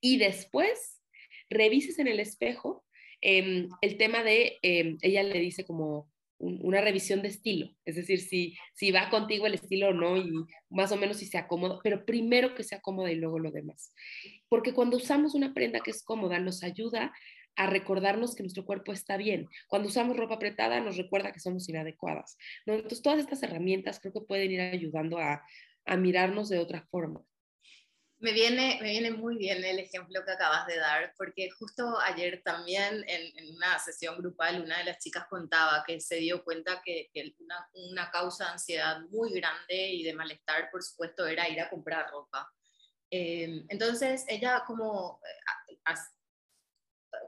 Y 0.00 0.18
después 0.18 1.02
revises 1.48 1.98
en 1.98 2.08
el 2.08 2.20
espejo 2.20 2.86
Em, 3.20 3.68
el 3.80 3.96
tema 3.96 4.22
de, 4.22 4.58
em, 4.62 4.98
ella 5.02 5.22
le 5.22 5.40
dice 5.40 5.64
como 5.64 6.10
una 6.38 6.82
revisión 6.82 7.22
de 7.22 7.28
estilo, 7.28 7.74
es 7.86 7.96
decir, 7.96 8.20
si, 8.20 8.54
si 8.74 8.90
va 8.90 9.08
contigo 9.08 9.46
el 9.46 9.54
estilo 9.54 9.88
o 9.88 9.92
no 9.94 10.18
y 10.18 10.30
más 10.68 10.92
o 10.92 10.96
menos 10.98 11.16
si 11.16 11.24
se 11.24 11.38
acomoda, 11.38 11.80
pero 11.82 12.04
primero 12.04 12.54
que 12.54 12.62
se 12.62 12.74
acomoda 12.74 13.10
y 13.10 13.14
luego 13.14 13.38
lo 13.38 13.50
demás. 13.50 13.94
Porque 14.50 14.74
cuando 14.74 14.98
usamos 14.98 15.34
una 15.34 15.54
prenda 15.54 15.80
que 15.80 15.90
es 15.90 16.04
cómoda, 16.04 16.38
nos 16.38 16.62
ayuda 16.62 17.14
a 17.56 17.66
recordarnos 17.66 18.34
que 18.34 18.42
nuestro 18.42 18.64
cuerpo 18.64 18.92
está 18.92 19.16
bien. 19.16 19.48
Cuando 19.66 19.88
usamos 19.88 20.16
ropa 20.16 20.34
apretada, 20.34 20.80
nos 20.80 20.96
recuerda 20.96 21.32
que 21.32 21.40
somos 21.40 21.68
inadecuadas. 21.68 22.36
¿no? 22.66 22.74
Entonces, 22.74 23.02
todas 23.02 23.18
estas 23.18 23.42
herramientas 23.42 23.98
creo 23.98 24.12
que 24.12 24.20
pueden 24.20 24.52
ir 24.52 24.60
ayudando 24.60 25.18
a, 25.18 25.42
a 25.86 25.96
mirarnos 25.96 26.48
de 26.48 26.58
otra 26.58 26.86
forma. 26.90 27.24
Me 28.18 28.32
viene, 28.32 28.78
me 28.80 28.90
viene 28.90 29.10
muy 29.10 29.36
bien 29.36 29.62
el 29.62 29.78
ejemplo 29.78 30.24
que 30.24 30.32
acabas 30.32 30.66
de 30.66 30.78
dar, 30.78 31.12
porque 31.18 31.50
justo 31.50 31.98
ayer 32.00 32.40
también 32.42 33.04
en, 33.06 33.54
una 33.54 33.78
sesión 33.78 34.16
grupal 34.16 34.62
una 34.62 34.78
de 34.78 34.84
las 34.84 34.98
chicas 34.98 35.26
contaba 35.28 35.84
que 35.86 36.00
se 36.00 36.16
dio 36.16 36.42
cuenta 36.42 36.80
que, 36.82 37.10
una, 37.38 37.68
una, 37.74 38.10
causa 38.10 38.46
de 38.46 38.50
ansiedad 38.52 39.00
muy 39.10 39.34
grande 39.34 39.90
y 39.90 40.02
de 40.02 40.14
malestar, 40.14 40.70
por 40.70 40.82
supuesto, 40.82 41.26
era 41.26 41.46
ir 41.48 41.60
a 41.60 41.68
comprar 41.68 42.10
ropa. 42.10 42.50
Eh, 43.10 43.64
entonces 43.68 44.24
ella 44.28 44.64
como, 44.66 45.20
eh, 45.68 45.76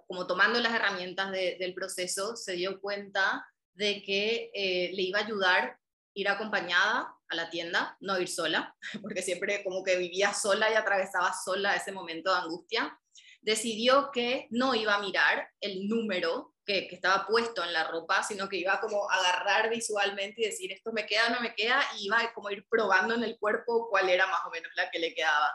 como 0.06 0.26
tomando 0.26 0.60
las 0.60 0.74
herramientas 0.74 1.30
del 1.32 1.74
proceso, 1.74 2.36
se 2.36 2.52
dio 2.52 2.80
cuenta 2.80 3.46
de 3.74 4.02
que 4.02 4.50
eh, 4.54 4.90
le 4.94 5.02
iba 5.02 5.20
a 5.20 5.24
ayudar 5.24 5.78
ir 6.14 6.28
acompañada 6.28 7.14
a 7.28 7.36
la 7.36 7.48
tienda, 7.50 7.96
no 8.00 8.18
ir 8.18 8.28
sola, 8.28 8.74
porque 9.02 9.22
siempre 9.22 9.62
como 9.62 9.84
que 9.84 9.96
vivía 9.96 10.34
sola 10.34 10.70
y 10.70 10.74
atravesaba 10.74 11.32
sola 11.32 11.76
ese 11.76 11.92
momento 11.92 12.32
de 12.32 12.40
angustia, 12.40 12.98
decidió 13.40 14.10
que 14.12 14.48
no 14.50 14.74
iba 14.74 14.94
a 14.94 15.00
mirar 15.02 15.48
el 15.60 15.86
número 15.88 16.54
que, 16.66 16.88
estaba 16.90 17.26
puesto 17.26 17.64
en 17.64 17.72
la 17.72 17.84
ropa, 17.84 18.22
sino 18.22 18.48
que 18.48 18.58
iba 18.58 18.78
como 18.80 19.10
a 19.10 19.14
agarrar 19.14 19.70
visualmente 19.70 20.42
y 20.42 20.46
decir, 20.46 20.70
esto 20.70 20.92
me 20.92 21.06
queda, 21.06 21.30
no 21.30 21.40
me 21.40 21.54
queda, 21.54 21.82
y 21.96 22.06
iba 22.06 22.30
como 22.34 22.50
ir 22.50 22.66
probando 22.68 23.14
en 23.14 23.24
el 23.24 23.38
cuerpo 23.38 23.88
cuál 23.88 24.10
era 24.10 24.26
más 24.26 24.40
o 24.46 24.50
menos 24.50 24.70
la 24.76 24.90
que 24.90 24.98
le 24.98 25.14
quedaba. 25.14 25.54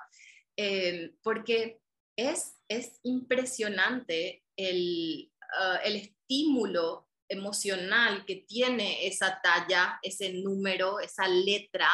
Eh, 0.58 1.12
porque 1.22 1.80
es, 2.16 2.56
es 2.68 3.00
impresionante 3.04 4.44
el, 4.56 5.32
ah, 5.60 5.80
el 5.84 5.96
estímulo 5.96 7.10
emocional 7.30 8.26
que 8.26 8.46
tiene 8.48 9.08
esa 9.08 9.40
talla, 9.42 10.00
ese 10.02 10.34
número, 10.34 11.00
esa 11.00 11.28
letra, 11.28 11.90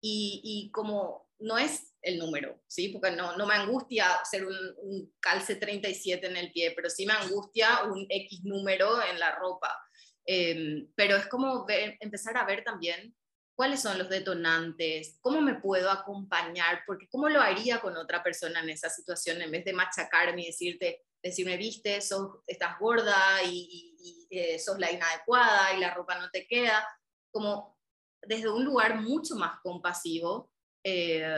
y, 0.00 0.70
como 0.72 1.28
no 1.40 1.58
es 1.58 1.94
el 2.02 2.18
número, 2.18 2.62
¿sí? 2.66 2.88
Porque 2.88 3.10
no, 3.10 3.36
no 3.36 3.46
me 3.46 3.54
angustia 3.54 4.06
ser 4.24 4.46
un, 4.46 5.12
calce 5.20 5.56
37 5.56 6.26
en 6.26 6.36
el 6.36 6.52
pie, 6.52 6.72
pero 6.72 6.90
sí 6.90 7.06
me 7.06 7.14
angustia 7.14 7.84
un 7.84 8.06
X 8.08 8.44
número 8.44 9.02
en 9.02 9.18
la 9.18 9.34
ropa. 9.36 9.74
Em, 10.24 10.88
pero 10.94 11.16
es 11.16 11.26
como 11.26 11.66
empezar 11.68 12.36
a 12.36 12.44
ver 12.44 12.62
también 12.62 13.14
cuáles 13.58 13.82
son 13.82 13.98
los 13.98 14.08
detonantes, 14.08 15.18
cómo 15.20 15.40
me 15.40 15.56
puedo 15.56 15.90
acompañar, 15.90 16.84
porque 16.86 17.08
cómo 17.08 17.28
lo 17.28 17.40
haría 17.40 17.80
con 17.80 17.96
otra 17.96 18.22
persona 18.22 18.60
en 18.60 18.70
esa 18.70 18.88
situación 18.88 19.42
en 19.42 19.50
vez 19.50 19.64
de 19.64 19.72
machacarme 19.72 20.42
y 20.42 20.46
decirte, 20.46 21.02
decirme, 21.20 21.56
viste, 21.56 22.00
sos, 22.00 22.36
estás 22.46 22.78
gorda 22.78 23.42
y, 23.44 24.28
eh, 24.30 24.60
sos 24.60 24.78
la 24.78 24.92
inadecuada 24.92 25.74
y 25.74 25.80
la 25.80 25.92
ropa 25.92 26.20
no 26.20 26.30
te 26.30 26.46
queda, 26.46 26.86
como 27.32 27.76
desde 28.22 28.48
un 28.48 28.64
lugar 28.64 29.00
mucho 29.00 29.34
más 29.34 29.58
compasivo, 29.60 30.52
eh, 30.84 31.28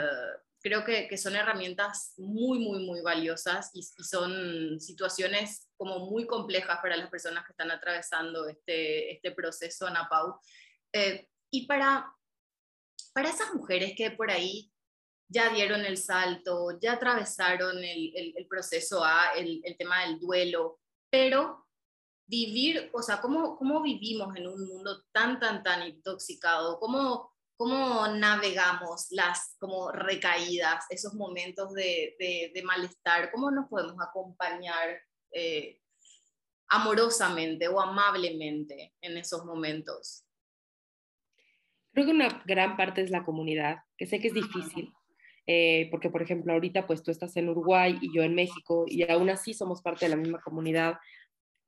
creo 0.61 0.85
que, 0.85 1.09
que, 1.09 1.17
son 1.17 1.37
herramientas 1.37 2.13
muy, 2.19 2.59
muy, 2.59 2.85
muy 2.85 3.01
valiosas 3.01 3.71
y, 3.73 3.83
son 3.83 4.79
situaciones 4.79 5.71
como 5.75 6.11
muy 6.11 6.27
complejas 6.27 6.81
para 6.83 6.99
las 6.99 7.09
personas 7.09 7.47
que 7.47 7.53
están 7.53 7.71
atravesando 7.71 8.47
este, 8.47 9.11
este 9.11 9.31
proceso 9.31 9.87
ANAPAU. 9.87 10.39
Eh, 10.93 11.27
y 11.51 11.67
para, 11.67 12.15
para 13.13 13.31
esas 13.31 13.55
mujeres 13.55 13.95
que 13.97 14.11
por 14.11 14.31
ahí 14.31 14.73
ya 15.29 15.51
dieron 15.51 15.85
el 15.85 15.97
salto, 15.97 16.79
ya 16.81 16.95
atravesaron 16.95 17.79
el, 17.79 18.35
el, 18.37 18.47
proceso 18.49 19.05
A, 19.05 19.29
el, 19.37 19.61
el, 19.65 19.77
tema 19.77 20.05
del 20.05 20.19
duelo, 20.19 20.81
pero 21.09 21.67
vivir, 22.27 22.91
o 22.93 23.03
sea, 23.03 23.21
¿cómo, 23.21 23.57
cómo 23.57 23.81
vivimos 23.81 24.35
en 24.37 24.49
un 24.49 24.67
mundo 24.67 25.05
tan, 25.13 25.39
tan, 25.39 25.63
tan 25.63 25.87
intoxicado? 25.87 26.81
¿Cómo, 26.81 27.33
cómo 27.57 28.09
navegamos 28.09 29.07
las 29.11 29.57
como 29.59 29.93
recaídas, 29.93 30.85
esos 30.91 31.15
momentos 31.15 31.75
de, 31.75 32.17
de, 32.55 32.63
malestar? 32.63 33.31
¿Cómo 33.31 33.51
nos 33.51 33.69
podemos 33.69 33.97
acompañar 34.01 35.01
eh, 35.33 35.81
amorosamente 36.69 37.69
o 37.69 37.81
amablemente 37.81 38.95
en 39.01 39.17
esos 39.17 39.45
momentos? 39.45 40.25
Creo 42.01 42.13
que 42.13 42.17
una 42.17 42.43
gran 42.47 42.79
parte 42.79 43.03
es 43.03 43.11
la 43.11 43.25
comunidad, 43.25 43.81
que 43.99 44.07
sé 44.07 44.21
que 44.21 44.29
es 44.29 44.33
difícil, 44.33 44.91
eh, 45.47 45.87
porque 45.91 46.09
por 46.09 46.23
ejemplo 46.23 46.55
ahorita 46.55 46.87
pues 46.87 47.03
tú 47.03 47.11
estás 47.11 47.37
en 47.37 47.51
Uruguay 47.51 47.99
y 48.01 48.17
yo 48.17 48.23
en 48.23 48.35
México 48.35 48.87
y 48.89 49.03
aún 49.03 49.29
así 49.29 49.53
somos 49.53 49.83
parte 49.83 50.07
de 50.07 50.13
la 50.13 50.17
misma 50.17 50.41
comunidad 50.41 50.95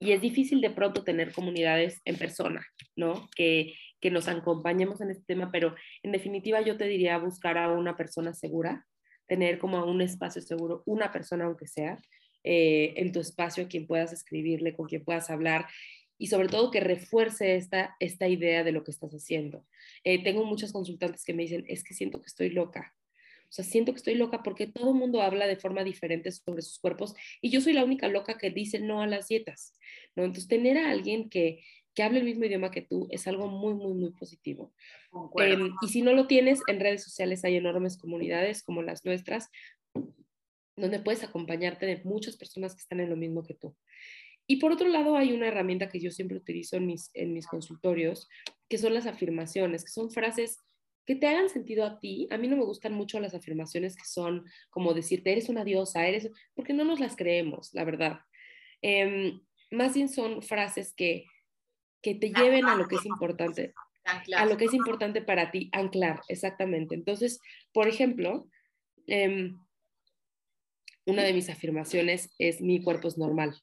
y 0.01 0.12
es 0.12 0.22
difícil 0.22 0.62
de 0.62 0.70
pronto 0.70 1.05
tener 1.05 1.35
comunidades 1.35 2.01
en 2.07 2.16
persona, 2.16 2.64
¿no? 2.97 3.28
Que, 3.37 3.74
que 4.01 4.11
nos 4.11 4.26
acompañemos 4.26 5.03
en 5.03 5.11
este 5.11 5.24
tema, 5.26 5.51
pero 5.53 5.74
en 6.03 6.12
definitiva 6.12 6.62
yo 6.62 6.78
te 6.78 6.87
diría 6.87 7.18
buscar 7.18 7.59
a 7.59 7.70
una 7.70 7.95
persona 7.95 8.33
segura, 8.33 8.87
tener 9.26 9.59
como 9.59 9.85
un 9.85 10.01
espacio 10.01 10.41
seguro, 10.41 10.83
una 10.87 11.12
persona 11.12 11.45
aunque 11.45 11.66
sea, 11.66 12.01
eh, 12.43 12.95
en 12.97 13.12
tu 13.12 13.20
espacio 13.20 13.64
a 13.64 13.68
quien 13.68 13.87
puedas 13.87 14.14
escribirle, 14.14 14.74
con 14.74 14.87
quien 14.87 15.05
puedas 15.05 15.28
hablar 15.28 15.66
y 16.23 16.29
sobre 16.29 16.47
todo 16.47 16.70
que 16.70 16.79
refuerce 16.79 17.57
esta, 17.57 17.97
esta 17.99 18.29
idea 18.29 18.62
de 18.62 18.70
lo 18.70 18.85
que 18.85 18.93
estás 18.93 19.12
haciendo. 19.12 19.66
Eh, 20.05 20.23
tengo 20.23 20.45
muchos 20.45 20.73
consultantes 20.73 21.25
que 21.25 21.35
me 21.35 21.43
dicen, 21.43 21.64
es 21.66 21.83
que 21.83 21.95
siento 21.95 22.20
que 22.20 22.29
estoy 22.29 22.51
loca, 22.51 22.95
o 23.43 23.53
sea, 23.53 23.64
siento 23.64 23.93
que 23.93 23.97
estoy 23.97 24.14
loca 24.14 24.45
porque 24.45 24.68
todo 24.68 24.93
el 24.93 24.97
mundo 24.97 25.20
habla 25.20 25.49
de 25.49 25.57
forma 25.57 25.83
diferente 25.83 26.31
sobre 26.31 26.62
sus 26.62 26.79
cuerpos 26.79 27.16
y 27.41 27.51
yo 27.51 27.61
soy 27.61 27.73
la 27.73 27.85
única 27.85 28.07
loca 28.07 28.39
que 28.39 28.51
dice 28.51 28.79
no 28.79 29.03
a 29.03 29.09
las 29.09 29.27
dietas, 29.27 29.75
¿no? 30.14 30.23
Entonces, 30.23 30.47
tener 30.47 30.79
a 30.79 30.93
alguien 30.93 31.29
que, 31.29 31.64
que 31.93 32.05
hable 32.05 32.20
el 32.20 32.25
mismo 32.25 32.45
idioma 32.45 32.70
que 32.70 32.83
tú 32.83 33.09
es 33.11 33.27
algo 33.27 33.49
muy, 33.49 33.75
muy, 33.75 33.93
muy 33.95 34.12
positivo. 34.12 34.73
Em, 35.39 35.75
y 35.83 35.89
si 35.89 36.03
no 36.03 36.12
lo 36.12 36.29
tienes, 36.29 36.61
en 36.68 36.79
redes 36.79 37.03
sociales 37.03 37.45
hay 37.45 37.57
enormes 37.57 37.99
comunidades 37.99 38.62
como 38.62 38.81
las 38.81 39.05
nuestras, 39.05 39.51
donde 40.77 41.01
puedes 41.01 41.25
acompañarte 41.25 41.85
de 41.85 42.01
muchas 42.05 42.37
personas 42.37 42.77
que 42.77 42.81
están 42.81 43.01
en 43.01 43.11
lo 43.11 43.16
mismo 43.16 43.43
que 43.43 43.55
tú. 43.55 43.77
Y 44.53 44.57
por 44.57 44.71
otro 44.71 44.87
lado, 44.87 45.17
hay 45.17 45.33
una 45.33 45.49
herramienta 45.49 45.89
que 45.89 45.99
yo 45.99 46.11
siempre 46.11 46.37
utilizo 46.37 46.77
en 46.77 46.85
mis, 46.85 47.11
en 47.15 47.33
mis 47.33 47.47
consultorios, 47.47 48.29
que 48.69 48.77
son 48.77 48.93
las 48.93 49.07
afirmaciones, 49.07 49.83
que 49.83 49.91
son 49.91 50.11
frases 50.11 50.59
que 51.07 51.17
te 51.17 51.27
hagan 51.27 51.49
sentido 51.49 51.87
a 51.87 51.99
ti. 51.99 52.29
A 52.31 52.37
mí 52.37 52.49
no 52.49 52.59
me 52.59 52.65
gustan 52.67 52.93
mucho 52.93 53.19
las 53.19 53.33
afirmaciones 53.33 53.97
que 53.97 54.05
son 54.05 54.45
como 54.69 54.93
decirte, 54.93 55.33
eres 55.33 55.49
una 55.49 55.65
diosa, 55.65 56.07
eres, 56.07 56.29
porque 56.55 56.75
no 56.75 56.85
nos 56.85 57.01
las 57.01 57.17
creemos, 57.17 57.73
la 57.73 57.85
verdad. 57.85 58.21
Em, 58.83 59.41
más 59.71 59.95
bien 59.95 60.11
son 60.11 60.43
frases 60.43 60.93
que, 60.93 61.25
que 62.03 62.15
te 62.15 62.29
lleven 62.31 62.67
a 62.67 62.77
lo 62.77 62.89
que 62.89 62.97
es 62.97 63.07
importante, 63.07 63.73
a 64.37 64.45
lo 64.45 64.59
que 64.59 64.67
es 64.67 64.75
importante 64.75 65.23
para 65.23 65.51
ti, 65.51 65.71
anclar, 65.73 66.21
exactamente. 66.29 66.95
Entonces, 66.95 67.41
por 67.73 67.89
ejemplo, 67.89 68.51
em, 69.07 69.59
una 71.07 71.23
de 71.23 71.33
mis 71.33 71.49
afirmaciones 71.49 72.35
es 72.39 72.61
mi 72.61 72.83
cuerpo 72.83 73.09
es 73.09 73.17
normal. 73.17 73.57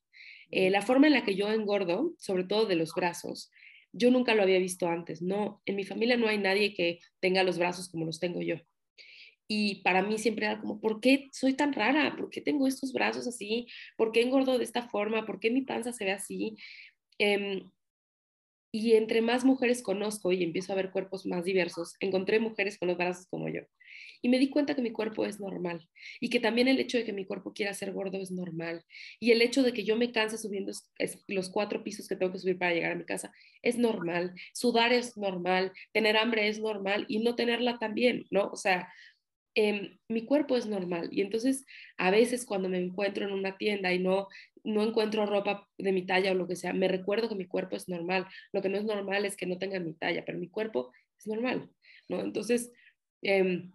Eh, 0.52 0.70
la 0.70 0.82
forma 0.82 1.08
en 1.08 1.14
la 1.14 1.24
que 1.24 1.36
yo 1.36 1.52
engordo, 1.52 2.14
sobre 2.20 2.44
todo 2.44 2.66
de 2.66 2.76
los 2.76 2.94
brazos, 2.94 3.52
yo 3.94 4.12
nunca 4.12 4.36
lo 4.36 4.44
había 4.44 4.60
visto 4.60 4.88
antes. 4.88 5.22
No, 5.22 5.62
en 5.66 5.76
mi 5.76 5.84
familia 5.86 6.18
no 6.18 6.28
hay 6.28 6.38
nadie 6.38 6.74
que 6.74 7.00
tenga 7.20 7.44
los 7.44 7.58
brazos 7.60 7.90
como 7.90 8.06
los 8.06 8.20
tengo 8.20 8.42
yo. 8.42 8.56
Y 9.48 9.82
para 9.84 10.04
mí 10.04 10.18
siempre 10.20 10.46
era 10.46 10.60
como, 10.62 10.80
¿por 10.80 11.02
qué 11.02 11.28
soy 11.34 11.54
tan 11.56 11.74
rara? 11.74 12.16
¿Por 12.18 12.30
qué 12.30 12.42
tengo 12.42 12.68
estos 12.68 12.94
brazos 12.94 13.28
así? 13.28 13.68
¿Por 13.98 14.12
qué 14.12 14.22
engordo 14.22 14.58
de 14.58 14.64
esta 14.64 14.88
forma? 14.90 15.26
¿Por 15.26 15.40
qué 15.40 15.50
mi 15.52 15.62
panza 15.64 15.92
se 15.94 16.06
ve 16.06 16.12
así? 16.12 16.56
Em, 17.20 17.72
Y 18.72 18.94
entre 18.94 19.22
más 19.22 19.46
mujeres 19.46 19.84
conozco 19.84 20.32
y 20.32 20.44
empiezo 20.44 20.74
a 20.74 20.76
ver 20.76 20.92
cuerpos 20.92 21.26
más 21.28 21.44
diversos, 21.46 21.96
encontré 22.00 22.40
mujeres 22.40 22.78
con 22.80 22.88
los 22.88 22.98
brazos 22.98 23.28
como 23.28 23.48
yo. 23.50 23.62
Y 24.22 24.30
me 24.30 24.40
di 24.40 24.50
cuenta 24.50 24.76
que 24.76 24.82
mi 24.82 24.92
cuerpo 24.92 25.26
es 25.26 25.40
normal 25.40 25.88
y 26.20 26.30
que 26.30 26.40
también 26.40 26.68
el 26.68 26.80
hecho 26.80 26.98
de 26.98 27.06
que 27.06 27.14
mi 27.14 27.26
cuerpo 27.26 27.54
quiera 27.54 27.74
ser 27.74 27.92
gordo 27.94 28.18
es 28.18 28.32
normal. 28.32 28.84
Y 29.20 29.32
el 29.32 29.42
hecho 29.42 29.64
de 29.64 29.74
que 29.74 29.84
yo 29.84 29.96
me 29.96 30.12
canse 30.12 30.38
subiendo 30.38 30.72
los 31.28 31.50
cuatro 31.50 31.84
pisos 31.84 32.08
que 32.08 32.16
tengo 32.16 32.32
que 32.32 32.40
subir 32.40 32.58
para 32.58 32.74
llegar 32.74 32.92
a 32.92 32.96
mi 32.96 33.06
casa 33.06 33.32
es 33.62 33.78
normal. 33.78 34.34
Sudar 34.54 34.94
es 34.94 35.18
normal, 35.18 35.72
tener 35.94 36.18
hambre 36.18 36.48
es 36.48 36.60
normal 36.60 37.06
y 37.08 37.20
no 37.20 37.36
tenerla 37.36 37.80
también, 37.80 38.26
¿no? 38.32 38.50
O 38.52 38.56
sea, 38.56 38.92
em, 39.56 39.98
mi 40.08 40.26
cuerpo 40.26 40.58
es 40.58 40.66
normal. 40.68 41.10
Y 41.12 41.22
entonces 41.22 41.66
a 41.98 42.12
veces 42.12 42.46
cuando 42.46 42.70
me 42.70 42.80
encuentro 42.80 43.26
en 43.26 43.34
una 43.34 43.58
tienda 43.58 43.94
y 43.94 44.00
no 44.00 44.28
no 44.64 44.84
encuentro 44.84 45.26
ropa 45.26 45.68
de 45.78 45.92
mi 45.92 46.06
talla 46.06 46.32
o 46.32 46.36
lo 46.36 46.48
que 46.48 46.56
sea, 46.56 46.74
me 46.74 46.88
recuerdo 46.88 47.30
que 47.30 47.36
mi 47.36 47.46
cuerpo 47.46 47.76
es 47.76 47.88
normal. 47.90 48.28
Lo 48.52 48.62
que 48.62 48.70
no 48.70 48.78
es 48.78 48.84
normal 48.84 49.26
es 49.26 49.36
que 49.38 49.46
no 49.46 49.58
tenga 49.58 49.80
mi 49.80 49.94
talla, 49.94 50.24
pero 50.26 50.38
mi 50.38 50.50
cuerpo 50.50 50.92
es 51.18 51.28
normal, 51.28 51.70
¿no? 52.08 52.22
Entonces, 52.22 52.72
em, 53.22 53.72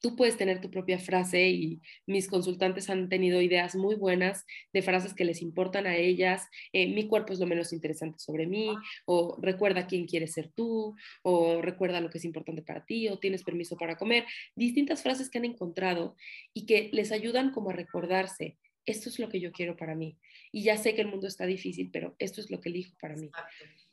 tú 0.00 0.16
puedes 0.16 0.36
tener 0.36 0.60
tu 0.60 0.70
propia 0.70 0.98
frase 0.98 1.48
y 1.48 1.80
mis 2.06 2.28
consultantes 2.28 2.90
han 2.90 3.08
tenido 3.08 3.40
ideas 3.40 3.76
muy 3.76 3.94
buenas 3.94 4.44
de 4.72 4.82
frases 4.82 5.14
que 5.14 5.24
les 5.24 5.42
importan 5.42 5.86
a 5.86 5.96
ellas. 5.96 6.48
Eh, 6.72 6.92
mi 6.92 7.06
cuerpo 7.06 7.32
es 7.32 7.38
lo 7.38 7.46
menos 7.46 7.72
interesante 7.72 8.18
sobre 8.18 8.46
mí, 8.46 8.68
o 9.06 9.38
recuerda 9.40 9.86
quién 9.86 10.06
quieres 10.06 10.32
ser 10.32 10.50
tú, 10.50 10.96
o 11.22 11.62
recuerda 11.62 12.00
lo 12.00 12.10
que 12.10 12.18
es 12.18 12.24
importante 12.24 12.62
para 12.62 12.84
ti, 12.84 13.08
o 13.08 13.18
tienes 13.18 13.44
permiso 13.44 13.76
para 13.76 13.96
comer. 13.96 14.24
Distintas 14.56 15.02
frases 15.02 15.30
que 15.30 15.38
han 15.38 15.44
encontrado 15.44 16.16
y 16.54 16.66
que 16.66 16.90
les 16.92 17.12
ayudan 17.12 17.52
como 17.52 17.70
a 17.70 17.74
recordarse 17.74 18.58
esto 18.86 19.08
es 19.08 19.18
lo 19.18 19.28
que 19.28 19.40
yo 19.40 19.52
quiero 19.52 19.76
para 19.76 19.94
mí. 19.94 20.18
Y 20.52 20.62
ya 20.64 20.76
sé 20.76 20.94
que 20.94 21.02
el 21.02 21.08
mundo 21.08 21.26
está 21.26 21.46
difícil, 21.46 21.90
pero 21.92 22.16
esto 22.18 22.40
es 22.40 22.50
lo 22.50 22.60
que 22.60 22.70
elijo 22.70 22.96
para 23.00 23.14
mí. 23.14 23.30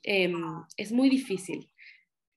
Em, 0.04 0.34
es 0.78 0.92
muy 0.92 1.10
difícil, 1.10 1.70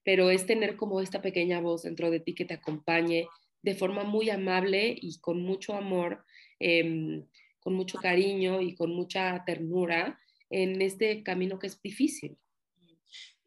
pero 0.02 0.30
es 0.30 0.46
tener 0.46 0.76
como 0.76 1.00
esta 1.00 1.22
pequeña 1.22 1.60
voz 1.60 1.82
dentro 1.82 2.10
de 2.10 2.20
ti 2.20 2.34
que 2.34 2.44
te 2.44 2.54
acompañe 2.54 3.28
de 3.62 3.74
forma 3.74 4.04
muy 4.04 4.30
amable 4.30 4.96
y 5.00 5.18
con 5.20 5.42
mucho 5.42 5.74
amor, 5.74 6.24
em, 6.58 7.26
con 7.60 7.74
mucho 7.74 7.98
cariño 7.98 8.60
y 8.60 8.74
con 8.74 8.90
mucha 8.90 9.42
ternura 9.44 10.18
en 10.48 10.80
este 10.82 11.22
camino 11.22 11.58
que 11.58 11.66
es 11.68 11.80
difícil. 11.80 12.38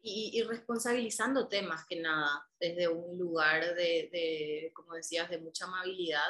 Y, 0.00 0.32
y, 0.34 0.42
responsabilizándote 0.42 1.62
más 1.62 1.86
que 1.86 1.96
nada, 1.96 2.46
desde 2.60 2.88
un 2.88 3.18
lugar 3.18 3.74
de, 3.74 4.70
como 4.74 4.94
decías, 4.94 5.30
de 5.30 5.38
mucha 5.38 5.64
amabilidad, 5.64 6.28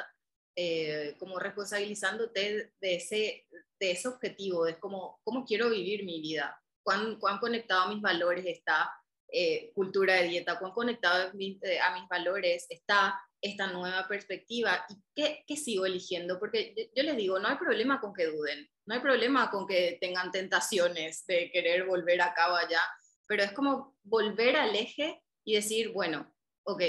eh, 0.55 1.15
como 1.19 1.37
responsabilizándote 1.39 2.71
de 2.79 2.95
ese, 2.95 3.45
de 3.77 3.91
ese 3.91 4.07
objetivo, 4.07 4.63
de 4.63 4.79
cómo, 4.79 5.19
cómo 5.25 5.43
quiero 5.43 5.69
vivir 5.69 6.05
mi 6.05 6.21
vida, 6.21 6.57
cuán, 6.83 7.19
cuán 7.19 7.39
conectado 7.39 7.81
a 7.81 7.89
mis 7.89 8.01
valores 8.01 8.45
está 8.45 8.89
eh, 9.37 9.71
cultura 9.73 10.13
de 10.15 10.29
dieta, 10.29 10.57
cuán 10.59 10.71
conectado 10.71 11.29
a 11.29 11.33
mis, 11.33 11.61
eh, 11.63 11.79
a 11.79 11.99
mis, 11.99 12.07
valores 12.07 12.67
está 12.69 13.19
esta 13.45 13.67
nueva 13.67 14.07
perspectiva 14.07 14.83
y 14.89 14.95
qué, 15.13 15.43
qué 15.45 15.55
sigo 15.55 15.85
eligiendo, 15.85 16.39
porque 16.39 16.91
yo, 16.95 17.03
les 17.03 17.15
digo, 17.15 17.37
no 17.37 17.47
hay 17.47 17.57
problema 17.57 18.01
con 18.01 18.11
que 18.11 18.25
duden, 18.25 18.67
no 18.87 18.95
hay 18.95 19.01
problema 19.01 19.51
con 19.51 19.67
que 19.67 19.99
tengan 20.01 20.31
tentaciones 20.31 21.25
de 21.27 21.51
querer 21.51 21.85
volver 21.85 22.21
acá 22.21 22.51
o 22.51 22.55
allá, 22.55 22.81
pero 23.27 23.43
es 23.43 23.51
como 23.51 23.97
volver 24.03 24.55
al 24.55 24.75
eje 24.75 25.21
y 25.43 25.53
decir, 25.53 25.91
bueno, 25.93 26.33
ok, 26.63 26.81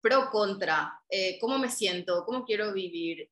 pro, 0.00 0.30
contra, 0.30 1.02
eh, 1.10 1.36
cómo 1.40 1.58
me 1.58 1.68
siento, 1.68 2.24
cómo 2.24 2.44
quiero 2.44 2.72
vivir. 2.72 3.30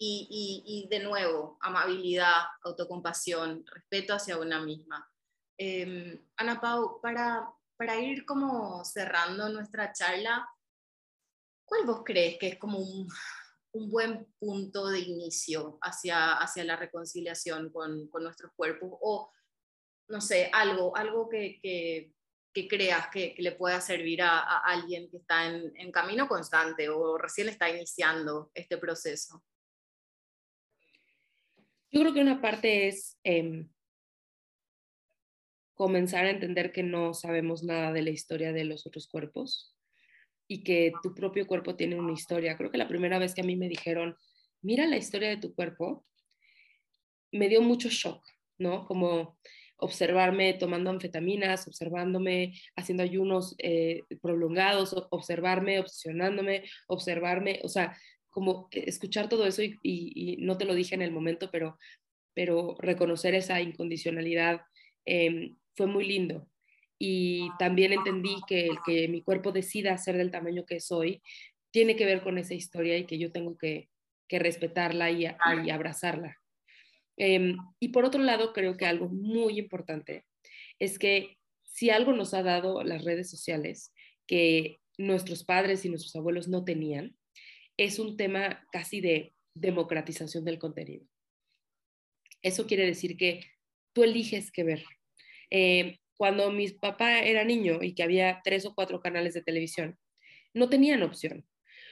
Y, 0.00 0.86
de 0.88 1.00
nuevo, 1.00 1.58
amabilidad, 1.60 2.44
autocompasión, 2.62 3.66
respeto 3.66 4.14
hacia 4.14 4.38
una 4.38 4.60
misma. 4.60 5.10
Eh, 5.58 6.22
Ana 6.36 6.60
Pau, 6.60 7.00
para, 7.02 7.50
para 7.76 7.98
ir 7.98 8.24
como 8.24 8.84
cerrando 8.84 9.48
nuestra 9.48 9.92
charla, 9.92 10.48
¿cuál 11.68 11.86
vos 11.86 12.02
crees 12.04 12.38
que 12.38 12.48
es 12.48 12.58
como 12.58 12.78
un, 12.78 13.08
un 13.72 13.90
buen 13.90 14.26
punto 14.38 14.88
de 14.88 15.00
inicio 15.00 15.78
hacia, 15.82 16.34
hacia 16.34 16.64
la 16.64 16.76
reconciliación 16.76 17.70
con, 17.70 18.08
con 18.08 18.24
nuestros 18.24 18.52
cuerpos? 18.56 18.90
O, 19.00 19.30
no 20.08 20.20
sé, 20.20 20.50
algo, 20.52 20.96
algo 20.96 21.28
que, 21.28 21.60
que, 21.62 22.12
que 22.54 22.66
creas 22.66 23.08
que, 23.12 23.34
le 23.38 23.52
pueda 23.52 23.80
servir 23.80 24.22
a, 24.22 24.58
alguien 24.58 25.10
que 25.10 25.18
está 25.18 25.46
en, 25.46 25.92
camino 25.92 26.26
constante 26.26 26.88
o 26.88 27.18
recién 27.18 27.48
está 27.48 27.68
iniciando 27.70 28.50
este 28.54 28.78
proceso? 28.78 29.44
Yo 31.90 32.00
creo 32.00 32.14
que 32.14 32.20
una 32.20 32.40
parte 32.40 32.88
es 32.88 33.18
em, 33.22 33.70
comenzar 35.74 36.24
a 36.24 36.30
entender 36.30 36.72
que 36.72 36.82
no 36.82 37.14
sabemos 37.14 37.62
nada 37.62 37.92
de 37.92 38.02
la 38.02 38.10
historia 38.10 38.52
de 38.52 38.64
los 38.64 38.86
otros 38.86 39.08
cuerpos 39.08 39.77
y 40.48 40.64
que 40.64 40.92
tu 41.02 41.14
propio 41.14 41.46
cuerpo 41.46 41.76
tiene 41.76 41.96
una 41.96 42.12
historia. 42.12 42.56
Creo 42.56 42.70
que 42.70 42.78
la 42.78 42.88
primera 42.88 43.18
vez 43.18 43.34
que 43.34 43.42
a 43.42 43.44
mí 43.44 43.54
me 43.54 43.68
dijeron, 43.68 44.16
mira 44.62 44.86
la 44.86 44.96
historia 44.96 45.28
de 45.28 45.36
tu 45.36 45.54
cuerpo, 45.54 46.04
me 47.30 47.48
dio 47.48 47.60
mucho 47.60 47.90
shock, 47.90 48.24
¿no? 48.56 48.86
Como 48.86 49.38
observarme 49.76 50.54
tomando 50.54 50.90
anfetaminas, 50.90 51.68
observándome 51.68 52.54
haciendo 52.74 53.02
ayunos 53.02 53.54
eh, 53.58 54.02
prolongados, 54.20 54.94
observarme 55.10 55.78
obsesionándome, 55.78 56.64
observarme, 56.88 57.60
o 57.62 57.68
sea, 57.68 57.96
como 58.30 58.68
escuchar 58.72 59.28
todo 59.28 59.46
eso 59.46 59.62
y, 59.62 60.36
no 60.40 60.58
te 60.58 60.64
lo 60.64 60.74
dije 60.74 60.94
en 60.94 61.02
el 61.02 61.12
momento, 61.12 61.50
pero, 61.50 61.78
pero 62.34 62.76
reconocer 62.80 63.34
esa 63.34 63.60
incondicionalidad 63.60 64.62
em, 65.04 65.56
fue 65.74 65.86
muy 65.86 66.06
lindo. 66.06 66.48
Y 66.98 67.48
también 67.58 67.92
entendí 67.92 68.36
que 68.46 68.66
el 68.66 68.78
que 68.84 69.08
mi 69.08 69.22
cuerpo 69.22 69.52
decida 69.52 69.96
ser 69.98 70.16
del 70.16 70.30
tamaño 70.30 70.64
que 70.66 70.80
soy 70.80 71.22
tiene 71.70 71.96
que 71.96 72.06
ver 72.06 72.22
con 72.22 72.38
esa 72.38 72.54
historia 72.54 72.96
y 72.96 73.06
que 73.06 73.18
yo 73.18 73.30
tengo 73.30 73.56
que, 73.56 73.88
respetarla 74.30 75.10
y 75.10 75.24
abrazarla. 75.70 76.36
Em, 77.18 77.56
y 77.80 77.88
por 77.88 78.04
otro 78.04 78.22
lado, 78.22 78.52
creo 78.52 78.76
que 78.76 78.86
algo 78.86 79.08
muy 79.08 79.58
importante 79.58 80.24
es 80.78 80.98
que 80.98 81.36
si 81.64 81.90
algo 81.90 82.12
nos 82.12 82.32
ha 82.32 82.42
dado 82.42 82.82
las 82.84 83.04
redes 83.04 83.28
sociales 83.28 83.92
que 84.26 84.80
nuestros 84.96 85.44
padres 85.44 85.84
y 85.84 85.88
nuestros 85.88 86.14
abuelos 86.14 86.48
no 86.48 86.64
tenían, 86.64 87.16
es 87.76 87.98
un 87.98 88.16
tema 88.16 88.64
casi 88.70 89.00
de 89.00 89.34
democratización 89.54 90.44
del 90.44 90.58
contenido. 90.58 91.06
Eso 92.42 92.66
quiere 92.66 92.86
decir 92.86 93.16
que 93.16 93.40
tú 93.92 94.04
eliges 94.04 94.52
qué 94.52 94.62
ver. 94.62 94.84
Em, 95.50 95.96
cuando 96.18 96.50
mi 96.50 96.68
papá 96.68 97.20
era 97.20 97.44
niño 97.44 97.78
y 97.82 97.94
que 97.94 98.02
había 98.02 98.40
tres 98.44 98.66
o 98.66 98.74
cuatro 98.74 99.00
canales 99.00 99.32
de 99.34 99.42
televisión, 99.42 99.96
no 100.52 100.68
tenían 100.68 101.02
opción. 101.02 101.46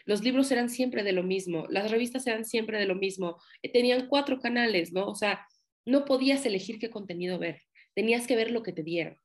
Los 0.05 0.23
libros 0.23 0.51
eran 0.51 0.69
siempre 0.69 1.03
de 1.03 1.13
lo 1.13 1.23
mismo, 1.23 1.67
las 1.71 1.91
revistas 1.91 2.27
eran 2.27 2.45
siempre 2.45 2.79
de 2.79 2.87
lo 2.87 2.97
mismo, 2.97 3.41
eh, 3.63 3.73
tenían 3.73 4.09
cuatro 4.09 4.41
canales, 4.41 4.93
¿no? 4.93 5.07
O 5.07 5.15
sea, 5.15 5.47
no 5.85 6.05
podías 6.05 6.45
elegir 6.45 6.79
qué 6.79 6.91
contenido 6.91 7.39
ver, 7.39 7.63
tenías 7.95 8.27
que 8.27 8.37
ver 8.37 8.51
lo 8.51 8.63
que 8.63 8.73
te 8.73 8.83
dieron. 8.83 9.17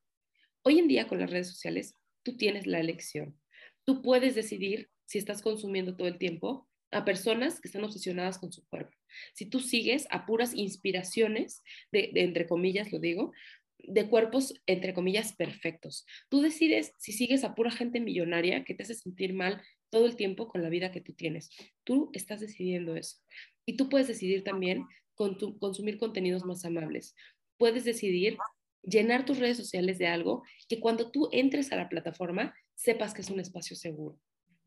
Hoy 0.63 0.79
en 0.79 0.87
día 0.87 1.07
con 1.07 1.19
las 1.19 1.31
redes 1.31 1.49
sociales, 1.49 1.97
tú 2.23 2.37
tienes 2.37 2.67
la 2.67 2.79
elección. 2.79 3.39
Tú 3.83 4.03
puedes 4.03 4.35
decidir 4.35 4.89
si 5.05 5.17
estás 5.17 5.41
consumiendo 5.41 5.97
todo 5.97 6.07
el 6.07 6.19
tiempo 6.19 6.69
a 6.91 7.05
personas 7.05 7.59
que 7.59 7.67
están 7.67 7.83
obsesionadas 7.83 8.37
con 8.37 8.51
su 8.51 8.65
cuerpo. 8.67 8.95
Si 9.33 9.45
tú 9.45 9.59
sigues 9.59 10.07
a 10.09 10.25
puras 10.25 10.53
inspiraciones, 10.53 11.63
de, 11.91 12.11
entre 12.15 12.47
comillas 12.47 12.91
lo 12.91 12.99
digo, 12.99 13.33
de 13.87 14.07
cuerpos, 14.07 14.53
entre 14.65 14.93
comillas, 14.93 15.33
perfectos. 15.33 16.05
Tú 16.29 16.41
decides 16.41 16.93
si 16.97 17.13
sigues 17.13 17.43
a 17.43 17.55
pura 17.55 17.71
gente 17.71 17.99
millonaria 17.99 18.63
que 18.63 18.73
te 18.73 18.83
hace 18.83 18.95
sentir 18.95 19.33
mal 19.33 19.61
todo 19.89 20.05
el 20.05 20.15
tiempo 20.15 20.47
con 20.47 20.63
la 20.63 20.69
vida 20.69 20.91
que 20.91 21.01
tú 21.01 21.13
tienes. 21.13 21.49
Tú 21.83 22.09
estás 22.13 22.39
decidiendo 22.39 22.95
eso. 22.95 23.17
Y 23.65 23.77
tú 23.77 23.89
puedes 23.89 24.07
decidir 24.07 24.43
también 24.43 24.85
con 25.15 25.37
tu, 25.37 25.57
consumir 25.59 25.97
contenidos 25.97 26.45
más 26.45 26.65
amables. 26.65 27.15
Puedes 27.57 27.85
decidir 27.85 28.37
llenar 28.83 29.25
tus 29.25 29.37
redes 29.37 29.57
sociales 29.57 29.97
de 29.99 30.07
algo 30.07 30.43
que 30.67 30.79
cuando 30.79 31.11
tú 31.11 31.29
entres 31.31 31.71
a 31.71 31.75
la 31.75 31.89
plataforma 31.89 32.55
sepas 32.75 33.13
que 33.13 33.21
es 33.21 33.29
un 33.29 33.39
espacio 33.39 33.75
seguro. 33.75 34.19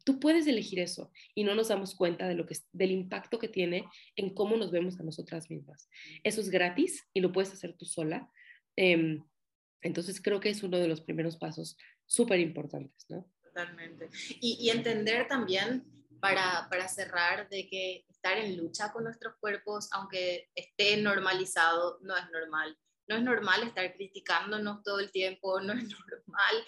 Tú 0.04 0.20
puedes 0.20 0.46
elegir 0.46 0.80
eso 0.80 1.10
y 1.34 1.44
no 1.44 1.54
nos 1.54 1.68
damos 1.68 1.94
cuenta 1.96 2.28
de 2.28 2.34
lo 2.34 2.46
que, 2.46 2.56
del 2.72 2.90
impacto 2.90 3.38
que 3.38 3.48
tiene 3.48 3.86
en 4.16 4.34
cómo 4.34 4.56
nos 4.56 4.70
vemos 4.70 5.00
a 5.00 5.02
nosotras 5.02 5.50
mismas. 5.50 5.88
Eso 6.22 6.42
es 6.42 6.50
gratis 6.50 7.02
y 7.14 7.20
lo 7.20 7.32
puedes 7.32 7.52
hacer 7.52 7.74
tú 7.76 7.86
sola. 7.86 8.30
Em, 8.76 9.24
entonces 9.82 10.20
creo 10.20 10.40
que 10.40 10.48
es 10.48 10.62
uno 10.62 10.78
de 10.78 10.88
los 10.88 11.00
primeros 11.00 11.36
pasos 11.36 11.76
súper 12.06 12.40
importantes, 12.40 13.06
¿no? 13.08 13.30
totalmente. 13.54 14.10
Y, 14.40 14.68
entender 14.70 15.28
también, 15.28 15.84
para, 16.20 16.66
para 16.68 16.88
cerrar, 16.88 17.48
de 17.48 17.68
que 17.68 18.04
estar 18.08 18.36
en 18.36 18.56
lucha 18.56 18.92
con 18.92 19.04
nuestros 19.04 19.36
cuerpos, 19.36 19.88
aunque 19.92 20.50
esté 20.54 20.96
normalizado, 20.96 21.98
no 22.02 22.16
es 22.16 22.28
normal. 22.30 22.76
No 23.06 23.16
es 23.16 23.22
normal 23.22 23.62
estar 23.62 23.92
criticándonos 23.94 24.82
todo 24.82 24.98
el 24.98 25.10
tiempo, 25.12 25.60
no 25.60 25.72
es 25.72 25.84
normal 25.84 26.64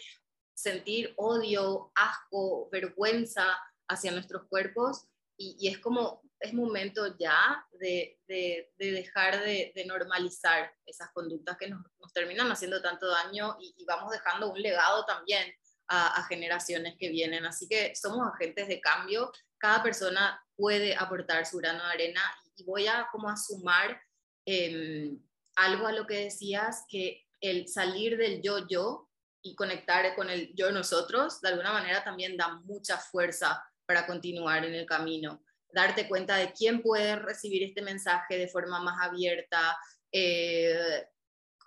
sentir 0.54 1.12
odio, 1.16 1.92
asco, 1.94 2.70
vergüenza 2.70 3.44
hacia 3.88 4.12
nuestros 4.12 4.46
cuerpos 4.48 5.06
y, 5.36 5.68
es 5.68 5.78
como, 5.78 6.22
es 6.40 6.52
momento 6.52 7.16
ya 7.18 7.64
de, 7.72 8.18
de, 8.26 8.70
dejar 8.78 9.40
de, 9.40 9.72
normalizar 9.86 10.72
esas 10.84 11.10
conductas 11.12 11.56
que 11.56 11.68
nos, 11.68 11.80
nos, 11.98 12.12
terminan 12.12 12.50
haciendo 12.50 12.82
tanto 12.82 13.08
daño 13.08 13.56
y, 13.60 13.84
vamos 13.86 14.10
dejando 14.10 14.52
un 14.52 14.60
legado 14.60 15.04
también 15.06 15.52
a, 15.88 16.22
generaciones 16.28 16.96
que 16.98 17.08
vienen. 17.08 17.46
Así 17.46 17.68
que 17.68 17.94
somos 17.94 18.26
agentes 18.34 18.68
de 18.68 18.80
cambio, 18.80 19.32
cada 19.58 19.82
persona 19.82 20.40
puede 20.56 20.94
aportar 20.96 21.46
su 21.46 21.58
grano 21.58 21.84
de 21.84 21.90
arena 21.90 22.22
y 22.56 22.64
voy 22.64 22.86
a 22.86 23.08
como 23.10 23.28
a 23.28 23.36
sumar 23.36 24.00
em, 24.44 25.18
algo 25.56 25.86
a 25.86 25.92
lo 25.92 26.06
que 26.06 26.24
decías, 26.24 26.84
que 26.88 27.26
el 27.40 27.68
salir 27.68 28.16
del 28.16 28.42
yo-yo 28.42 29.08
y 29.42 29.54
conectar 29.54 30.14
con 30.14 30.28
el 30.28 30.52
yo-nosotros, 30.54 31.40
de 31.40 31.48
alguna 31.48 31.72
manera 31.72 32.02
también 32.02 32.36
da 32.36 32.56
mucha 32.64 32.98
fuerza 32.98 33.62
para 33.86 34.06
continuar 34.06 34.64
en 34.64 34.74
el 34.74 34.86
camino. 34.86 35.42
Darte 35.72 36.08
cuenta 36.08 36.36
de 36.36 36.52
quién 36.52 36.82
puede 36.82 37.16
recibir 37.16 37.62
este 37.62 37.82
mensaje 37.82 38.38
de 38.38 38.48
forma 38.48 38.80
más 38.80 38.98
abierta, 39.00 39.76
eh, 40.12 41.04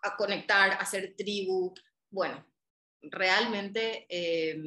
a 0.01 0.15
conectar, 0.15 0.71
hacer 0.79 1.15
tribu. 1.17 1.73
Bueno, 2.09 2.45
realmente 3.01 4.05
eh, 4.09 4.57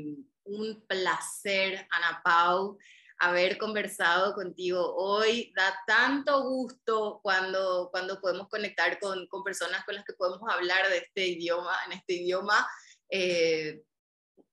un 0.44 0.84
placer, 0.86 1.86
Ana 1.90 2.20
Pau, 2.24 2.78
haber 3.22 3.56
conversado 3.56 4.34
contigo 4.34 4.94
hoy. 4.96 5.52
Da 5.56 5.74
tanto 5.86 6.42
gusto 6.42 7.20
cuando, 7.22 7.88
cuando 7.90 8.20
podemos 8.20 8.48
conectar 8.48 8.98
con, 8.98 9.26
con 9.28 9.44
personas 9.44 9.84
con 9.84 9.94
las 9.94 10.04
que 10.04 10.14
podemos 10.14 10.42
hablar 10.50 10.88
de 10.88 10.98
este 10.98 11.28
idioma, 11.28 11.76
en 11.86 11.92
este 11.92 12.14
idioma. 12.14 12.66
Eh, 13.08 13.82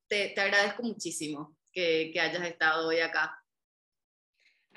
te, 0.08 0.30
te, 0.30 0.42
agradezco 0.42 0.84
muchísimo 0.84 1.58
que, 1.72 2.12
que 2.14 2.20
hayas 2.20 2.46
estado 2.46 2.88
hoy 2.88 3.00
acá. 3.00 3.39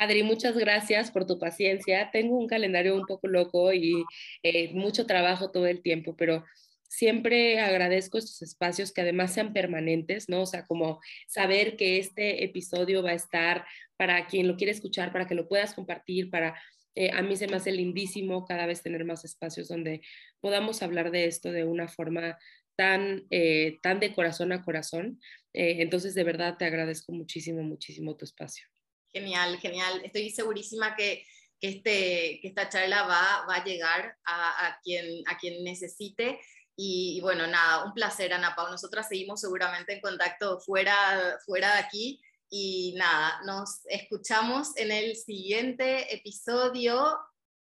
Adri, 0.03 0.25
muchas 0.25 0.57
gracias 0.57 1.13
por 1.13 1.27
tu 1.27 1.39
paciencia. 1.39 2.11
Tengo 2.11 2.37
un 2.37 2.49
calendario 2.49 2.97
un 2.97 3.07
poco 3.07 3.29
loco 3.29 3.73
y 3.73 4.05
eh, 4.43 4.73
mucho 4.75 5.07
trabajo 5.07 5.53
todo 5.53 5.67
el 5.67 5.81
tiempo, 5.81 6.17
pero 6.17 6.45
siempre 6.89 7.61
agradezco 7.61 8.19
estos 8.19 8.43
espacios 8.43 8.91
que 8.91 9.03
además 9.03 9.33
sean 9.33 9.53
permanentes, 9.53 10.29
¿no? 10.29 10.43
O 10.43 10.47
sea, 10.47 10.67
como 10.67 11.01
saber 11.29 11.77
que 11.77 11.99
este 11.99 12.43
episodio 12.43 13.05
va 13.05 13.11
a 13.11 13.15
estar 13.15 13.65
para 13.97 14.27
quien 14.27 14.49
lo 14.49 14.57
quiere 14.57 14.73
escuchar, 14.73 15.13
para 15.13 15.29
que 15.29 15.37
lo 15.37 15.49
puedas 15.49 15.73
compartir, 15.73 16.31
para... 16.31 16.61
Eh, 16.97 17.13
a 17.13 17.23
mí 17.23 17.37
se 17.37 17.47
me 17.47 17.55
hace 17.57 17.71
lindísimo 17.71 18.45
cada 18.45 18.67
vez 18.67 18.83
tener 18.83 19.05
más 19.05 19.25
espacios 19.25 19.69
donde 19.69 20.03
podamos 20.41 20.83
hablar 20.83 21.13
de 21.13 21.27
esto 21.27 21.53
de 21.53 21.63
una 21.65 21.87
forma 21.87 22.37
tan, 22.75 23.25
eh, 23.31 23.79
tan 23.83 24.01
de 24.01 24.13
corazón 24.15 24.51
a 24.51 24.65
corazón. 24.65 25.21
entonces, 25.53 26.15
de 26.15 26.25
verdad, 26.25 26.57
te 26.59 26.65
agradezco 26.65 27.13
muchísimo, 27.13 27.63
muchísimo 27.63 28.17
tu 28.17 28.25
espacio. 28.25 28.72
Genial, 29.13 29.59
genial. 29.59 30.01
Estoy 30.05 30.31
segurísima 30.31 30.97
que, 30.97 31.25
que, 31.61 31.69
este, 31.69 32.39
que 32.41 32.49
esta 32.49 32.69
charla 32.69 33.03
va, 33.03 33.47
va 33.47 33.57
a 33.57 33.65
llegar 33.65 34.17
a, 34.25 34.67
a, 34.67 34.81
quien, 34.83 35.23
a 35.29 35.37
quien 35.37 35.63
necesite. 35.65 36.41
Y, 36.77 37.21
bueno, 37.21 37.47
nada, 37.47 37.85
un 37.85 37.93
placer, 37.93 38.33
Ana 38.33 38.55
Pau. 38.57 38.71
Nosotras 38.71 39.09
seguimos 39.09 39.41
seguramente 39.41 39.93
en 39.93 40.01
contacto 40.01 40.61
fuera, 40.61 41.39
fuera 41.45 41.75
de 41.75 41.81
aquí. 41.81 42.21
Y 42.49 42.95
nada, 42.97 43.41
nos 43.45 43.81
escuchamos 43.87 44.77
en 44.77 44.91
el 44.93 45.17
siguiente 45.17 46.15
episodio. 46.15 47.19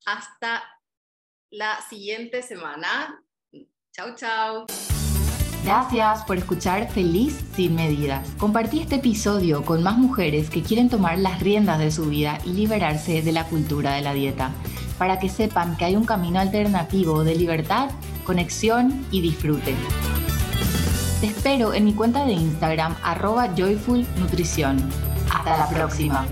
Hasta 0.05 0.63
la 1.51 1.81
siguiente 1.89 2.43
semana. 2.43 3.23
Chao, 3.93 4.15
chao. 4.15 4.67
Gracias 5.65 6.25
por 6.25 6.39
escuchar 6.39 6.89
Feliz 6.91 7.39
sin 7.55 7.75
medidas. 7.75 8.27
Compartí 8.39 8.81
este 8.81 8.97
episodio 8.97 9.63
con 9.63 9.83
más 9.83 9.99
mujeres 9.99 10.49
que 10.49 10.63
quieren 10.63 10.89
tomar 10.89 11.19
las 11.19 11.41
riendas 11.41 11.79
de 11.79 11.91
su 11.91 12.07
vida 12.07 12.39
y 12.47 12.53
liberarse 12.53 13.21
de 13.21 13.33
la 13.33 13.45
cultura 13.45 13.93
de 13.93 14.01
la 14.01 14.15
dieta, 14.15 14.53
para 14.99 15.19
que 15.19 15.29
sepan 15.29 15.77
que 15.77 15.85
hay 15.85 15.97
un 15.97 16.07
camino 16.07 16.41
alternativo 16.41 17.25
de 17.25 17.35
libertad, 17.35 17.91
conexión 18.25 19.07
y 19.11 19.21
disfrute. 19.21 19.75
Te 21.21 21.27
espero 21.27 21.75
en 21.75 21.85
mi 21.85 21.93
cuenta 21.93 22.25
de 22.25 22.33
Instagram 22.33 22.97
arroba 23.03 23.49
joyfulnutrición. 23.55 24.79
Hasta 25.31 25.59
la 25.59 25.69
próxima. 25.69 26.27